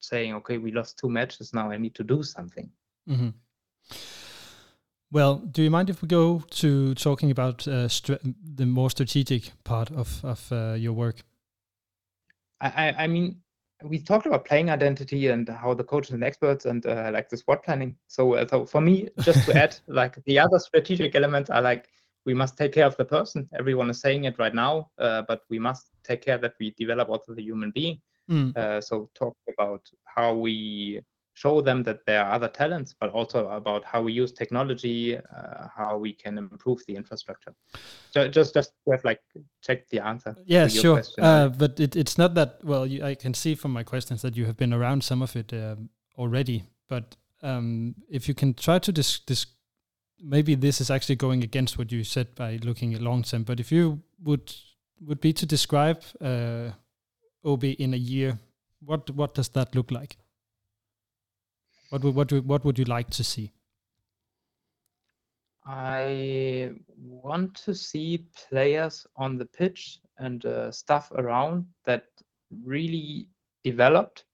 saying, 0.00 0.34
okay, 0.34 0.58
we 0.58 0.72
lost 0.72 0.98
two 0.98 1.10
matches 1.10 1.52
now. 1.52 1.70
I 1.70 1.76
need 1.76 1.94
to 1.94 2.04
do 2.04 2.22
something. 2.22 2.70
Mm-hmm. 3.08 3.30
Well, 5.12 5.36
do 5.36 5.62
you 5.62 5.70
mind 5.70 5.90
if 5.90 6.02
we 6.02 6.08
go 6.08 6.42
to 6.50 6.94
talking 6.94 7.30
about 7.30 7.66
uh, 7.66 7.88
the 8.54 8.66
more 8.66 8.90
strategic 8.90 9.52
part 9.64 9.90
of 9.90 10.24
of 10.24 10.52
uh, 10.52 10.74
your 10.78 10.92
work? 10.92 11.16
I, 12.60 12.68
I, 12.68 13.04
I 13.04 13.06
mean, 13.06 13.42
we 13.82 13.98
talked 13.98 14.26
about 14.26 14.44
playing 14.44 14.70
identity 14.70 15.28
and 15.28 15.48
how 15.48 15.74
the 15.74 15.84
coaches 15.84 16.12
and 16.12 16.24
experts 16.24 16.64
and 16.66 16.84
uh, 16.86 17.10
like 17.12 17.28
the 17.28 17.36
squad 17.36 17.62
planning. 17.62 17.96
So, 18.08 18.34
uh, 18.34 18.46
so 18.46 18.66
for 18.66 18.80
me, 18.80 19.08
just 19.20 19.46
to 19.46 19.56
add, 19.62 19.76
like 19.86 20.22
the 20.24 20.38
other 20.38 20.58
strategic 20.58 21.14
elements 21.14 21.50
are 21.50 21.62
like 21.62 21.88
we 22.26 22.34
must 22.34 22.56
take 22.56 22.72
care 22.72 22.86
of 22.86 22.96
the 22.96 23.04
person. 23.04 23.48
Everyone 23.58 23.90
is 23.90 24.00
saying 24.00 24.24
it 24.24 24.38
right 24.38 24.54
now, 24.54 24.90
uh, 24.98 25.22
but 25.26 25.42
we 25.48 25.58
must 25.58 25.90
take 26.04 26.22
care 26.22 26.38
that 26.38 26.54
we 26.60 26.74
develop 26.78 27.08
also 27.08 27.34
the 27.34 27.42
human 27.42 27.70
being. 27.70 28.00
Mm. 28.30 28.84
so, 28.84 29.10
talk 29.14 29.36
about 29.48 29.82
how 30.04 30.34
we 30.34 31.00
show 31.40 31.62
them 31.62 31.82
that 31.82 32.04
there 32.06 32.22
are 32.22 32.32
other 32.32 32.48
talents, 32.48 32.94
but 33.00 33.10
also 33.10 33.48
about 33.48 33.82
how 33.84 34.02
we 34.02 34.12
use 34.12 34.32
technology, 34.32 35.16
uh, 35.16 35.68
how 35.74 35.96
we 35.96 36.12
can 36.12 36.36
improve 36.36 36.80
the 36.86 36.94
infrastructure. 36.94 37.54
So 38.10 38.28
just 38.28 38.54
just 38.54 38.72
to 38.84 38.90
have 38.92 39.04
like 39.04 39.20
check 39.62 39.88
the 39.88 40.00
answer. 40.00 40.36
Yeah, 40.44 40.68
sure. 40.68 41.02
Uh, 41.18 41.48
but 41.48 41.80
it, 41.80 41.96
it's 41.96 42.18
not 42.18 42.34
that 42.34 42.60
well. 42.62 42.86
You, 42.86 43.04
I 43.04 43.14
can 43.14 43.34
see 43.34 43.54
from 43.54 43.72
my 43.72 43.84
questions 43.84 44.20
that 44.22 44.36
you 44.36 44.44
have 44.46 44.56
been 44.56 44.74
around 44.74 45.02
some 45.02 45.22
of 45.22 45.34
it 45.36 45.52
uh, 45.52 45.76
already. 46.16 46.64
But 46.88 47.16
um, 47.42 47.94
if 48.08 48.28
you 48.28 48.34
can 48.34 48.54
try 48.54 48.78
to 48.78 48.92
dis, 48.92 49.20
dis 49.20 49.46
maybe 50.22 50.54
this 50.54 50.80
is 50.80 50.90
actually 50.90 51.16
going 51.16 51.42
against 51.42 51.78
what 51.78 51.92
you 51.92 52.04
said 52.04 52.34
by 52.34 52.58
looking 52.62 52.94
at 52.94 53.00
long 53.00 53.22
term. 53.22 53.44
But 53.44 53.60
if 53.60 53.72
you 53.72 54.02
would 54.22 54.54
would 55.06 55.20
be 55.20 55.32
to 55.32 55.46
describe 55.46 56.02
uh, 56.20 56.72
AaB 57.44 57.76
in 57.76 57.94
a 57.94 58.02
year, 58.14 58.38
what 58.84 59.10
what 59.10 59.34
does 59.34 59.48
that 59.50 59.74
look 59.74 59.90
like? 59.90 60.19
What 61.90 62.02
would 62.04 62.14
what 62.14 62.32
would, 62.32 62.46
what 62.46 62.64
would 62.64 62.78
you 62.78 62.84
like 62.84 63.10
to 63.10 63.24
see? 63.24 63.52
I 65.66 66.72
want 66.96 67.54
to 67.66 67.74
see 67.74 68.26
players 68.48 69.06
on 69.16 69.36
the 69.36 69.44
pitch 69.44 69.98
and 70.18 70.44
uh, 70.46 70.72
stuff 70.72 71.12
around 71.14 71.66
that 71.84 72.04
really 72.64 73.28
developed. 73.62 74.24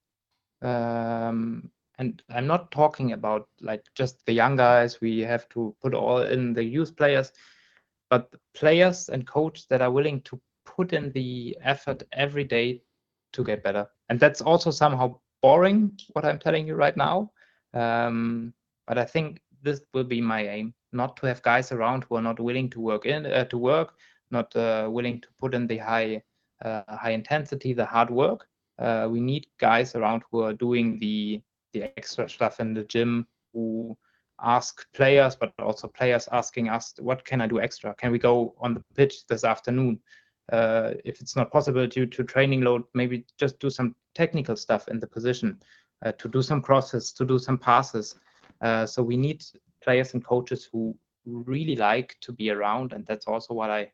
Um, 0.63 1.71
and 1.99 2.23
I'm 2.31 2.47
not 2.47 2.71
talking 2.71 3.13
about 3.13 3.49
like 3.61 3.83
just 3.95 4.25
the 4.27 4.33
young 4.33 4.57
guys. 4.57 5.01
We 5.01 5.21
have 5.21 5.49
to 5.51 5.75
put 5.83 5.95
all 5.95 6.23
in 6.23 6.53
the 6.53 6.63
youth 6.65 6.97
players, 6.97 7.33
but 8.11 8.33
players 8.55 9.09
and 9.09 9.27
coaches 9.27 9.67
that 9.71 9.83
are 9.83 9.91
willing 9.91 10.21
to 10.23 10.41
put 10.65 10.93
in 10.93 11.11
the 11.13 11.57
effort 11.63 12.03
every 12.13 12.45
day 12.45 12.83
to 13.33 13.45
get 13.45 13.65
better. 13.65 13.89
And 14.09 14.21
that's 14.21 14.43
also 14.43 14.71
somehow 14.71 15.19
boring. 15.43 15.99
What 16.13 16.25
I'm 16.25 16.39
telling 16.39 16.67
you 16.67 16.75
right 16.75 16.97
now, 16.97 17.31
um, 17.77 18.53
but 18.87 18.99
I 18.99 19.05
think 19.05 19.41
this 19.63 19.81
will 19.93 20.05
be 20.05 20.21
my 20.21 20.49
aim: 20.49 20.75
not 20.93 21.17
to 21.19 21.27
have 21.27 21.43
guys 21.43 21.73
around 21.73 22.05
who 22.05 22.17
are 22.17 22.23
not 22.23 22.41
willing 22.41 22.71
to 22.71 22.81
work 22.81 23.07
in 23.07 23.27
uh, 23.27 23.45
to 23.45 23.59
work, 23.59 23.95
not 24.31 24.55
uh, 24.57 24.89
willing 24.91 25.21
to 25.21 25.29
put 25.39 25.55
in 25.55 25.67
the 25.67 25.79
high 25.79 26.23
uh, 26.65 26.83
high 26.89 27.11
intensity, 27.11 27.73
the 27.73 27.85
hard 27.85 28.11
work. 28.11 28.47
Uh, 28.79 29.09
we 29.11 29.21
need 29.21 29.47
guys 29.59 29.95
around 29.95 30.23
who 30.31 30.41
are 30.43 30.53
doing 30.53 30.99
the 30.99 31.43
the 31.73 31.83
extra 31.99 32.29
stuff 32.29 32.61
in 32.61 32.75
the 32.75 32.85
gym, 32.85 33.27
who 33.53 33.97
ask 34.41 34.87
players, 34.93 35.37
but 35.37 35.53
also 35.59 35.89
players 35.89 36.29
asking 36.33 36.69
us, 36.69 36.95
"What 36.99 37.25
can 37.25 37.41
I 37.41 37.47
do 37.47 37.61
extra? 37.61 37.95
Can 37.95 38.13
we 38.13 38.19
go 38.19 38.55
on 38.59 38.75
the 38.75 38.85
pitch 38.95 39.27
this 39.27 39.45
afternoon?" 39.45 40.01
Uh, 40.53 40.95
if 41.05 41.21
it's 41.21 41.35
not 41.35 41.51
possible 41.51 41.87
due 41.87 42.07
to 42.07 42.23
training 42.23 42.61
load, 42.61 42.85
maybe 42.95 43.27
just 43.37 43.59
do 43.59 43.69
some 43.69 43.97
technical 44.15 44.57
stuff 44.57 44.89
in 44.89 45.01
the 45.01 45.07
position. 45.07 45.61
Uh, 46.05 46.13
to 46.13 46.29
do 46.29 46.43
some 46.43 46.61
crosses, 46.61 47.11
to 47.11 47.25
do 47.25 47.39
some 47.39 47.57
passes. 47.57 48.17
Uh, 48.61 48.85
so 48.85 49.03
we 49.03 49.17
need 49.17 49.43
players 49.83 50.13
and 50.13 50.23
coaches 50.23 50.69
who 50.71 50.95
really 51.25 51.75
like 51.75 52.17
to 52.21 52.33
be 52.33 52.51
around, 52.51 52.93
and 52.93 53.07
that's 53.07 53.27
also 53.27 53.55
what 53.55 53.71
I, 53.71 53.91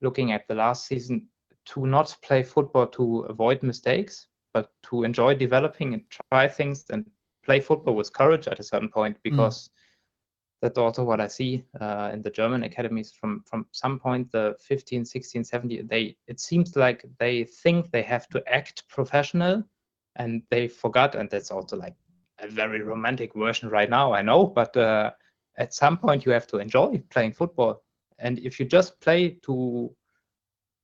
looking 0.00 0.32
at 0.32 0.48
the 0.48 0.54
last 0.54 0.86
season, 0.86 1.26
to 1.66 1.86
not 1.86 2.16
play 2.22 2.42
football 2.42 2.86
to 2.86 3.20
avoid 3.28 3.62
mistakes, 3.62 4.28
but 4.54 4.70
to 4.84 5.04
enjoy 5.04 5.34
developing 5.34 5.92
and 5.92 6.02
try 6.32 6.48
things 6.48 6.86
and 6.88 7.04
play 7.44 7.60
football 7.60 7.94
with 7.94 8.12
courage 8.12 8.48
at 8.48 8.60
a 8.60 8.64
certain 8.64 8.88
point 8.88 9.16
mm. 9.18 9.22
because. 9.22 9.68
Mm. 9.68 9.70
That's 10.60 10.76
also 10.76 11.04
what 11.04 11.20
I 11.20 11.28
see 11.28 11.62
uh, 11.80 12.10
in 12.12 12.20
the 12.20 12.30
German 12.30 12.64
academies. 12.64 13.12
From 13.12 13.44
from 13.46 13.66
some 13.70 14.00
point, 14.00 14.32
the 14.32 14.56
15, 14.58 15.04
16, 15.04 15.44
17, 15.44 15.86
they 15.86 16.16
it 16.26 16.40
seems 16.40 16.74
like 16.74 17.04
they 17.20 17.44
think 17.44 17.92
they 17.92 18.02
have 18.02 18.28
to 18.30 18.42
act 18.52 18.82
professional 18.88 19.62
and 20.18 20.42
they 20.50 20.68
forgot 20.68 21.14
and 21.14 21.30
that's 21.30 21.50
also 21.50 21.76
like 21.76 21.94
a 22.40 22.48
very 22.48 22.82
romantic 22.82 23.34
version 23.34 23.68
right 23.68 23.90
now 23.90 24.12
i 24.12 24.22
know 24.22 24.46
but 24.46 24.76
uh, 24.76 25.10
at 25.56 25.74
some 25.74 25.96
point 25.96 26.24
you 26.24 26.32
have 26.32 26.46
to 26.46 26.58
enjoy 26.58 27.00
playing 27.10 27.32
football 27.32 27.82
and 28.18 28.38
if 28.40 28.60
you 28.60 28.66
just 28.66 29.00
play 29.00 29.30
to 29.42 29.90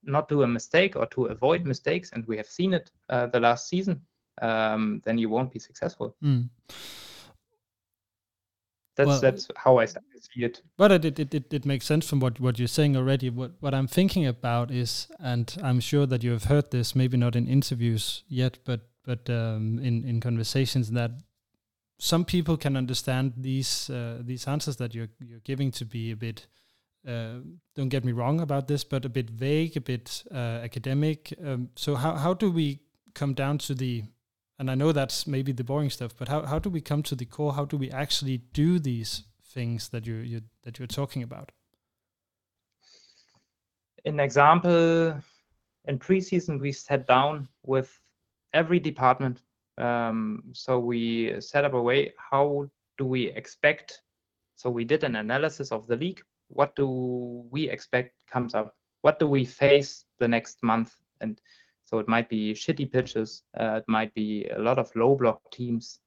not 0.07 0.29
do 0.29 0.43
a 0.43 0.47
mistake 0.47 0.97
or 0.97 1.07
to 1.07 1.27
avoid 1.27 1.65
mistakes, 1.65 2.11
and 2.13 2.27
we 2.27 2.37
have 2.37 2.47
seen 2.47 2.75
it 2.75 2.91
uh, 3.09 3.27
the 3.27 3.41
last 3.41 3.69
season, 3.69 4.01
um, 4.43 5.01
then 5.05 5.19
you 5.19 5.29
won't 5.29 5.53
be 5.53 5.59
successful. 5.59 6.17
Mm. 6.23 6.49
That's 8.97 9.09
Well- 9.09 9.21
that's 9.21 9.49
how 9.57 9.79
I 9.79 9.87
see 9.87 9.99
it. 10.37 10.63
But 10.77 10.93
it, 10.93 11.19
it, 11.19 11.35
it, 11.35 11.53
it 11.53 11.65
makes 11.67 11.85
sense 11.85 12.09
from 12.09 12.21
what, 12.21 12.39
what 12.39 12.59
you're 12.59 12.69
saying 12.69 12.97
already. 12.97 13.29
What, 13.29 13.53
what 13.61 13.75
I'm 13.75 13.89
thinking 13.89 14.27
about 14.27 14.71
is, 14.71 15.09
and 15.19 15.57
I'm 15.63 15.81
sure 15.81 16.07
that 16.07 16.23
you 16.23 16.31
have 16.31 16.45
heard 16.45 16.71
this, 16.71 16.95
maybe 16.95 17.17
not 17.17 17.35
in 17.35 17.49
interviews 17.49 18.23
yet, 18.29 18.59
but 18.65 18.83
but 19.05 19.29
um, 19.31 19.79
in, 19.79 20.05
in 20.05 20.21
conversations 20.21 20.91
that 20.93 21.11
some 21.99 22.25
people 22.25 22.57
can 22.57 22.77
understand 22.77 23.35
these 23.37 23.89
uh, 23.91 24.19
these 24.21 24.49
answers 24.49 24.77
that 24.77 24.95
you're 24.95 25.09
you're 25.21 25.41
giving 25.45 25.71
to 25.73 25.85
be 25.85 26.11
a 26.11 26.17
bit. 26.17 26.47
Uh, 27.07 27.41
don't 27.77 27.91
get 27.91 28.05
me 28.05 28.13
wrong 28.13 28.41
about 28.41 28.67
this, 28.67 28.83
but 28.83 29.05
a 29.05 29.09
bit 29.11 29.29
vague, 29.29 29.77
a 29.77 29.81
bit 29.81 30.25
uh, 30.33 30.63
academic. 30.65 31.35
Um, 31.45 31.69
so 31.77 31.95
how 31.95 32.15
how 32.15 32.35
do 32.35 32.51
we 32.51 32.81
come 33.15 33.35
down 33.35 33.59
to 33.59 33.75
the 33.75 34.05
and 34.59 34.71
I 34.71 34.75
know 34.75 34.93
that's 34.93 35.27
maybe 35.27 35.53
the 35.53 35.65
boring 35.65 35.91
stuff, 35.91 36.13
but 36.17 36.29
how, 36.29 36.43
how 36.43 36.59
do 36.59 36.71
we 36.71 36.81
come 36.81 37.03
to 37.05 37.15
the 37.15 37.25
core? 37.25 37.55
How 37.55 37.65
do 37.65 37.77
we 37.77 37.91
actually 37.91 38.39
do 38.53 38.79
these 38.79 39.25
things 39.43 39.89
that 39.89 40.07
you 40.07 40.17
you 40.17 40.43
that 40.63 40.79
you're 40.79 40.89
talking 40.89 41.23
about? 41.23 41.53
An 44.05 44.21
example, 44.21 45.21
in 45.87 45.99
preseason 45.99 46.61
we 46.61 46.73
sat 46.73 47.07
down 47.07 47.49
with 47.65 48.01
every 48.55 48.81
department. 48.81 49.43
Um, 49.77 50.45
so 50.53 50.79
we 50.79 51.41
set 51.41 51.65
up 51.65 51.75
a 51.75 51.83
way. 51.83 52.15
How 52.17 52.71
do 52.97 53.05
we 53.05 53.27
expect? 53.33 54.01
So 54.57 54.71
we 54.71 54.85
did 54.85 55.05
an 55.05 55.17
analysis 55.17 55.73
of 55.73 55.87
the 55.87 55.97
league. 55.97 56.23
What 56.49 56.75
do 56.77 57.45
we 57.51 57.69
expect 57.69 58.15
comes 58.31 58.55
up? 58.55 58.75
What 59.03 59.19
do 59.19 59.27
we 59.27 59.45
face 59.45 60.07
the 60.19 60.29
next 60.29 60.63
month? 60.63 60.95
And 61.21 61.41
so 61.85 61.99
it 61.99 62.09
might 62.09 62.29
be 62.29 62.55
shitty 62.55 62.91
pitches. 62.91 63.43
Uh, 63.59 63.81
it 63.81 63.85
might 63.89 64.15
be 64.15 64.47
a 64.57 64.59
lot 64.59 64.79
of 64.79 64.95
low 64.95 65.17
block 65.17 65.41
teams. 65.53 65.99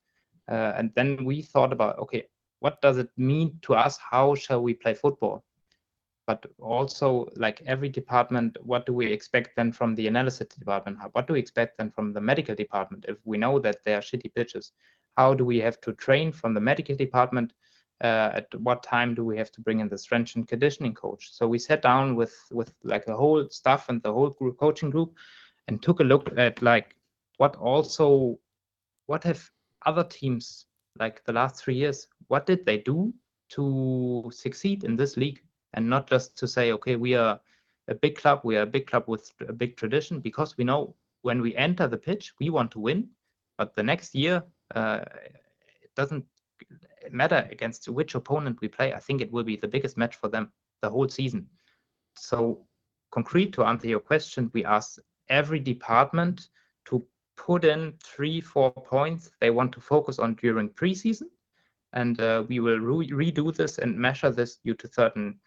Uh, 0.50 0.74
and 0.78 0.92
then 0.96 1.26
we 1.26 1.42
thought 1.42 1.74
about, 1.74 2.00
okay, 2.00 2.24
what 2.60 2.82
does 2.82 2.98
it 2.98 3.10
mean 3.18 3.60
to 3.64 3.76
us? 3.76 4.00
How 4.00 4.34
shall 4.34 4.64
we 4.64 4.74
play 4.74 4.94
football? 4.94 5.44
But 6.28 6.46
also, 6.60 7.30
like 7.38 7.64
every 7.66 7.88
department, 7.88 8.58
what 8.62 8.86
do 8.86 8.94
we 8.94 9.12
expect 9.12 9.56
then 9.56 9.72
from 9.72 9.96
the 9.96 10.08
analysis 10.08 10.50
department? 10.50 11.00
What 11.14 11.26
do 11.26 11.34
we 11.34 11.40
expect 11.40 11.78
then 11.78 11.90
from 11.90 12.12
the 12.12 12.22
medical 12.22 12.54
department 12.54 13.06
if 13.08 13.18
we 13.24 13.38
know 13.38 13.60
that 13.60 13.78
they 13.86 13.96
are 13.96 14.02
shitty 14.02 14.36
pitches? 14.36 14.74
How 15.16 15.34
do 15.34 15.46
we 15.46 15.60
have 15.60 15.80
to 15.82 15.94
train 15.94 16.34
from 16.34 16.54
the 16.54 16.60
medical 16.60 16.96
department? 16.96 17.54
Uh, 18.04 18.30
at 18.36 18.54
what 18.60 18.84
time 18.84 19.16
do 19.16 19.24
we 19.24 19.38
have 19.38 19.52
to 19.54 19.62
bring 19.62 19.80
in 19.80 19.88
the 19.88 19.98
strength 19.98 20.36
and 20.36 20.48
conditioning 20.48 20.94
coach? 20.94 21.30
So 21.32 21.48
we 21.48 21.58
sat 21.58 21.82
down 21.82 22.16
with 22.16 22.36
with 22.52 22.72
like 22.84 23.06
the 23.06 23.16
whole 23.16 23.50
staff 23.50 23.90
and 23.90 24.04
the 24.04 24.14
whole 24.14 24.30
group 24.30 24.60
coaching 24.60 24.92
group, 24.92 25.16
and 25.68 25.82
took 25.82 26.00
a 26.00 26.04
look 26.04 26.38
at 26.38 26.62
like 26.62 26.96
what 27.38 27.56
also 27.56 28.38
what 29.06 29.24
have 29.24 29.50
other 29.86 30.04
teams 30.04 30.66
like 31.00 31.24
the 31.26 31.34
last 31.34 31.64
three 31.64 31.76
years 31.76 32.08
what 32.28 32.46
did 32.46 32.66
they 32.66 32.78
do 32.78 33.14
to 33.50 34.30
succeed 34.34 34.84
in 34.84 34.96
this 34.96 35.16
league 35.18 35.42
and 35.78 35.88
not 35.88 36.10
just 36.10 36.36
to 36.40 36.48
say 36.48 36.72
okay 36.72 36.96
we 36.96 37.14
are 37.14 37.40
a 37.88 37.96
big 37.96 38.18
club 38.18 38.42
we 38.44 38.58
are 38.58 38.64
a 38.64 38.74
big 38.76 38.88
club 38.88 39.04
with 39.08 39.32
a 39.48 39.54
big 39.54 39.78
tradition 39.78 40.20
because 40.20 40.58
we 40.58 40.64
know 40.64 40.96
when 41.22 41.40
we 41.40 41.56
enter 41.56 41.88
the 41.88 42.04
pitch 42.10 42.34
we 42.40 42.50
want 42.50 42.72
to 42.72 42.80
win. 42.80 43.08
But 43.58 43.76
the 43.76 43.84
next 43.84 44.16
year 44.16 44.44
uh, 44.76 45.02
it 45.84 45.94
doesn't 45.96 46.26
matter 47.12 47.48
against 47.52 47.88
which 47.90 48.16
opponent 48.16 48.60
we 48.62 48.68
play. 48.68 48.94
I 48.94 49.00
think 49.00 49.22
it 49.22 49.32
will 49.32 49.44
be 49.44 49.56
the 49.56 49.68
biggest 49.68 49.98
match 49.98 50.16
for 50.16 50.28
them 50.28 50.52
the 50.82 50.90
whole 50.90 51.08
season. 51.08 51.48
So 52.16 52.66
concrete 53.12 53.54
to 53.54 53.64
answer 53.64 53.88
your 53.88 54.00
question 54.00 54.52
we 54.54 54.66
asked 54.66 55.00
every 55.30 55.60
department 55.60 56.50
to 56.86 57.06
put 57.36 57.64
in 57.64 57.94
three, 58.04 58.42
four 58.42 58.72
points 58.72 59.30
they 59.40 59.52
want 59.52 59.72
to 59.74 59.80
focus 59.80 60.18
on 60.18 60.34
during 60.36 60.70
preseason. 60.70 61.30
And 61.94 62.20
uh, 62.20 62.44
we 62.50 62.60
will 62.60 62.80
re- 62.80 63.12
redo 63.12 63.56
this 63.56 63.78
and 63.78 63.98
measure 63.98 64.32
this 64.32 64.58
due 64.66 64.74
to 64.76 64.88
certain 64.92 65.40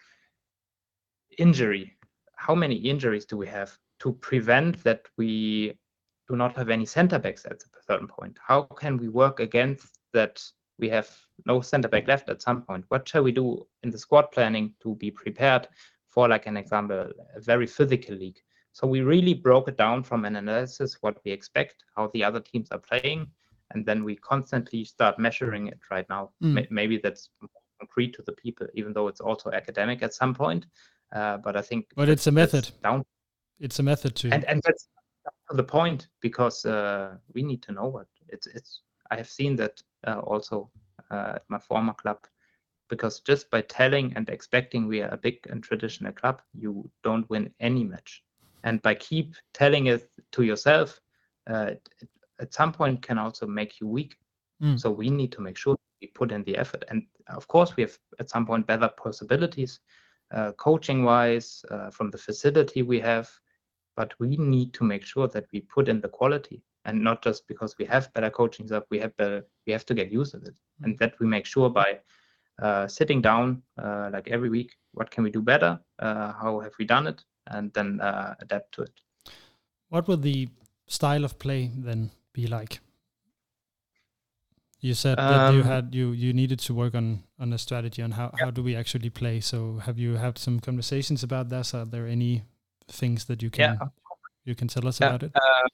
injury. 1.41 1.97
How 2.37 2.55
many 2.55 2.77
injuries 2.77 3.25
do 3.25 3.37
we 3.37 3.47
have 3.49 3.77
to 4.01 4.13
prevent 4.13 4.83
that 4.85 5.03
we 5.17 5.75
do 6.29 6.37
not 6.37 6.57
have 6.57 6.71
any 6.71 6.87
center 6.87 7.19
backs 7.19 7.45
at 7.45 7.63
a 7.63 7.83
certain 7.87 8.09
point? 8.09 8.39
How 8.41 8.63
can 8.63 8.97
we 8.97 9.09
work 9.09 9.41
against 9.41 9.99
that 10.13 10.43
we 10.79 10.89
have 10.89 11.09
no 11.47 11.61
center 11.61 11.89
back 11.89 12.07
left 12.09 12.29
at 12.29 12.43
some 12.43 12.63
point? 12.63 12.85
What 12.89 13.09
shall 13.09 13.23
we 13.23 13.33
do 13.33 13.67
in 13.83 13.91
the 13.91 13.99
squad 13.99 14.31
planning 14.31 14.75
to 14.83 14.95
be 14.97 15.11
prepared 15.11 15.69
for, 16.09 16.29
like 16.29 16.47
an 16.47 16.57
example, 16.57 17.11
a 17.37 17.41
very 17.41 17.67
physical 17.67 18.15
league? 18.17 18.41
So 18.73 18.87
we 18.87 19.01
really 19.01 19.35
broke 19.35 19.69
it 19.69 19.77
down 19.77 20.03
from 20.03 20.25
an 20.25 20.37
analysis 20.37 20.99
what 21.01 21.19
we 21.25 21.33
expect, 21.33 21.85
how 21.97 22.11
the 22.15 22.25
other 22.25 22.41
teams 22.41 22.71
are 22.71 22.79
playing, 22.79 23.27
and 23.73 23.85
then 23.85 24.05
we 24.05 24.17
constantly 24.17 24.85
start 24.85 25.19
measuring 25.19 25.67
it 25.67 25.81
right 25.91 26.09
now. 26.09 26.31
Mm. 26.43 26.71
Maybe 26.71 26.99
that's 26.99 27.31
concrete 27.81 28.15
to 28.15 28.23
the 28.23 28.33
people, 28.33 28.67
even 28.75 28.93
though 28.93 29.09
it's 29.09 29.21
also 29.21 29.51
academic 29.51 30.03
at 30.03 30.15
some 30.15 30.35
point. 30.35 30.67
Uh, 31.13 31.37
but 31.39 31.57
I 31.57 31.63
think 31.63 31.87
But 31.97 32.09
it's 32.09 32.27
a 32.27 32.33
method. 32.33 32.71
down 32.83 33.05
It's 33.59 33.79
a 33.79 33.83
method 33.83 34.15
to 34.17 34.31
and 34.33 34.45
and 34.45 34.63
that's 34.63 34.89
the 35.51 35.65
point 35.65 36.09
because 36.21 36.65
uh, 36.65 37.17
we 37.35 37.43
need 37.43 37.63
to 37.63 37.73
know 37.73 37.89
what 37.89 38.07
it's 38.29 38.47
it's 38.47 38.83
i 39.11 39.17
have 39.17 39.29
seen 39.29 39.57
that 39.57 39.83
uh, 40.07 40.21
also 40.21 40.71
uh, 41.11 41.33
at 41.37 41.45
my 41.49 41.59
former 41.59 41.93
club 41.95 42.19
because 42.89 43.21
just 43.21 43.51
by 43.51 43.61
telling 43.63 44.13
and 44.17 44.29
expecting 44.31 44.87
we 44.87 45.03
are 45.03 45.13
a 45.13 45.17
big 45.17 45.39
and 45.51 45.63
traditional 45.63 46.13
club 46.13 46.41
you 46.55 46.91
don't 47.03 47.29
win 47.31 47.53
any 47.61 47.85
match 47.85 48.23
and 48.65 48.81
by 48.83 48.95
keep 48.95 49.35
telling 49.53 49.87
it 49.87 50.11
to 50.33 50.43
yourself 50.43 51.01
uh, 51.51 51.71
it, 51.73 52.09
at 52.41 52.55
some 52.55 52.73
point 52.73 53.03
can 53.03 53.19
also 53.19 53.47
make 53.47 53.81
you 53.81 53.89
weak 53.89 54.17
Mm. 54.63 54.79
so 54.79 54.91
we 54.91 55.09
need 55.09 55.33
to 55.33 55.41
make 55.41 55.57
sure 55.57 55.75
we 56.03 56.09
put 56.09 56.33
in 56.33 56.45
the 56.45 56.55
effort 56.55 56.85
and 56.91 57.03
of 57.29 57.49
course 57.49 57.77
we 57.77 57.83
have 57.83 57.99
at 58.19 58.29
some 58.29 58.45
point 58.45 58.67
better 58.67 58.89
possibilities 58.89 59.81
coaching 60.57 61.05
wise 61.05 61.65
uh, 61.71 61.91
from 61.91 62.11
the 62.11 62.19
facility 62.19 62.83
we 62.83 63.01
have 63.01 63.31
but 63.97 64.15
we 64.19 64.37
need 64.37 64.73
to 64.73 64.85
make 64.85 65.05
sure 65.05 65.29
that 65.29 65.47
we 65.53 65.61
put 65.61 65.89
in 65.89 66.01
the 66.01 66.09
quality 66.09 66.63
and 66.85 67.03
not 67.03 67.23
just 67.23 67.47
because 67.49 67.77
we 67.79 67.85
have 67.85 68.13
better 68.15 68.31
coaching 68.31 68.67
staff 68.67 68.85
we 68.91 68.99
have 68.99 69.17
better 69.17 69.45
we 69.67 69.73
have 69.73 69.85
to 69.87 69.95
get 69.95 70.11
used 70.11 70.33
to 70.33 70.39
it. 70.39 70.55
And 70.83 70.99
that 70.99 71.19
we 71.21 71.27
make 71.27 71.47
sure 71.47 71.69
by 71.69 71.99
uh, 72.63 72.87
sitting 72.89 73.21
down 73.21 73.63
uh, 73.83 74.11
like 74.13 74.29
every 74.29 74.49
week 74.49 74.73
what 74.93 75.11
can 75.11 75.25
we 75.25 75.31
do 75.31 75.43
better 75.43 75.79
uh, 75.99 76.33
how 76.33 76.61
have 76.61 76.73
we 76.79 76.85
done 76.85 77.07
it 77.07 77.23
and 77.49 77.73
then 77.73 78.01
uh, 78.01 78.35
adapt 78.41 78.73
to 78.75 78.83
it. 78.83 78.93
What 79.89 80.07
would 80.09 80.23
the 80.23 80.49
style 80.87 81.25
of 81.25 81.39
play 81.39 81.71
then 81.77 82.11
be 82.33 82.47
like? 82.47 82.81
You 84.83 84.95
said 84.95 85.17
that 85.19 85.53
you 85.55 85.61
Um, 85.61 85.67
had 85.69 85.95
you 85.95 86.13
you 86.13 86.33
needed 86.33 86.59
to 86.67 86.75
work 86.75 86.95
on 86.95 87.23
on 87.39 87.53
a 87.53 87.59
strategy 87.59 88.03
on 88.03 88.13
how, 88.13 88.31
how 88.41 88.51
do 88.51 88.63
we 88.63 88.77
actually 88.77 89.11
play. 89.11 89.41
So 89.41 89.79
have 89.87 89.99
you 89.99 90.17
had 90.17 90.39
some 90.39 90.61
conversations 90.61 91.23
about 91.23 91.49
that? 91.51 91.75
Are 91.75 91.85
there 91.85 92.07
any 92.07 92.43
things 92.89 93.25
that 93.27 93.43
you 93.43 93.51
can 93.51 93.61
yeah 93.61 93.89
you 94.45 94.55
can 94.55 94.69
tell 94.69 94.87
us 94.89 95.01
Yeah, 95.01 95.09
about 95.09 95.23
it? 95.23 95.33
uh, 95.37 95.69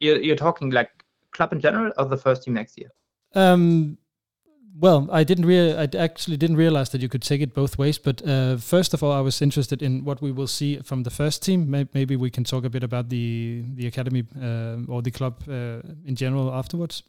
you're, 0.00 0.20
you're 0.22 0.36
talking 0.36 0.70
like 0.72 0.90
club 1.30 1.52
in 1.52 1.60
general 1.60 1.92
or 1.96 2.04
the 2.06 2.16
first 2.16 2.42
team 2.42 2.54
next 2.54 2.78
year 2.78 2.90
Um, 3.34 3.98
well, 4.80 5.08
I 5.12 5.24
didn't 5.24 5.46
rea- 5.46 5.76
I 5.76 5.88
actually 5.96 6.36
didn't 6.36 6.56
realize 6.56 6.90
that 6.90 7.00
you 7.00 7.08
could 7.08 7.22
take 7.22 7.40
it 7.40 7.54
both 7.54 7.78
ways. 7.78 7.98
But 7.98 8.20
uh, 8.26 8.56
first 8.56 8.94
of 8.94 9.02
all, 9.02 9.12
I 9.12 9.20
was 9.22 9.40
interested 9.42 9.82
in 9.82 10.04
what 10.04 10.20
we 10.20 10.32
will 10.32 10.48
see 10.48 10.78
from 10.82 11.02
the 11.04 11.10
first 11.10 11.42
team. 11.44 11.70
May- 11.70 11.88
Maybe 11.94 12.16
we 12.16 12.30
can 12.30 12.44
talk 12.44 12.64
a 12.64 12.68
bit 12.70 12.82
about 12.82 13.08
the 13.08 13.62
the 13.76 13.86
academy 13.86 14.24
uh, 14.42 14.92
or 14.92 15.02
the 15.02 15.10
club 15.10 15.34
uh, 15.48 15.80
in 16.04 16.16
general 16.16 16.50
afterwards. 16.52 17.02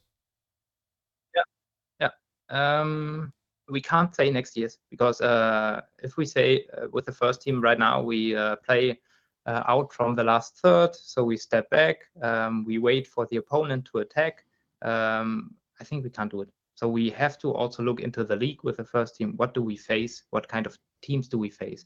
Um, 2.49 3.33
we 3.69 3.81
can't 3.81 4.15
say 4.15 4.29
next 4.29 4.55
year's 4.55 4.77
because 4.91 5.21
uh, 5.21 5.81
if 6.03 6.17
we 6.17 6.25
say 6.25 6.65
uh, 6.77 6.87
with 6.91 7.05
the 7.05 7.11
first 7.11 7.41
team 7.41 7.61
right 7.61 7.79
now, 7.79 8.01
we 8.01 8.35
uh, 8.35 8.57
play 8.57 8.99
uh, 9.45 9.63
out 9.67 9.91
from 9.91 10.15
the 10.15 10.23
last 10.23 10.57
third, 10.57 10.95
so 10.95 11.23
we 11.23 11.37
step 11.37 11.69
back, 11.69 11.97
um, 12.21 12.65
we 12.65 12.77
wait 12.77 13.07
for 13.07 13.25
the 13.27 13.37
opponent 13.37 13.85
to 13.91 13.99
attack. 13.99 14.43
Um, 14.81 15.55
I 15.79 15.83
think 15.83 16.03
we 16.03 16.09
can't 16.09 16.31
do 16.31 16.41
it. 16.41 16.49
So 16.75 16.89
we 16.89 17.09
have 17.11 17.37
to 17.39 17.53
also 17.53 17.83
look 17.83 18.01
into 18.01 18.23
the 18.23 18.35
league 18.35 18.63
with 18.63 18.77
the 18.77 18.83
first 18.83 19.15
team. 19.15 19.33
What 19.37 19.53
do 19.53 19.61
we 19.61 19.77
face? 19.77 20.23
What 20.31 20.47
kind 20.47 20.65
of 20.65 20.77
teams 21.01 21.27
do 21.27 21.37
we 21.37 21.49
face? 21.49 21.85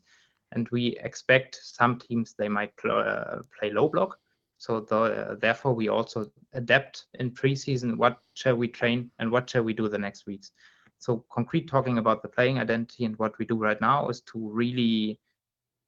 And 0.51 0.67
we 0.69 0.97
expect 1.03 1.59
some 1.61 1.99
teams 1.99 2.33
they 2.33 2.49
might 2.49 2.75
pl- 2.77 2.91
uh, 2.91 3.41
play 3.57 3.71
low 3.71 3.87
block. 3.87 4.17
So 4.59 4.81
the, 4.81 5.37
therefore 5.41 5.73
we 5.73 5.87
also 5.87 6.29
adapt 6.53 7.05
in 7.15 7.31
preseason. 7.31 7.97
What 7.97 8.19
shall 8.33 8.55
we 8.55 8.67
train 8.67 9.09
and 9.17 9.31
what 9.31 9.49
shall 9.49 9.63
we 9.63 9.73
do 9.73 9.87
the 9.89 9.97
next 9.97 10.27
weeks? 10.27 10.51
So 10.97 11.25
concrete 11.31 11.69
talking 11.69 11.97
about 11.97 12.21
the 12.21 12.27
playing 12.27 12.59
identity 12.59 13.05
and 13.05 13.17
what 13.17 13.37
we 13.39 13.45
do 13.45 13.55
right 13.55 13.79
now 13.79 14.09
is 14.09 14.21
to 14.31 14.37
really 14.37 15.19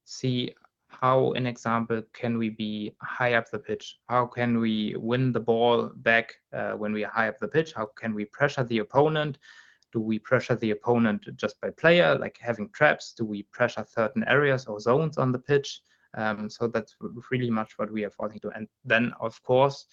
see 0.05 0.55
how, 0.87 1.33
an 1.33 1.45
example, 1.47 2.01
can 2.13 2.37
we 2.37 2.49
be 2.49 2.95
high 3.01 3.33
up 3.33 3.51
the 3.51 3.59
pitch? 3.59 3.99
How 4.07 4.25
can 4.25 4.59
we 4.59 4.95
win 4.97 5.33
the 5.33 5.39
ball 5.39 5.91
back 5.97 6.35
uh, 6.53 6.71
when 6.71 6.93
we 6.93 7.03
are 7.03 7.11
high 7.11 7.27
up 7.27 7.39
the 7.39 7.47
pitch? 7.47 7.73
How 7.73 7.87
can 7.97 8.13
we 8.13 8.25
pressure 8.25 8.63
the 8.63 8.79
opponent 8.79 9.37
Do 9.91 9.99
we 9.99 10.19
pressure 10.19 10.55
the 10.55 10.71
opponent 10.71 11.27
just 11.35 11.59
by 11.59 11.69
player, 11.71 12.17
like 12.17 12.37
having 12.41 12.69
traps? 12.69 13.13
Do 13.13 13.25
we 13.25 13.43
pressure 13.43 13.85
certain 13.87 14.23
areas 14.27 14.65
or 14.65 14.79
zones 14.79 15.17
on 15.17 15.31
the 15.31 15.39
pitch? 15.39 15.81
Um, 16.15 16.49
so 16.49 16.67
that's 16.67 16.95
really 17.31 17.49
much 17.49 17.73
what 17.77 17.91
we 17.91 18.03
are 18.03 18.09
falling 18.09 18.39
to. 18.39 18.49
And 18.49 18.67
then, 18.83 19.13
of 19.19 19.41
course, 19.43 19.85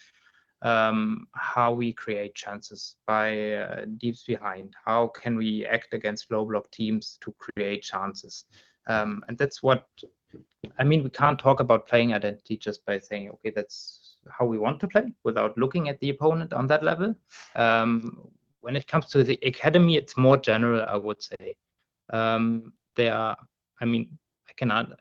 um, 0.62 1.28
how 1.34 1.72
we 1.72 1.92
create 1.92 2.34
chances 2.34 2.96
by 3.06 3.52
uh, 3.52 3.84
deeps 3.98 4.24
behind. 4.24 4.74
How 4.84 5.08
can 5.08 5.36
we 5.36 5.64
act 5.66 5.94
against 5.94 6.30
low 6.30 6.44
block 6.44 6.70
teams 6.70 7.18
to 7.22 7.34
create 7.38 7.82
chances? 7.82 8.44
Um, 8.88 9.22
and 9.28 9.38
that's 9.38 9.62
what 9.62 9.86
I 10.78 10.84
mean. 10.84 11.04
We 11.04 11.10
can't 11.10 11.38
talk 11.38 11.60
about 11.60 11.86
playing 11.86 12.14
identity 12.14 12.56
just 12.56 12.84
by 12.86 12.98
saying, 12.98 13.30
okay, 13.30 13.50
that's 13.54 14.16
how 14.30 14.46
we 14.46 14.58
want 14.58 14.80
to 14.80 14.88
play 14.88 15.12
without 15.24 15.56
looking 15.56 15.88
at 15.88 16.00
the 16.00 16.10
opponent 16.10 16.52
on 16.52 16.66
that 16.68 16.82
level. 16.82 17.14
Um, 17.54 18.28
when 18.60 18.74
it 18.76 18.86
comes 18.86 19.06
to 19.06 19.22
the 19.22 19.38
academy, 19.44 19.96
it's 19.96 20.16
more 20.16 20.36
general, 20.36 20.84
I 20.88 20.96
would 20.96 21.22
say. 21.22 21.56
Um, 22.10 22.72
there 22.96 23.14
are, 23.14 23.36
I 23.80 23.84
mean, 23.84 24.18
I 24.48 24.52
cannot. 24.56 24.98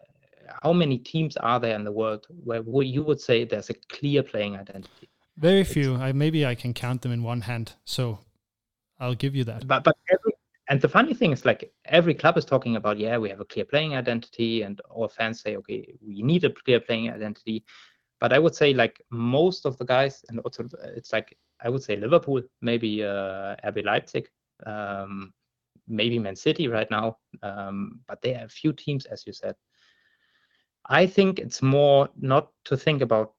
How 0.64 0.74
many 0.74 0.98
teams 0.98 1.38
are 1.38 1.60
there 1.60 1.76
in 1.76 1.84
the 1.84 1.92
world 1.92 2.28
where 2.44 2.62
you 2.84 3.04
would 3.04 3.20
say 3.20 3.44
there's 3.44 3.70
a 3.70 3.74
clear 3.74 4.24
playing 4.24 4.56
identity? 4.56 5.10
Very 5.38 5.64
few. 5.64 5.96
I 5.96 6.12
maybe 6.14 6.46
I 6.46 6.56
can 6.56 6.74
count 6.74 7.02
them 7.02 7.12
in 7.12 7.24
one 7.24 7.42
hand. 7.42 7.74
So 7.86 8.20
I'll 9.00 9.16
give 9.16 9.36
you 9.36 9.44
that. 9.46 9.68
But 9.68 9.84
but 9.84 9.96
every, 10.10 10.34
and 10.70 10.82
the 10.82 10.90
funny 10.90 11.14
thing 11.14 11.32
is 11.32 11.46
like 11.46 11.72
every 11.86 12.14
club 12.14 12.38
is 12.38 12.46
talking 12.46 12.76
about 12.76 12.98
yeah 12.98 13.18
we 13.18 13.30
have 13.30 13.40
a 13.40 13.46
clear 13.46 13.66
playing 13.66 13.96
identity 13.96 14.64
and 14.64 14.82
all 14.90 15.08
fans 15.08 15.42
say 15.42 15.56
okay 15.58 15.94
we 16.06 16.22
need 16.22 16.44
a 16.44 16.50
clear 16.50 16.80
playing 16.80 17.12
identity. 17.12 17.64
But 18.20 18.34
I 18.34 18.40
would 18.40 18.56
say 18.56 18.74
like 18.74 19.00
most 19.12 19.66
of 19.66 19.78
the 19.78 19.86
guys 19.86 20.26
and 20.30 20.40
also 20.40 20.68
it's 20.96 21.14
like 21.14 21.38
I 21.62 21.70
would 21.70 21.84
say 21.84 21.96
Liverpool, 21.96 22.42
maybe 22.62 23.04
uh, 23.04 23.56
RB 23.64 23.84
Leipzig, 23.84 24.30
um, 24.66 25.34
maybe 25.88 26.18
Man 26.20 26.36
City 26.36 26.68
right 26.68 26.90
now. 26.90 27.18
Um, 27.44 28.00
but 28.08 28.22
there 28.22 28.40
are 28.40 28.46
a 28.46 28.50
few 28.50 28.74
teams 28.74 29.06
as 29.06 29.26
you 29.28 29.34
said. 29.34 29.56
I 30.90 31.06
think 31.06 31.40
it's 31.40 31.62
more 31.62 32.10
not 32.20 32.50
to 32.66 32.78
think 32.78 33.02
about 33.02 33.34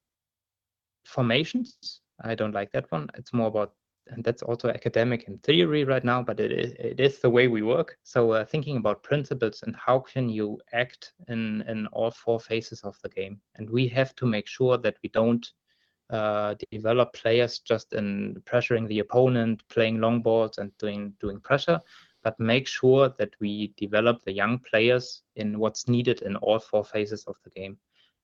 formations. 1.05 2.01
I 2.23 2.35
don't 2.35 2.55
like 2.55 2.71
that 2.73 2.91
one. 2.93 3.09
It's 3.15 3.33
more 3.33 3.47
about, 3.47 3.73
and 4.09 4.23
that's 4.23 4.43
also 4.43 4.69
academic 4.69 5.25
in 5.29 5.39
theory 5.39 5.85
right 5.85 6.05
now, 6.05 6.23
but 6.23 6.41
it 6.41 6.53
is, 6.53 6.73
it 6.73 7.01
is 7.01 7.21
the 7.21 7.31
way 7.31 7.49
we 7.49 7.63
work. 7.63 7.97
So 8.03 8.33
uh, 8.33 8.45
thinking 8.45 8.77
about 8.77 9.03
principles 9.03 9.63
and 9.63 9.75
how 9.77 10.01
can 10.01 10.29
you 10.29 10.59
act 10.73 11.13
in, 11.29 11.63
in 11.69 11.87
all 11.89 12.11
four 12.11 12.41
phases 12.41 12.83
of 12.83 12.97
the 13.03 13.09
game. 13.09 13.41
And 13.57 13.71
we 13.71 13.89
have 13.89 14.15
to 14.17 14.27
make 14.27 14.47
sure 14.47 14.77
that 14.79 14.97
we 15.03 15.09
don't 15.11 15.47
uh, 16.11 16.55
develop 16.71 17.13
players 17.13 17.59
just 17.61 17.93
in 17.93 18.43
pressuring 18.45 18.89
the 18.89 19.01
opponent, 19.01 19.63
playing 19.69 20.01
long 20.01 20.23
balls 20.23 20.59
and 20.59 20.73
doing 20.79 21.13
doing 21.21 21.41
pressure, 21.41 21.81
but 22.29 22.39
make 22.39 22.69
sure 22.69 23.09
that 23.19 23.31
we 23.41 23.73
develop 23.79 24.23
the 24.23 24.33
young 24.33 24.59
players 24.59 25.23
in 25.37 25.59
what's 25.59 25.89
needed 25.89 26.21
in 26.21 26.37
all 26.37 26.59
four 26.59 26.85
phases 26.85 27.25
of 27.25 27.37
the 27.43 27.49
game. 27.49 27.79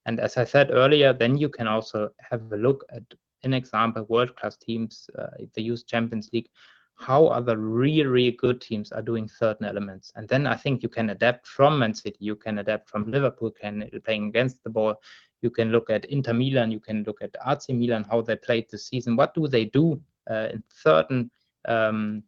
And 0.05 0.21
as 0.21 0.37
I 0.37 0.45
said 0.45 0.71
earlier, 0.71 1.15
then 1.15 1.39
you 1.39 1.49
can 1.49 1.67
also 1.67 2.11
have 2.21 2.53
a 2.53 2.57
look 2.59 2.85
at, 2.91 3.03
an 3.45 3.55
example, 3.55 4.05
world-class 4.11 4.59
teams, 4.59 5.09
uh, 5.19 5.29
the 5.55 5.63
Youth 5.63 5.87
Champions 5.87 6.29
League, 6.35 6.51
how 6.97 7.29
other 7.29 7.57
really, 7.57 8.05
really 8.05 8.33
good 8.33 8.61
teams 8.61 8.93
are 8.93 9.01
doing 9.01 9.27
certain 9.27 9.65
elements. 9.65 10.13
And 10.17 10.29
then 10.29 10.47
I 10.47 10.57
think 10.57 10.83
you 10.83 10.91
can 10.91 11.09
adapt 11.09 11.47
from 11.47 11.79
Man 11.79 11.95
City, 11.95 12.19
you 12.21 12.37
can 12.37 12.59
adapt 12.59 12.91
from 12.91 13.11
Liverpool, 13.11 13.53
can 13.53 13.89
playing 14.05 14.29
against 14.29 14.63
the 14.65 14.71
ball. 14.71 14.97
You 15.41 15.49
can 15.49 15.73
look 15.73 15.89
at 15.89 16.05
Inter 16.05 16.35
Milan, 16.35 16.71
you 16.71 16.81
can 16.81 17.05
look 17.05 17.23
at 17.23 17.35
AC 17.47 17.73
Milan, 17.73 18.05
how 18.11 18.21
they 18.21 18.37
played 18.37 18.67
this 18.71 18.87
season. 18.87 19.17
What 19.17 19.33
do 19.33 19.49
they 19.49 19.65
do 19.65 19.99
uh, 20.31 20.49
in 20.53 20.63
certain 20.69 21.31
um, 21.67 22.23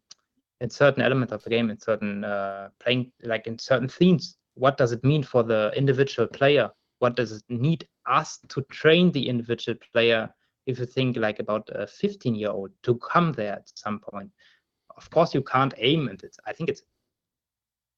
in 0.61 0.69
certain 0.69 1.03
elements 1.03 1.33
of 1.33 1.43
the 1.43 1.49
game, 1.49 1.69
in 1.69 1.79
certain 1.79 2.23
uh, 2.23 2.69
playing, 2.79 3.11
like 3.23 3.47
in 3.47 3.59
certain 3.59 3.87
themes? 3.87 4.37
What 4.55 4.77
does 4.77 4.91
it 4.91 5.03
mean 5.03 5.23
for 5.23 5.43
the 5.43 5.71
individual 5.75 6.27
player? 6.27 6.71
what 6.99 7.15
does 7.15 7.31
it 7.31 7.43
need 7.49 7.87
us 8.05 8.39
to 8.49 8.61
train 8.63 9.11
the 9.11 9.27
individual 9.27 9.77
player 9.93 10.29
if 10.65 10.79
you 10.79 10.85
think 10.85 11.17
like 11.17 11.39
about 11.39 11.67
a 11.73 11.87
15 11.87 12.35
year 12.35 12.49
old 12.49 12.71
to 12.83 12.95
come 12.97 13.31
there 13.33 13.53
at 13.53 13.71
some 13.75 13.99
point 13.99 14.29
of 14.95 15.09
course 15.11 15.33
you 15.33 15.41
can't 15.43 15.73
aim 15.77 16.07
and 16.07 16.23
it's 16.23 16.39
i 16.45 16.53
think 16.53 16.69
it's 16.69 16.81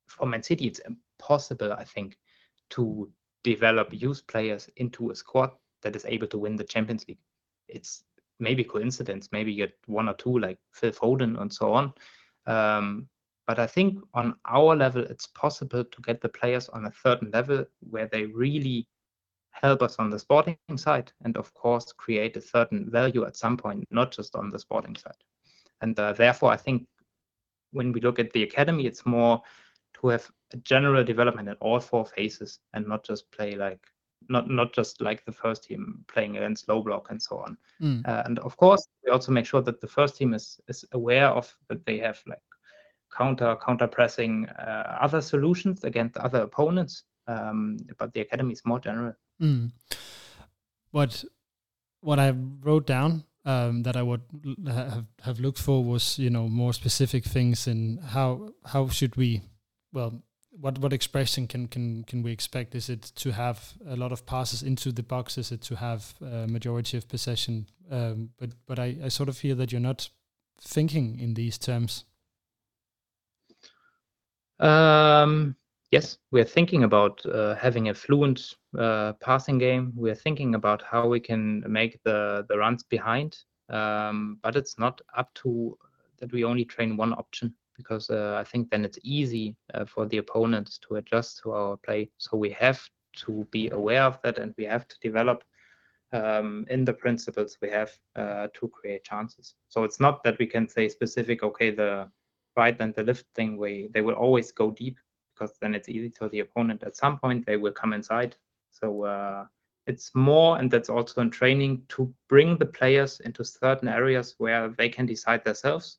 for 0.07 0.26
man 0.28 0.43
city 0.43 0.68
it's 0.68 0.80
impossible 0.80 1.74
i 1.74 1.84
think 1.84 2.18
to 2.70 3.10
develop 3.43 3.88
youth 3.91 4.26
players 4.28 4.70
into 4.78 5.12
a 5.12 5.16
squad 5.16 5.51
that 5.82 5.95
is 5.95 6.05
able 6.05 6.28
to 6.28 6.38
win 6.38 6.55
the 6.55 6.64
champions 6.64 7.05
league 7.07 7.20
it's 7.68 8.03
maybe 8.39 8.64
coincidence 8.64 9.30
maybe 9.32 9.51
you 9.51 9.66
get 9.66 9.78
one 9.86 10.10
or 10.10 10.14
two 10.16 10.39
like 10.39 10.57
phil 10.74 10.91
foden 10.91 11.39
and 11.41 11.51
so 11.51 11.74
on 11.74 11.93
um, 12.45 13.07
but 13.47 13.57
I 13.57 13.65
think 13.65 13.99
on 14.13 14.35
our 14.45 14.75
level, 14.75 15.03
it's 15.03 15.27
possible 15.27 15.83
to 15.83 16.01
get 16.03 16.21
the 16.21 16.29
players 16.29 16.69
on 16.69 16.85
a 16.85 16.93
certain 17.01 17.31
level 17.31 17.65
where 17.79 18.07
they 18.07 18.25
really 18.25 18.87
help 19.51 19.81
us 19.81 19.95
on 19.97 20.09
the 20.09 20.19
sporting 20.19 20.57
side 20.75 21.11
and, 21.23 21.35
of 21.35 21.53
course, 21.53 21.91
create 21.91 22.37
a 22.37 22.41
certain 22.41 22.89
value 22.91 23.25
at 23.25 23.35
some 23.35 23.57
point, 23.57 23.85
not 23.89 24.11
just 24.11 24.35
on 24.35 24.49
the 24.49 24.59
sporting 24.59 24.95
side. 24.95 25.17
And 25.81 25.99
uh, 25.99 26.13
therefore, 26.13 26.51
I 26.51 26.57
think 26.57 26.85
when 27.71 27.91
we 27.91 28.01
look 28.01 28.19
at 28.19 28.31
the 28.33 28.43
academy, 28.43 28.85
it's 28.85 29.05
more 29.05 29.41
to 29.95 30.07
have 30.09 30.29
a 30.53 30.57
general 30.57 31.03
development 31.03 31.49
in 31.49 31.55
all 31.55 31.79
four 31.79 32.05
phases 32.05 32.59
and 32.73 32.87
not 32.87 33.03
just 33.03 33.31
play 33.31 33.55
like 33.55 33.79
not 34.28 34.49
not 34.49 34.74
just 34.74 35.01
like 35.01 35.26
the 35.26 35.32
first 35.32 35.63
team 35.63 36.03
playing 36.07 36.38
against 36.38 36.67
low 36.67 36.82
block 36.82 37.07
and 37.09 37.22
so 37.22 37.38
on. 37.38 37.57
Mm. 37.82 38.07
Uh, 38.07 38.24
and 38.26 38.39
of 38.39 38.57
course, 38.57 38.88
we 39.05 39.11
also 39.11 39.32
make 39.32 39.45
sure 39.45 39.61
that 39.61 39.82
the 39.82 39.88
first 39.88 40.17
team 40.17 40.34
is 40.34 40.59
is 40.67 40.86
aware 40.91 41.30
of 41.30 41.53
that 41.67 41.86
they 41.86 41.97
have 41.99 42.22
like 42.28 42.41
counter 43.15 43.55
counter 43.65 43.88
pressing 43.88 44.47
uh, 44.49 44.97
other 45.01 45.22
solutions 45.22 45.84
against 45.84 46.17
other 46.17 46.41
opponents. 46.41 47.03
Um, 47.28 47.78
but 47.97 48.13
the 48.13 48.22
academy 48.22 48.53
is 48.53 48.61
more 48.65 48.80
general. 48.80 49.13
Mm. 49.41 49.72
What 50.91 51.24
what 52.01 52.20
I 52.20 52.32
wrote 52.32 52.88
down 52.88 53.24
um, 53.45 53.84
that 53.84 53.95
I 53.95 54.03
would 54.03 54.22
have, 54.67 55.05
have 55.24 55.39
looked 55.39 55.59
for 55.59 55.84
was 55.84 56.20
you 56.20 56.30
know 56.30 56.47
more 56.47 56.74
specific 56.74 57.24
things 57.24 57.67
in 57.67 57.97
how 57.97 58.49
how 58.65 58.88
should 58.89 59.15
we 59.15 59.41
well 59.93 60.22
what 60.60 60.78
what 60.80 60.93
expression 60.93 61.47
can 61.47 61.68
can 61.68 62.03
can 62.03 62.24
we 62.24 62.32
expect? 62.32 62.76
Is 62.76 62.89
it 62.89 63.12
to 63.16 63.32
have 63.32 63.74
a 63.88 63.95
lot 63.95 64.12
of 64.12 64.26
passes 64.26 64.64
into 64.64 64.91
the 64.91 65.03
box? 65.03 65.38
Is 65.38 65.51
it 65.51 65.62
to 65.64 65.76
have 65.76 66.14
a 66.22 66.47
majority 66.47 66.97
of 66.97 67.07
possession? 67.07 67.68
Um, 67.89 68.32
but 68.38 68.51
but 68.66 68.80
I, 68.80 68.95
I 69.05 69.07
sort 69.10 69.30
of 69.30 69.38
feel 69.38 69.55
that 69.57 69.72
you're 69.72 69.82
not 69.82 70.10
thinking 70.62 71.20
in 71.20 71.34
these 71.34 71.57
terms. 71.57 72.05
Um, 74.60 75.55
yes, 75.91 76.18
we're 76.32 76.43
thinking 76.43 76.84
about 76.84 77.26
uh, 77.26 77.55
having 77.55 77.89
a 77.89 77.93
fluent 77.93 78.55
uh, 78.78 79.14
passing 79.14 79.57
game. 79.57 79.93
We're 79.95 80.16
thinking 80.16 80.55
about 80.55 80.82
how 80.82 81.07
we 81.07 81.20
can 81.20 81.64
make 81.68 81.99
the 82.03 82.45
the 82.49 82.57
runs 82.57 82.84
behind, 82.84 83.38
um, 83.70 84.39
but 84.43 84.55
it's 84.55 84.78
not 84.78 85.01
up 85.16 85.34
to 85.36 85.78
that 86.20 86.34
we 86.34 86.43
only 86.43 86.66
train 86.66 86.97
one 86.97 87.14
option 87.14 87.53
because 87.80 88.09
uh, 88.09 88.38
I 88.39 88.43
think 88.43 88.69
then 88.69 88.86
it's 88.86 88.99
easy 89.03 89.55
uh, 89.73 89.86
for 89.86 90.05
the 90.05 90.17
opponents 90.17 90.77
to 90.88 90.97
adjust 90.97 91.39
to 91.43 91.51
our 91.53 91.77
play. 91.77 92.11
So 92.17 92.38
we 92.38 92.51
have 92.51 92.82
to 93.23 93.47
be 93.51 93.69
aware 93.69 94.03
of 94.03 94.19
that, 94.23 94.38
and 94.38 94.53
we 94.57 94.65
have 94.65 94.88
to 94.88 94.95
develop 95.01 95.43
um, 96.11 96.65
in 96.69 96.86
the 96.86 96.93
principles 96.93 97.57
we 97.61 97.69
have 97.69 97.91
uh, 98.15 98.47
to 98.53 98.67
create 98.67 99.03
chances. 99.03 99.55
So 99.69 99.84
it's 99.84 99.99
not 99.99 100.23
that 100.23 100.38
we 100.39 100.45
can 100.45 100.67
say 100.67 100.89
specific, 100.89 101.43
okay, 101.43 101.71
the 101.71 102.09
right 102.59 102.80
and 102.80 102.93
the 102.95 103.03
lift 103.03 103.25
thing 103.36 103.57
way 103.57 103.89
they 103.93 104.01
will 104.01 104.19
always 104.25 104.51
go 104.51 104.71
deep 104.71 104.97
because 105.34 105.55
then 105.61 105.73
it's 105.75 105.89
easy 105.89 106.09
for 106.09 106.27
the 106.30 106.41
opponent 106.45 106.84
at 106.84 106.95
some 107.03 107.17
point 107.17 107.45
they 107.45 107.57
will 107.57 107.71
come 107.71 107.93
inside 107.93 108.36
so 108.71 108.88
uh, 109.03 109.45
it's 109.88 110.11
more 110.13 110.57
and 110.59 110.69
that's 110.69 110.89
also 110.89 111.21
in 111.21 111.30
training 111.30 111.82
to 111.88 112.13
bring 112.27 112.57
the 112.57 112.65
players 112.65 113.19
into 113.21 113.43
certain 113.43 113.88
areas 113.88 114.36
where 114.38 114.69
they 114.77 114.89
can 114.89 115.05
decide 115.05 115.43
themselves 115.43 115.97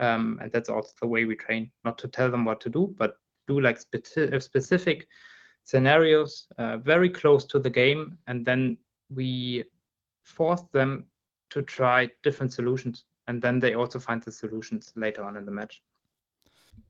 um, 0.00 0.38
and 0.42 0.50
that's 0.52 0.68
also 0.68 0.92
the 1.00 1.06
way 1.06 1.24
we 1.24 1.36
train 1.36 1.70
not 1.84 1.98
to 1.98 2.08
tell 2.08 2.30
them 2.30 2.44
what 2.44 2.60
to 2.60 2.68
do 2.68 2.94
but 2.98 3.16
do 3.46 3.60
like 3.60 3.78
spe- 3.78 4.40
specific 4.40 5.06
scenarios 5.64 6.46
uh, 6.58 6.76
very 6.78 7.08
close 7.08 7.44
to 7.44 7.58
the 7.58 7.70
game 7.70 8.18
and 8.26 8.44
then 8.44 8.76
we 9.10 9.64
force 10.22 10.62
them 10.72 11.04
to 11.50 11.62
try 11.62 12.08
different 12.22 12.52
solutions 12.52 13.04
and 13.26 13.40
then 13.40 13.60
they 13.60 13.74
also 13.74 13.98
find 13.98 14.22
the 14.22 14.32
solutions 14.32 14.92
later 14.96 15.24
on 15.24 15.36
in 15.36 15.44
the 15.44 15.52
match. 15.52 15.82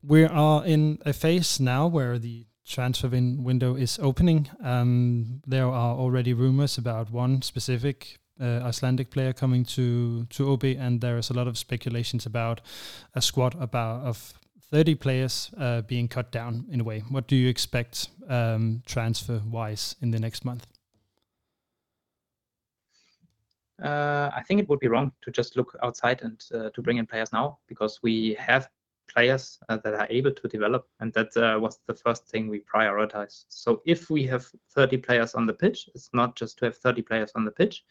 We 0.02 0.24
are 0.24 0.64
in 0.64 0.98
a 1.04 1.12
phase 1.12 1.60
now 1.60 1.86
where 1.86 2.18
the 2.18 2.46
transfer 2.66 3.08
win- 3.08 3.44
window 3.44 3.74
is 3.74 3.98
opening. 4.02 4.48
Um, 4.62 5.42
there 5.46 5.66
are 5.66 5.94
already 5.94 6.32
rumors 6.34 6.78
about 6.78 7.10
one 7.10 7.42
specific 7.42 8.18
uh, 8.40 8.60
Icelandic 8.64 9.10
player 9.10 9.32
coming 9.32 9.64
to 9.64 10.26
to 10.26 10.46
AaB, 10.46 10.78
and 10.78 11.00
there 11.00 11.18
is 11.18 11.30
a 11.30 11.34
lot 11.34 11.48
of 11.48 11.56
speculations 11.56 12.26
about 12.26 12.60
a 13.14 13.20
squad 13.20 13.54
about 13.60 14.02
of 14.02 14.34
30 14.70 14.94
players 14.96 15.50
uh, 15.58 15.82
being 15.82 16.08
cut 16.08 16.32
down 16.32 16.66
in 16.70 16.80
a 16.80 16.84
way. 16.84 17.00
What 17.08 17.28
do 17.28 17.36
you 17.36 17.48
expect 17.48 18.08
um, 18.28 18.82
transfer 18.86 19.40
wise 19.46 19.96
in 20.00 20.10
the 20.10 20.18
next 20.18 20.44
month? 20.44 20.66
uh, 23.82 24.30
I 24.34 24.42
think 24.42 24.60
it 24.60 24.68
would 24.68 24.80
be 24.80 24.88
wrong 24.88 25.12
to 25.22 25.30
just 25.30 25.56
look 25.56 25.76
outside 25.82 26.22
and 26.22 26.42
uh, 26.54 26.70
to 26.70 26.82
bring 26.82 26.98
in 26.98 27.06
players 27.06 27.32
now 27.32 27.58
because 27.66 28.00
we 28.02 28.34
have 28.38 28.68
players 29.08 29.58
uh, 29.68 29.76
that 29.78 29.94
are 29.94 30.06
able 30.10 30.32
to 30.32 30.48
develop, 30.48 30.86
and 31.00 31.12
that 31.12 31.36
uh, 31.36 31.58
was 31.60 31.78
the 31.86 31.94
first 31.94 32.26
thing 32.26 32.48
we 32.48 32.60
prioritized. 32.60 33.44
So 33.48 33.82
if 33.84 34.10
we 34.10 34.24
have 34.26 34.46
30 34.74 34.98
players 34.98 35.34
on 35.34 35.46
the 35.46 35.52
pitch, 35.52 35.88
it's 35.94 36.10
not 36.12 36.36
just 36.36 36.58
to 36.58 36.66
have 36.66 36.76
30 36.76 37.02
players 37.02 37.32
on 37.34 37.44
the 37.44 37.50
pitch, 37.50 37.84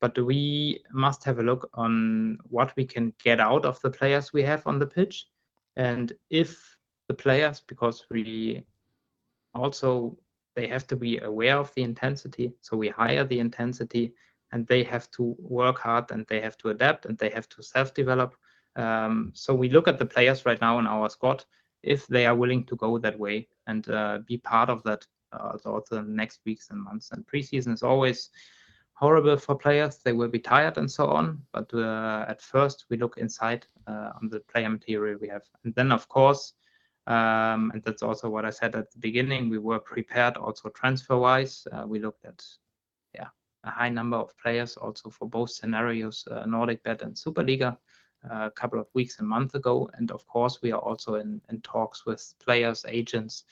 but 0.00 0.18
we 0.18 0.82
must 0.92 1.24
have 1.24 1.38
a 1.38 1.42
look 1.42 1.68
on 1.74 2.38
what 2.48 2.72
we 2.76 2.84
can 2.84 3.12
get 3.22 3.40
out 3.40 3.64
of 3.64 3.80
the 3.80 3.90
players 3.90 4.32
we 4.32 4.42
have 4.42 4.66
on 4.66 4.78
the 4.78 4.86
pitch, 4.86 5.26
and 5.76 6.12
if 6.30 6.76
the 7.08 7.14
players, 7.14 7.60
because 7.60 8.06
we 8.10 8.62
also 9.54 10.16
they 10.54 10.66
have 10.66 10.86
to 10.88 10.96
be 10.96 11.18
aware 11.18 11.56
of 11.56 11.72
the 11.74 11.82
intensity, 11.82 12.52
so 12.60 12.76
we 12.76 12.88
hire 12.88 13.24
the 13.24 13.38
intensity 13.38 14.12
and 14.52 14.66
they 14.66 14.82
have 14.82 15.10
to 15.12 15.36
work 15.38 15.78
hard 15.78 16.10
and 16.10 16.26
they 16.26 16.40
have 16.40 16.56
to 16.58 16.70
adapt 16.70 17.06
and 17.06 17.16
they 17.18 17.28
have 17.30 17.48
to 17.48 17.62
self-develop. 17.62 18.34
Um, 18.76 19.30
so 19.34 19.54
we 19.54 19.68
look 19.68 19.88
at 19.88 19.98
the 19.98 20.06
players 20.06 20.46
right 20.46 20.60
now 20.60 20.78
in 20.78 20.86
our 20.86 21.08
squad 21.10 21.44
if 21.82 22.06
they 22.06 22.26
are 22.26 22.34
willing 22.34 22.64
to 22.64 22.76
go 22.76 22.98
that 22.98 23.18
way 23.18 23.48
and 23.66 23.88
uh, 23.88 24.18
be 24.26 24.38
part 24.38 24.68
of 24.68 24.82
that 24.82 25.06
uh, 25.32 25.56
also 25.64 25.96
the 25.96 26.02
next 26.02 26.40
weeks 26.44 26.70
and 26.70 26.82
months. 26.82 27.10
And 27.12 27.26
preseason 27.26 27.72
is 27.72 27.82
always 27.82 28.30
horrible 28.98 29.36
for 29.36 29.54
players; 29.54 29.98
they 29.98 30.12
will 30.12 30.28
be 30.28 30.40
tired 30.40 30.76
and 30.76 30.90
so 30.90 31.06
on. 31.06 31.40
But 31.52 31.72
uh, 31.72 32.24
at 32.28 32.42
first, 32.42 32.86
we 32.90 32.96
look 32.96 33.16
inside 33.18 33.66
uh, 33.86 34.10
on 34.20 34.28
the 34.28 34.40
player 34.40 34.68
material 34.68 35.18
we 35.20 35.28
have, 35.28 35.44
and 35.64 35.74
then 35.74 35.92
of 35.92 36.08
course. 36.08 36.54
Um, 37.06 37.70
and 37.72 37.82
that's 37.82 38.02
also 38.02 38.28
what 38.28 38.44
I 38.44 38.50
said 38.50 38.74
at 38.76 38.90
the 38.92 38.98
beginning. 38.98 39.48
We 39.48 39.56
were 39.58 39.78
prepared 39.78 40.36
also 40.36 40.68
transfer 40.68 41.16
wise. 41.16 41.66
Uh, 41.72 41.86
we 41.86 42.00
looked 42.00 42.26
at 42.26 42.44
yeah, 43.14 43.28
a 43.64 43.70
high 43.70 43.88
number 43.88 44.18
of 44.18 44.36
players 44.36 44.76
also 44.76 45.08
for 45.08 45.26
both 45.26 45.50
scenarios, 45.50 46.28
uh, 46.30 46.44
NordicBet 46.44 47.00
and 47.00 47.14
Superliga, 47.14 47.78
uh, 48.30 48.46
a 48.46 48.50
couple 48.50 48.78
of 48.78 48.88
weeks 48.92 49.20
and 49.20 49.28
months 49.28 49.54
ago. 49.54 49.88
And 49.94 50.10
of 50.10 50.26
course, 50.26 50.60
we 50.60 50.70
are 50.72 50.80
also 50.80 51.14
in, 51.14 51.40
in 51.48 51.62
talks 51.62 52.04
with 52.04 52.34
players, 52.44 52.84
agents, 52.86 53.44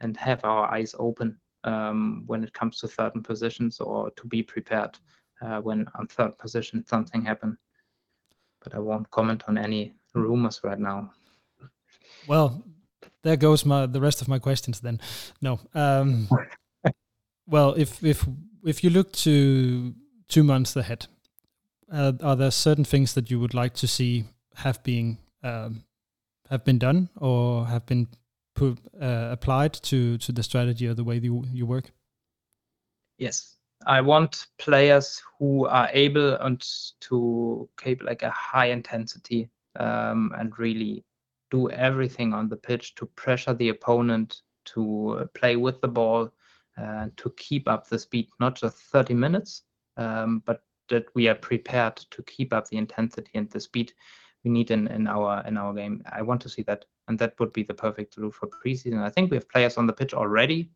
and 0.00 0.16
have 0.16 0.44
our 0.44 0.66
eyes 0.74 0.96
open 0.98 1.38
um, 1.64 2.24
when 2.26 2.44
it 2.44 2.52
comes 2.52 2.78
to 2.78 2.88
certain 2.88 3.22
positions 3.22 3.80
or 3.80 4.10
to 4.10 4.26
be 4.26 4.42
prepared 4.42 4.98
uh, 5.42 5.60
when 5.60 5.86
on 5.98 6.06
third 6.06 6.38
position 6.38 6.84
something 6.86 7.24
happen. 7.24 7.58
But 8.62 8.74
I 8.74 8.78
won't 8.78 9.10
comment 9.10 9.44
on 9.48 9.58
any 9.58 9.94
rumors 10.14 10.60
right 10.62 10.78
now. 10.78 11.12
Well, 12.26 12.64
there 13.22 13.36
goes 13.36 13.64
my 13.64 13.86
the 13.86 14.00
rest 14.00 14.22
of 14.22 14.28
my 14.28 14.38
questions 14.38 14.80
then. 14.80 15.00
No. 15.40 15.60
Um, 15.74 16.28
well, 17.46 17.74
if 17.74 18.02
if 18.02 18.26
if 18.64 18.84
you 18.84 18.90
look 18.90 19.12
to 19.12 19.94
two 20.28 20.44
months 20.44 20.76
ahead, 20.76 21.06
uh, 21.92 22.12
are 22.22 22.36
there 22.36 22.50
certain 22.50 22.84
things 22.84 23.14
that 23.14 23.30
you 23.30 23.40
would 23.40 23.54
like 23.54 23.74
to 23.74 23.86
see 23.86 24.24
have 24.56 24.82
been 24.82 25.18
um, 25.42 25.84
have 26.50 26.64
been 26.64 26.78
done 26.78 27.08
or 27.16 27.66
have 27.66 27.84
been 27.86 28.08
put, 28.54 28.78
uh, 29.00 29.28
applied 29.32 29.72
to 29.74 30.18
to 30.18 30.32
the 30.32 30.42
strategy 30.42 30.86
or 30.86 30.94
the 30.94 31.04
way 31.04 31.18
you 31.18 31.44
you 31.52 31.66
work? 31.66 31.92
Yes, 33.18 33.56
I 33.86 34.00
want 34.00 34.46
players 34.58 35.22
who 35.38 35.66
are 35.66 35.88
able 35.92 36.34
and 36.36 36.64
to 37.00 37.68
keep 37.82 38.02
like 38.02 38.22
a 38.22 38.30
high 38.30 38.66
intensity 38.66 39.50
um, 39.78 40.32
and 40.38 40.58
really 40.58 41.04
do 41.50 41.70
everything 41.70 42.32
on 42.32 42.48
the 42.48 42.56
pitch 42.56 42.94
to 42.96 43.06
pressure 43.06 43.54
the 43.54 43.68
opponent, 43.68 44.42
to 44.64 45.28
play 45.34 45.56
with 45.56 45.80
the 45.80 45.88
ball, 45.88 46.30
uh, 46.78 47.08
to 47.16 47.30
keep 47.36 47.68
up 47.68 47.88
the 47.88 47.98
speed, 47.98 48.28
not 48.40 48.56
just 48.56 48.76
30 48.76 49.14
minutes, 49.14 49.62
um, 49.96 50.42
but 50.44 50.62
that 50.88 51.06
we 51.14 51.28
are 51.28 51.34
prepared 51.34 51.96
to 51.96 52.22
keep 52.24 52.52
up 52.52 52.68
the 52.68 52.76
intensity 52.76 53.30
and 53.34 53.48
the 53.50 53.60
speed 53.60 53.92
we 54.44 54.50
need 54.50 54.70
in, 54.70 54.86
in 54.88 55.06
our 55.06 55.42
in 55.46 55.56
our 55.56 55.72
game. 55.72 56.02
I 56.12 56.22
want 56.22 56.40
to 56.42 56.48
see 56.48 56.62
that, 56.62 56.84
and 57.08 57.18
that 57.18 57.38
would 57.40 57.52
be 57.52 57.62
the 57.62 57.74
perfect 57.74 58.16
route 58.16 58.34
for 58.34 58.48
preseason. 58.48 59.02
I 59.02 59.10
think 59.10 59.30
we 59.30 59.36
have 59.36 59.48
players 59.48 59.76
on 59.78 59.86
the 59.86 59.92
pitch 59.92 60.14
already 60.14 60.70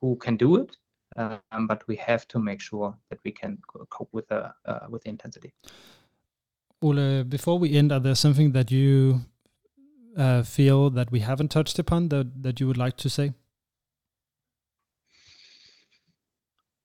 who 0.00 0.16
can 0.16 0.36
do 0.36 0.56
it, 0.56 0.76
um, 1.16 1.66
but 1.66 1.86
we 1.88 1.96
have 1.96 2.28
to 2.28 2.38
make 2.38 2.60
sure 2.60 2.96
that 3.10 3.18
we 3.24 3.32
can 3.32 3.58
cope 3.90 4.10
with 4.12 4.28
the 4.28 4.52
uh, 4.66 4.86
with 4.88 5.02
the 5.04 5.08
intensity. 5.08 5.52
Ole, 6.82 7.24
before 7.24 7.58
we 7.58 7.74
end, 7.74 7.92
are 7.92 8.00
there 8.00 8.14
something 8.14 8.52
that 8.52 8.70
you 8.70 9.20
uh, 10.16 10.42
feel 10.42 10.90
that 10.90 11.10
we 11.10 11.20
haven't 11.20 11.50
touched 11.50 11.78
upon 11.78 12.08
that 12.08 12.42
that 12.42 12.60
you 12.60 12.66
would 12.66 12.76
like 12.76 12.96
to 12.98 13.08
say? 13.08 13.32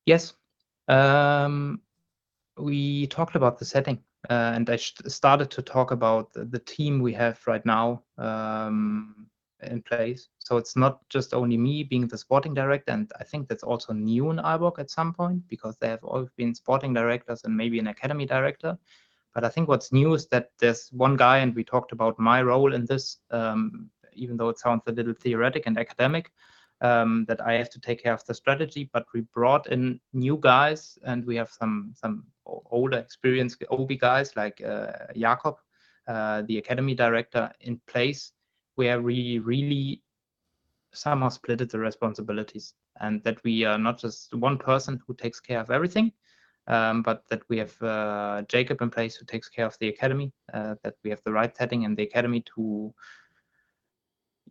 Yes. 0.06 0.34
Um, 0.88 1.82
we 2.58 3.08
talked 3.08 3.36
about 3.36 3.60
the 3.60 3.66
setting, 3.66 4.00
uh, 4.30 4.52
and 4.56 4.70
I 4.70 4.76
started 4.76 5.50
to 5.52 5.62
talk 5.62 5.92
about 5.92 6.34
the, 6.34 6.60
team 6.60 7.00
we 7.00 7.14
have 7.14 7.40
right 7.48 7.66
now 7.66 8.04
um, 8.18 9.28
in 9.64 9.82
place. 9.82 10.28
So 10.40 10.58
it's 10.58 10.76
not 10.76 11.08
just 11.10 11.34
only 11.34 11.58
me 11.58 11.84
being 11.84 12.08
the 12.08 12.18
sporting 12.18 12.54
director, 12.54 12.92
and 12.92 13.10
I 13.20 13.24
think 13.24 13.48
that's 13.48 13.64
also 13.64 13.94
new 13.94 14.30
in 14.30 14.38
Aalborg 14.38 14.80
at 14.80 14.92
some 14.92 15.14
point 15.14 15.48
because 15.48 15.78
they 15.78 15.88
have 15.88 16.04
always 16.04 16.30
been 16.36 16.54
sporting 16.54 16.94
directors 16.94 17.44
and 17.46 17.56
maybe 17.56 17.80
an 17.80 17.88
academy 17.88 18.26
director. 18.26 18.78
But 19.34 19.46
I 19.46 19.50
think 19.50 19.70
what's 19.70 19.94
new 19.94 20.14
is 20.14 20.28
that 20.28 20.50
there's 20.60 20.90
one 20.92 21.16
guy, 21.16 21.38
and 21.38 21.56
we 21.56 21.64
talked 21.64 21.94
about 21.94 22.20
my 22.20 22.42
role 22.42 22.74
in 22.74 22.86
this, 22.86 23.20
um, 23.32 23.90
even 24.14 24.36
though 24.36 24.50
it 24.50 24.60
sounds 24.60 24.82
a 24.88 24.92
little 24.92 25.14
theoretic 25.14 25.64
and 25.66 25.78
academic 25.78 26.32
um, 26.82 27.26
that 27.28 27.42
I 27.42 27.54
have 27.54 27.70
to 27.72 27.80
take 27.80 28.04
care 28.04 28.14
of 28.14 28.26
the 28.26 28.34
strategy. 28.34 28.90
But 28.94 29.06
we 29.14 29.22
brought 29.34 29.68
in 29.68 30.00
new 30.14 30.38
guys, 30.38 30.98
and 31.04 31.26
we 31.26 31.36
have 31.36 31.50
some 31.50 31.94
some 31.96 32.26
older, 32.46 32.98
experienced 32.98 33.64
AaB 33.72 34.00
guys 34.00 34.36
like 34.36 34.62
uh, 34.62 34.92
Jakob, 35.16 35.58
uh, 36.08 36.44
the 36.44 36.58
academy 36.58 36.96
director, 36.96 37.52
in 37.62 37.80
place, 37.88 38.32
where 38.76 39.02
we 39.02 39.40
really 39.40 40.02
somehow 40.94 41.30
split 41.30 41.70
the 41.70 41.80
responsibilities, 41.80 42.74
and 43.02 43.24
that 43.24 43.44
we 43.44 43.66
are 43.66 43.78
not 43.78 44.00
just 44.00 44.34
one 44.34 44.58
person 44.58 45.02
who 45.06 45.14
takes 45.14 45.40
care 45.40 45.60
of 45.60 45.72
everything. 45.72 46.12
Um, 46.68 47.02
but 47.02 47.24
that 47.30 47.42
we 47.50 47.58
have 47.58 47.82
uh, 47.82 48.44
Jacob 48.48 48.84
in 48.84 48.92
place 48.92 49.16
who 49.16 49.26
takes 49.26 49.50
care 49.50 49.66
of 49.66 49.76
the 49.80 49.88
academy, 49.88 50.32
uh, 50.54 50.76
that 50.84 50.94
we 51.04 51.10
have 51.10 51.22
the 51.24 51.32
right 51.32 51.56
setting 51.58 51.82
in 51.82 51.96
the 51.96 52.04
academy 52.04 52.44
to 52.56 52.94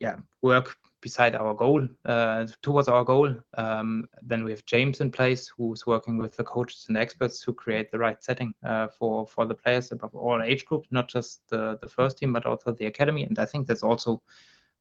yeah 0.00 0.16
work 0.42 0.76
beside 1.00 1.34
our 1.34 1.54
goal, 1.54 1.86
uh, 2.04 2.46
towards 2.62 2.88
our 2.88 3.04
goal. 3.04 3.34
Um, 3.56 4.08
then 4.22 4.44
we 4.44 4.50
have 4.50 4.64
James 4.64 5.00
in 5.00 5.10
place, 5.10 5.50
who's 5.56 5.86
working 5.86 6.18
with 6.18 6.36
the 6.36 6.44
coaches 6.44 6.86
and 6.88 6.96
experts 6.96 7.40
to 7.44 7.52
create 7.52 7.90
the 7.90 7.98
right 7.98 8.22
setting 8.22 8.54
uh, 8.64 8.88
for 8.88 9.26
for 9.26 9.46
the 9.46 9.54
players 9.54 9.92
above 9.92 10.14
all 10.14 10.42
age 10.42 10.64
groups, 10.64 10.88
not 10.90 11.08
just 11.08 11.42
the 11.48 11.78
the 11.82 11.88
first 11.88 12.18
team, 12.18 12.32
but 12.32 12.46
also 12.46 12.72
the 12.72 12.86
academy. 12.86 13.24
And 13.24 13.38
I 13.38 13.44
think 13.44 13.66
that's 13.66 13.82
also 13.82 14.22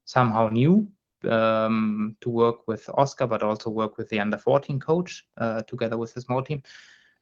somehow 0.06 0.50
new 0.50 0.88
um, 1.30 2.16
to 2.22 2.30
work 2.30 2.68
with 2.68 2.90
Oscar, 2.94 3.28
but 3.28 3.44
also 3.44 3.70
work 3.70 3.98
with 3.98 4.10
the 4.10 4.20
under 4.20 4.38
14 4.38 4.80
coach 4.80 5.26
uh, 5.38 5.62
together 5.64 5.98
with 5.98 6.14
the 6.14 6.22
small 6.22 6.44
team. 6.44 6.62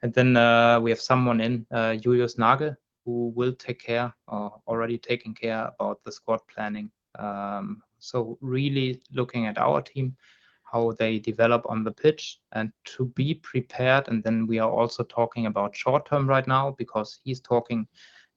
And 0.02 0.14
then 0.14 0.38
uh, 0.38 0.80
we 0.80 0.92
have 0.92 1.02
someone 1.02 1.42
in 1.42 1.66
uh, 1.72 1.96
Julius 1.96 2.38
Nagel 2.38 2.76
who 3.06 3.32
will 3.36 3.54
take 3.54 3.80
care 3.80 4.14
or 4.28 4.60
already 4.68 4.98
taking 4.98 5.34
care 5.34 5.72
about 5.80 6.04
the 6.04 6.12
squad 6.12 6.40
planning 6.54 6.92
um, 7.20 7.82
so 8.06 8.38
really 8.42 9.02
looking 9.14 9.48
at 9.48 9.58
our 9.58 9.82
team, 9.82 10.16
how 10.64 10.94
they 11.00 11.20
develop 11.20 11.66
on 11.68 11.84
the 11.84 11.92
pitch 11.92 12.40
and 12.52 12.72
to 12.84 13.06
be 13.16 13.36
prepared. 13.36 14.08
And 14.08 14.24
then 14.24 14.48
we 14.48 14.60
are 14.60 14.70
also 14.70 15.04
talking 15.04 15.46
about 15.46 15.76
short 15.76 16.06
term 16.06 16.28
right 16.28 16.48
now 16.48 16.76
because 16.78 17.20
he's 17.24 17.40
talking 17.40 17.88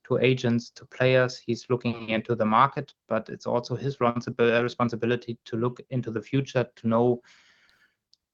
to 0.07 0.19
agents, 0.19 0.71
to 0.71 0.87
players. 0.87 1.39
He's 1.39 1.67
looking 1.69 2.09
into 2.09 2.35
the 2.35 2.45
market, 2.45 2.95
but 3.09 3.29
it's 3.29 3.47
also 3.47 3.77
his 3.77 3.99
responsibility 4.01 5.39
to 5.45 5.57
look 5.57 5.81
into 5.91 6.11
the 6.11 6.23
future 6.23 6.67
to 6.77 6.89
know 6.89 7.23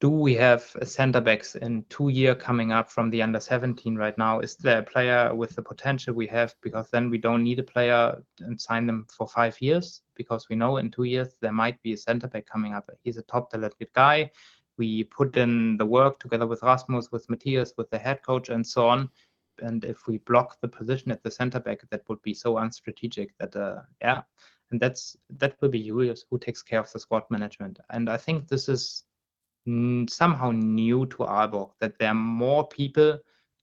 do 0.05 0.11
we 0.11 0.35
have 0.35 0.71
a 0.83 0.85
center 0.85 1.19
backs 1.19 1.55
in 1.55 1.83
two 1.89 2.11
year 2.11 2.35
coming 2.35 2.73
up 2.73 2.91
from 2.91 3.09
the 3.09 3.23
under 3.23 3.41
17 3.41 3.97
right 3.97 4.19
now? 4.19 4.39
Is 4.39 4.55
there 4.55 4.81
a 4.81 4.83
player 4.83 5.35
with 5.35 5.57
the 5.57 5.63
potential 5.63 6.13
we 6.13 6.27
have? 6.27 6.55
Because 6.61 6.91
then 6.91 7.09
we 7.09 7.17
don't 7.17 7.43
need 7.43 7.59
a 7.59 7.63
player 7.63 8.23
and 8.41 8.61
sign 8.61 8.87
them 8.87 9.07
for 9.09 9.27
five 9.27 9.59
years 9.63 10.03
because 10.15 10.47
we 10.51 10.57
know 10.57 10.77
in 10.77 10.91
two 10.91 11.05
years 11.05 11.37
there 11.41 11.53
might 11.53 11.83
be 11.83 11.95
a 11.95 11.97
center 11.97 12.27
back 12.29 12.45
coming 12.45 12.75
up. 12.75 12.91
He's 13.03 13.17
a 13.17 13.23
top 13.23 13.51
talented 13.51 13.89
guy. 13.95 14.31
We 14.77 15.05
put 15.05 15.39
in 15.39 15.79
the 15.79 15.87
work 15.87 16.21
together 16.21 16.47
with 16.47 16.63
Rasmus, 16.63 17.11
with 17.11 17.31
Matthias, 17.31 17.73
with 17.79 17.89
the 17.89 17.99
head 17.99 18.21
coach, 18.23 18.51
and 18.51 18.67
so 18.67 18.87
on. 18.87 19.09
And 19.63 19.87
if 19.87 20.07
we 20.07 20.19
block 20.19 20.61
the 20.61 20.69
position 20.69 21.13
at 21.13 21.23
the 21.23 21.31
center 21.31 21.61
back, 21.61 21.81
that 21.89 22.03
would 22.11 22.21
be 22.21 22.35
so 22.35 22.57
unstrategic 22.57 23.31
that, 23.39 23.57
uh, 23.57 23.81
yeah, 24.03 24.21
and 24.71 24.79
that's 24.79 25.17
that 25.31 25.57
will 25.63 25.71
be 25.71 25.83
Julius 25.83 26.27
who 26.29 26.39
takes 26.39 26.63
care 26.63 26.81
of 26.81 26.93
the 26.93 27.01
squad 27.01 27.23
management. 27.31 27.79
And 27.89 28.11
I 28.11 28.19
think 28.19 28.49
this 28.49 28.69
is 28.69 29.05
somehow 29.67 30.51
new 30.51 31.07
to 31.07 31.19
Aalborg 31.19 31.71
that 31.81 31.99
there 31.99 32.11
are 32.11 32.15
more 32.15 32.67
people 32.69 33.19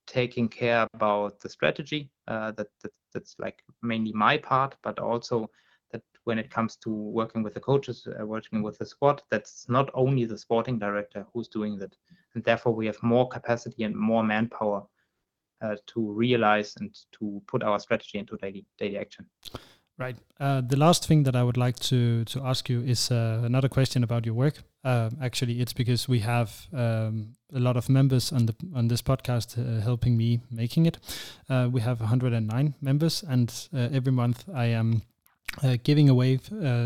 taking 0.08 0.50
care 0.50 0.88
about 0.94 1.40
the 1.40 1.50
strategy. 1.50 2.10
Uh, 2.28 2.52
that, 2.52 2.68
that 2.82 2.92
that's 3.14 3.36
like 3.40 3.64
mainly 3.82 4.12
my 4.14 4.38
part, 4.38 4.76
but 4.84 5.00
also 5.00 5.50
that 5.92 6.02
when 6.24 6.40
it 6.40 6.50
comes 6.50 6.78
to 6.78 6.90
working 6.90 7.44
with 7.44 7.54
the 7.54 7.60
coaches, 7.60 8.08
uh, 8.20 8.26
working 8.26 8.62
with 8.62 8.78
the 8.78 8.86
squad, 8.86 9.22
that's 9.30 9.68
not 9.68 9.90
only 9.94 10.26
the 10.26 10.38
sporting 10.38 10.80
director 10.80 11.26
who's 11.34 11.50
doing 11.50 11.78
that, 11.78 11.96
and 12.36 12.44
therefore 12.44 12.74
we 12.74 12.86
have 12.86 13.02
more 13.04 13.28
capacity 13.28 13.84
and 13.84 13.96
more 13.96 14.24
manpower 14.24 14.84
uh, 15.62 15.76
to 15.88 16.12
realize 16.12 16.76
and 16.80 16.98
to 17.12 17.42
put 17.48 17.64
our 17.64 17.80
strategy 17.80 18.18
into 18.18 18.38
daily 18.38 18.66
daily 18.78 18.98
action. 18.98 19.26
Right. 20.02 20.16
Uh, 20.40 20.62
the 20.62 20.78
last 20.78 21.06
thing 21.06 21.24
that 21.24 21.36
I 21.36 21.44
would 21.44 21.58
like 21.58 21.78
to 21.90 22.26
to 22.26 22.42
ask 22.44 22.70
you 22.70 22.82
is 22.82 23.12
uh, 23.12 23.44
another 23.46 23.70
question 23.70 24.04
about 24.04 24.26
your 24.26 24.34
work. 24.34 24.64
Uh, 24.84 25.12
actually, 25.22 25.62
it's 25.62 25.74
because 25.74 26.10
we 26.10 26.20
have 26.22 26.50
um, 26.74 27.36
a 27.54 27.60
lot 27.60 27.78
of 27.78 27.88
members 27.88 28.32
on 28.32 28.48
the 28.48 28.56
on 28.74 28.88
this 28.88 29.04
podcast 29.04 29.58
uh, 29.58 29.80
helping 29.82 30.18
me 30.18 30.40
making 30.50 30.88
it. 30.88 30.98
Uh, 31.48 31.70
we 31.72 31.82
have 31.82 32.00
109 32.00 32.74
members, 32.82 33.24
and 33.30 33.70
uh, 33.74 33.90
every 33.94 34.12
month 34.12 34.44
I 34.56 34.66
am 34.74 35.04
giving 35.84 36.10
away 36.10 36.40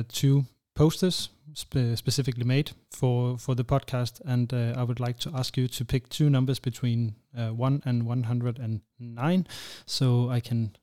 two 0.10 0.46
posters 0.74 1.30
spe- 1.54 1.96
specifically 1.96 2.44
made 2.44 2.72
for 2.92 3.38
for 3.38 3.56
the 3.56 3.64
podcast, 3.64 4.22
and 4.26 4.54
I 4.54 4.84
would 4.84 5.00
like 5.00 5.20
to 5.20 5.32
ask 5.34 5.58
you 5.58 5.70
to 5.70 5.86
pick 5.86 6.10
two 6.10 6.30
numbers 6.30 6.60
between 6.60 7.16
one 7.34 7.82
and 7.86 8.04
109, 8.06 9.48
so 9.86 10.30
I 10.30 10.42
can 10.42 10.76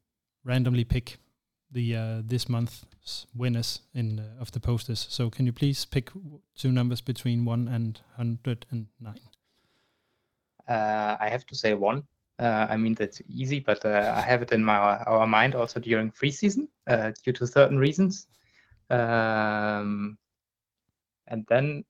randomly 0.44 0.84
pick 0.84 1.18
the 1.72 1.96
uh, 1.96 2.22
this 2.24 2.48
month's 2.48 3.26
winners 3.34 3.80
in 3.94 4.18
uh, 4.20 4.40
of 4.40 4.52
the 4.52 4.60
posters. 4.60 5.06
So 5.08 5.30
can 5.30 5.46
you 5.46 5.52
please 5.52 5.84
pick 5.84 6.10
two 6.56 6.70
numbers 6.70 7.00
between 7.00 7.44
one 7.44 7.68
and 7.68 8.00
hundred 8.16 8.66
and 8.70 8.86
nine? 9.00 9.20
Uh, 10.68 11.16
I 11.18 11.28
have 11.28 11.46
to 11.46 11.54
say 11.54 11.74
one. 11.74 12.04
Uh, 12.38 12.66
I 12.68 12.76
mean 12.76 12.94
that's 12.94 13.20
easy, 13.28 13.60
but 13.60 13.84
uh, 13.84 14.12
I 14.16 14.20
have 14.20 14.42
it 14.42 14.52
in 14.52 14.64
my 14.64 14.76
our 14.76 15.26
mind 15.26 15.54
also 15.54 15.80
during 15.80 16.10
free 16.10 16.30
season 16.30 16.68
uh, 16.86 17.12
due 17.24 17.32
to 17.32 17.46
certain 17.46 17.78
reasons. 17.78 18.26
Um, 18.90 20.18
and 21.28 21.44
then 21.48 21.84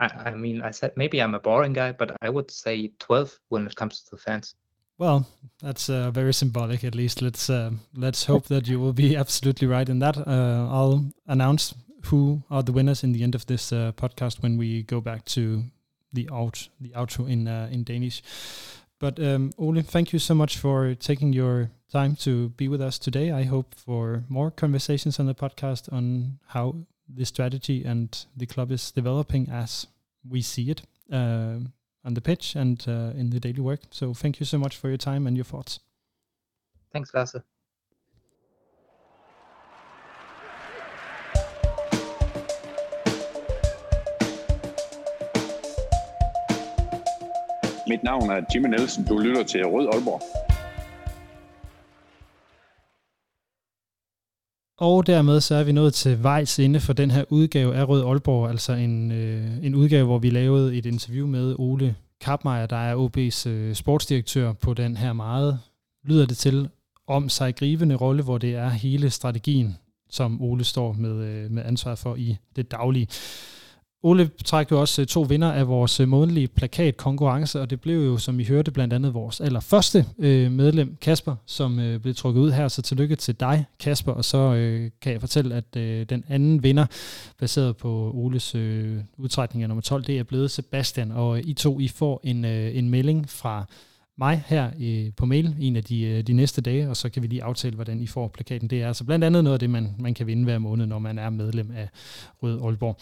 I, 0.00 0.06
I 0.06 0.30
mean 0.34 0.62
I 0.62 0.70
said 0.70 0.92
maybe 0.96 1.20
I'm 1.20 1.34
a 1.34 1.40
boring 1.40 1.72
guy, 1.72 1.92
but 1.92 2.16
I 2.22 2.30
would 2.30 2.50
say 2.50 2.92
twelve 2.98 3.38
when 3.48 3.66
it 3.66 3.76
comes 3.76 4.02
to 4.02 4.10
the 4.10 4.22
fans. 4.22 4.54
Well, 4.98 5.26
that's 5.60 5.90
uh, 5.90 6.10
very 6.10 6.32
symbolic. 6.32 6.84
At 6.84 6.94
least 6.94 7.20
let's 7.20 7.50
uh, 7.50 7.72
let's 7.96 8.24
hope 8.24 8.46
that 8.46 8.68
you 8.68 8.78
will 8.78 8.92
be 8.92 9.16
absolutely 9.22 9.66
right 9.66 9.88
in 9.88 9.98
that. 9.98 10.16
Uh, 10.16 10.68
I'll 10.70 11.10
announce 11.26 11.74
who 12.06 12.42
are 12.50 12.62
the 12.62 12.72
winners 12.72 13.02
in 13.02 13.12
the 13.12 13.22
end 13.22 13.34
of 13.34 13.46
this 13.46 13.72
uh, 13.72 13.92
podcast 13.96 14.42
when 14.42 14.56
we 14.56 14.82
go 14.82 15.00
back 15.00 15.24
to 15.24 15.64
the 16.12 16.28
out 16.32 16.68
the 16.80 16.90
outro 16.90 17.28
in 17.28 17.48
uh, 17.48 17.68
in 17.72 17.82
Danish. 17.82 18.22
But 19.00 19.18
um, 19.18 19.52
Ole, 19.58 19.82
thank 19.82 20.12
you 20.12 20.18
so 20.18 20.34
much 20.34 20.58
for 20.58 20.94
taking 20.94 21.32
your 21.32 21.70
time 21.90 22.14
to 22.16 22.50
be 22.50 22.68
with 22.68 22.80
us 22.80 22.98
today. 22.98 23.32
I 23.32 23.42
hope 23.42 23.74
for 23.74 24.24
more 24.28 24.50
conversations 24.50 25.18
on 25.18 25.26
the 25.26 25.34
podcast 25.34 25.92
on 25.92 26.38
how 26.46 26.76
the 27.08 27.26
strategy 27.26 27.84
and 27.84 28.26
the 28.36 28.46
club 28.46 28.70
is 28.70 28.92
developing 28.92 29.48
as 29.50 29.86
we 30.28 30.40
see 30.40 30.70
it. 30.70 30.82
On 32.04 32.14
the 32.14 32.20
pitch 32.20 32.54
and 32.54 32.84
uh, 32.86 33.18
in 33.18 33.30
the 33.30 33.40
daily 33.40 33.60
work. 33.60 33.80
So 33.90 34.12
thank 34.12 34.38
you 34.38 34.46
so 34.46 34.58
much 34.58 34.76
for 34.76 34.88
your 34.88 34.98
time 34.98 35.26
and 35.26 35.36
your 35.36 35.44
thoughts. 35.44 35.80
Thanks, 36.92 37.12
Lasse. 37.14 37.42
Mit 47.86 48.02
navn 48.02 48.30
er 48.30 48.42
Jimmy 48.52 48.68
Nielsen. 48.68 49.04
Du 49.04 49.18
lytter 49.18 49.42
til 49.42 49.66
Rød 49.66 49.88
Aalborg. 49.92 50.43
Og 54.84 55.06
dermed 55.06 55.40
så 55.40 55.54
er 55.54 55.64
vi 55.64 55.72
nået 55.72 55.94
til 55.94 56.22
vejs 56.22 56.58
ende 56.58 56.80
for 56.80 56.92
den 56.92 57.10
her 57.10 57.24
udgave 57.28 57.74
af 57.74 57.88
Rød 57.88 58.04
Aalborg, 58.04 58.50
altså 58.50 58.72
en, 58.72 59.12
øh, 59.12 59.64
en 59.64 59.74
udgave, 59.74 60.06
hvor 60.06 60.18
vi 60.18 60.30
lavede 60.30 60.76
et 60.76 60.86
interview 60.86 61.26
med 61.26 61.54
Ole 61.58 61.94
Kapmeier, 62.20 62.66
der 62.66 62.76
er 62.76 62.96
OB's 62.96 63.48
øh, 63.48 63.74
sportsdirektør 63.74 64.52
på 64.52 64.74
den 64.74 64.96
her 64.96 65.12
meget, 65.12 65.58
lyder 66.04 66.26
det 66.26 66.36
til, 66.36 66.68
om 67.06 67.28
sig 67.28 67.56
gribende 67.56 67.94
rolle, 67.94 68.22
hvor 68.22 68.38
det 68.38 68.54
er 68.54 68.68
hele 68.68 69.10
strategien, 69.10 69.76
som 70.10 70.42
Ole 70.42 70.64
står 70.64 70.92
med, 70.92 71.16
øh, 71.16 71.50
med 71.50 71.62
ansvar 71.66 71.94
for 71.94 72.16
i 72.16 72.36
det 72.56 72.70
daglige. 72.70 73.08
Ole 74.06 74.30
trak 74.44 74.70
jo 74.70 74.80
også 74.80 75.02
øh, 75.02 75.06
to 75.06 75.22
vinder 75.22 75.52
af 75.52 75.68
vores 75.68 76.00
øh, 76.00 76.08
månedlige 76.08 76.48
plakatkonkurrence, 76.48 77.60
og 77.60 77.70
det 77.70 77.80
blev 77.80 78.04
jo, 78.04 78.18
som 78.18 78.40
I 78.40 78.44
hørte, 78.44 78.70
blandt 78.70 78.94
andet 78.94 79.14
vores 79.14 79.40
allerførste 79.40 80.06
øh, 80.18 80.52
medlem, 80.52 80.96
Kasper, 81.00 81.36
som 81.46 81.80
øh, 81.80 82.00
blev 82.00 82.14
trukket 82.14 82.40
ud 82.40 82.52
her. 82.52 82.68
Så 82.68 82.82
tillykke 82.82 83.16
til 83.16 83.40
dig, 83.40 83.64
Kasper, 83.80 84.12
og 84.12 84.24
så 84.24 84.38
øh, 84.38 84.90
kan 85.00 85.12
jeg 85.12 85.20
fortælle, 85.20 85.54
at 85.54 85.76
øh, 85.76 86.06
den 86.08 86.24
anden 86.28 86.62
vinder, 86.62 86.86
baseret 87.38 87.76
på 87.76 88.10
Oles 88.14 88.54
øh, 88.54 88.96
udtrækning 89.16 89.62
af 89.62 89.68
nummer 89.68 89.82
12, 89.82 90.04
det 90.04 90.18
er 90.18 90.22
blevet 90.22 90.50
Sebastian, 90.50 91.12
og 91.12 91.38
øh, 91.38 91.44
I 91.46 91.54
to, 91.54 91.80
I 91.80 91.88
får 91.88 92.20
en, 92.24 92.44
øh, 92.44 92.76
en 92.76 92.90
melding 92.90 93.30
fra 93.30 93.64
mig 94.18 94.42
her 94.46 94.70
øh, 94.80 95.12
på 95.16 95.26
mail 95.26 95.56
en 95.60 95.76
af 95.76 95.84
de, 95.84 96.02
øh, 96.02 96.22
de 96.22 96.32
næste 96.32 96.60
dage, 96.60 96.90
og 96.90 96.96
så 96.96 97.08
kan 97.08 97.22
vi 97.22 97.26
lige 97.26 97.42
aftale, 97.42 97.74
hvordan 97.74 98.00
I 98.00 98.06
får 98.06 98.28
plakaten. 98.28 98.70
Det 98.70 98.82
er 98.82 98.88
altså 98.88 99.04
blandt 99.04 99.24
andet 99.24 99.44
noget 99.44 99.54
af 99.54 99.60
det, 99.60 99.70
man, 99.70 99.94
man 99.98 100.14
kan 100.14 100.26
vinde 100.26 100.44
hver 100.44 100.58
måned, 100.58 100.86
når 100.86 100.98
man 100.98 101.18
er 101.18 101.30
medlem 101.30 101.70
af 101.76 101.88
Rød 102.42 102.60
Aalborg. 102.64 102.96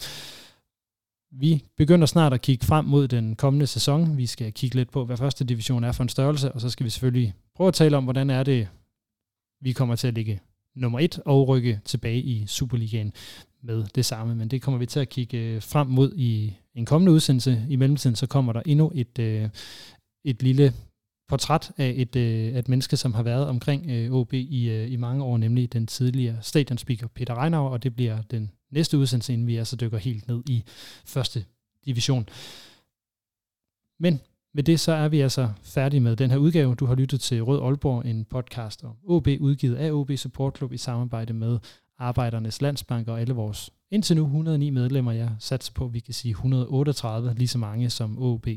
Vi 1.35 1.63
begynder 1.77 2.05
snart 2.05 2.33
at 2.33 2.41
kigge 2.41 2.65
frem 2.65 2.85
mod 2.85 3.07
den 3.07 3.35
kommende 3.35 3.67
sæson. 3.67 4.17
Vi 4.17 4.25
skal 4.25 4.53
kigge 4.53 4.75
lidt 4.75 4.91
på, 4.91 5.05
hvad 5.05 5.17
første 5.17 5.43
division 5.45 5.83
er 5.83 5.91
for 5.91 6.03
en 6.03 6.09
størrelse, 6.09 6.51
og 6.51 6.61
så 6.61 6.69
skal 6.69 6.83
vi 6.83 6.89
selvfølgelig 6.89 7.33
prøve 7.55 7.67
at 7.67 7.73
tale 7.73 7.97
om, 7.97 8.03
hvordan 8.03 8.29
er 8.29 8.43
det, 8.43 8.67
vi 9.61 9.71
kommer 9.71 9.95
til 9.95 10.07
at 10.07 10.13
ligge 10.13 10.41
nummer 10.75 10.99
et 10.99 11.19
og 11.25 11.47
rykke 11.47 11.79
tilbage 11.85 12.21
i 12.21 12.45
Superligaen 12.47 13.13
med 13.61 13.85
det 13.95 14.05
samme. 14.05 14.35
Men 14.35 14.47
det 14.47 14.61
kommer 14.61 14.77
vi 14.77 14.85
til 14.85 14.99
at 14.99 15.09
kigge 15.09 15.37
øh, 15.37 15.61
frem 15.61 15.87
mod 15.87 16.13
i 16.15 16.53
en 16.75 16.85
kommende 16.85 17.11
udsendelse. 17.11 17.65
I 17.69 17.75
mellemtiden 17.75 18.15
så 18.15 18.27
kommer 18.27 18.53
der 18.53 18.61
endnu 18.65 18.91
et, 18.95 19.19
øh, 19.19 19.49
et 20.25 20.43
lille 20.43 20.73
portræt 21.29 21.71
af 21.77 21.93
et, 21.97 22.15
øh, 22.15 22.55
et 22.55 22.69
menneske, 22.69 22.97
som 22.97 23.13
har 23.13 23.23
været 23.23 23.47
omkring 23.47 23.91
øh, 23.91 24.11
OB 24.11 24.33
i, 24.33 24.85
i 24.85 24.95
mange 24.95 25.23
år, 25.23 25.37
nemlig 25.37 25.73
den 25.73 25.87
tidligere 25.87 26.37
stadionspeaker 26.41 27.07
Peter 27.07 27.41
Reinauer, 27.41 27.69
og 27.69 27.83
det 27.83 27.95
bliver 27.95 28.21
den 28.21 28.51
næste 28.73 28.97
udsendelse, 28.97 29.33
inden 29.33 29.47
vi 29.47 29.57
altså 29.57 29.75
dykker 29.75 29.97
helt 29.97 30.27
ned 30.27 30.43
i 30.49 30.63
første 31.05 31.45
division. 31.85 32.29
Men 33.99 34.19
med 34.53 34.63
det 34.63 34.79
så 34.79 34.91
er 34.91 35.07
vi 35.07 35.19
altså 35.19 35.49
færdige 35.63 35.99
med 35.99 36.15
den 36.15 36.31
her 36.31 36.37
udgave. 36.37 36.75
Du 36.75 36.85
har 36.85 36.95
lyttet 36.95 37.21
til 37.21 37.43
Rød 37.43 37.61
Aalborg, 37.61 38.05
en 38.05 38.25
podcast 38.25 38.83
om 38.83 38.95
OB, 39.07 39.27
udgivet 39.39 39.75
af 39.75 39.91
OB 39.91 40.11
Support 40.15 40.57
Club 40.57 40.73
i 40.73 40.77
samarbejde 40.77 41.33
med 41.33 41.59
Arbejdernes 41.97 42.61
Landsbank 42.61 43.07
og 43.07 43.21
alle 43.21 43.33
vores 43.33 43.69
indtil 43.93 44.15
nu 44.15 44.23
109 44.23 44.69
medlemmer. 44.69 45.11
Jeg 45.11 45.29
satser 45.39 45.73
på, 45.73 45.85
at 45.85 45.93
vi 45.93 45.99
kan 45.99 46.13
sige 46.13 46.31
138, 46.31 47.33
lige 47.33 47.47
så 47.47 47.57
mange 47.57 47.89
som 47.89 48.17
OB 48.19 48.47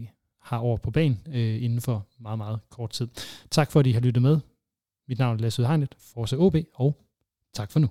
har 0.40 0.58
over 0.58 0.76
på 0.76 0.90
banen 0.90 1.18
øh, 1.28 1.62
inden 1.62 1.80
for 1.80 2.06
meget, 2.20 2.38
meget 2.38 2.60
kort 2.70 2.90
tid. 2.90 3.08
Tak 3.50 3.70
for, 3.70 3.80
at 3.80 3.86
I 3.86 3.92
har 3.92 4.00
lyttet 4.00 4.22
med. 4.22 4.38
Mit 5.08 5.18
navn 5.18 5.36
er 5.36 5.40
Lasse 5.40 5.62
Udhegnet, 5.62 5.94
Forse 5.98 6.36
OB, 6.38 6.56
og 6.74 6.96
tak 7.54 7.70
for 7.70 7.78
nu. 7.80 7.88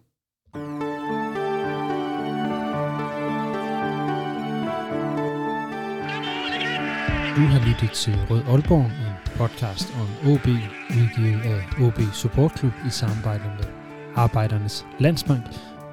Du 7.36 7.42
har 7.42 7.68
lyttet 7.68 7.92
til 7.92 8.14
Rød 8.30 8.42
Aalborg, 8.48 8.86
en 8.86 9.38
podcast 9.38 9.94
om 10.02 10.32
OB, 10.32 10.48
udgivet 10.90 11.42
af 11.42 11.82
OB 11.82 12.00
Support 12.14 12.60
Club 12.60 12.74
i 12.88 12.90
samarbejde 12.90 13.44
med 13.44 13.68
Arbejdernes 14.16 14.86
Landsbank. 15.00 15.44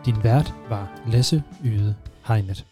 Din 0.06 0.24
vært 0.24 0.54
var 0.68 1.00
Lasse 1.06 1.42
Yde 1.64 1.94
Hegnet. 2.28 2.71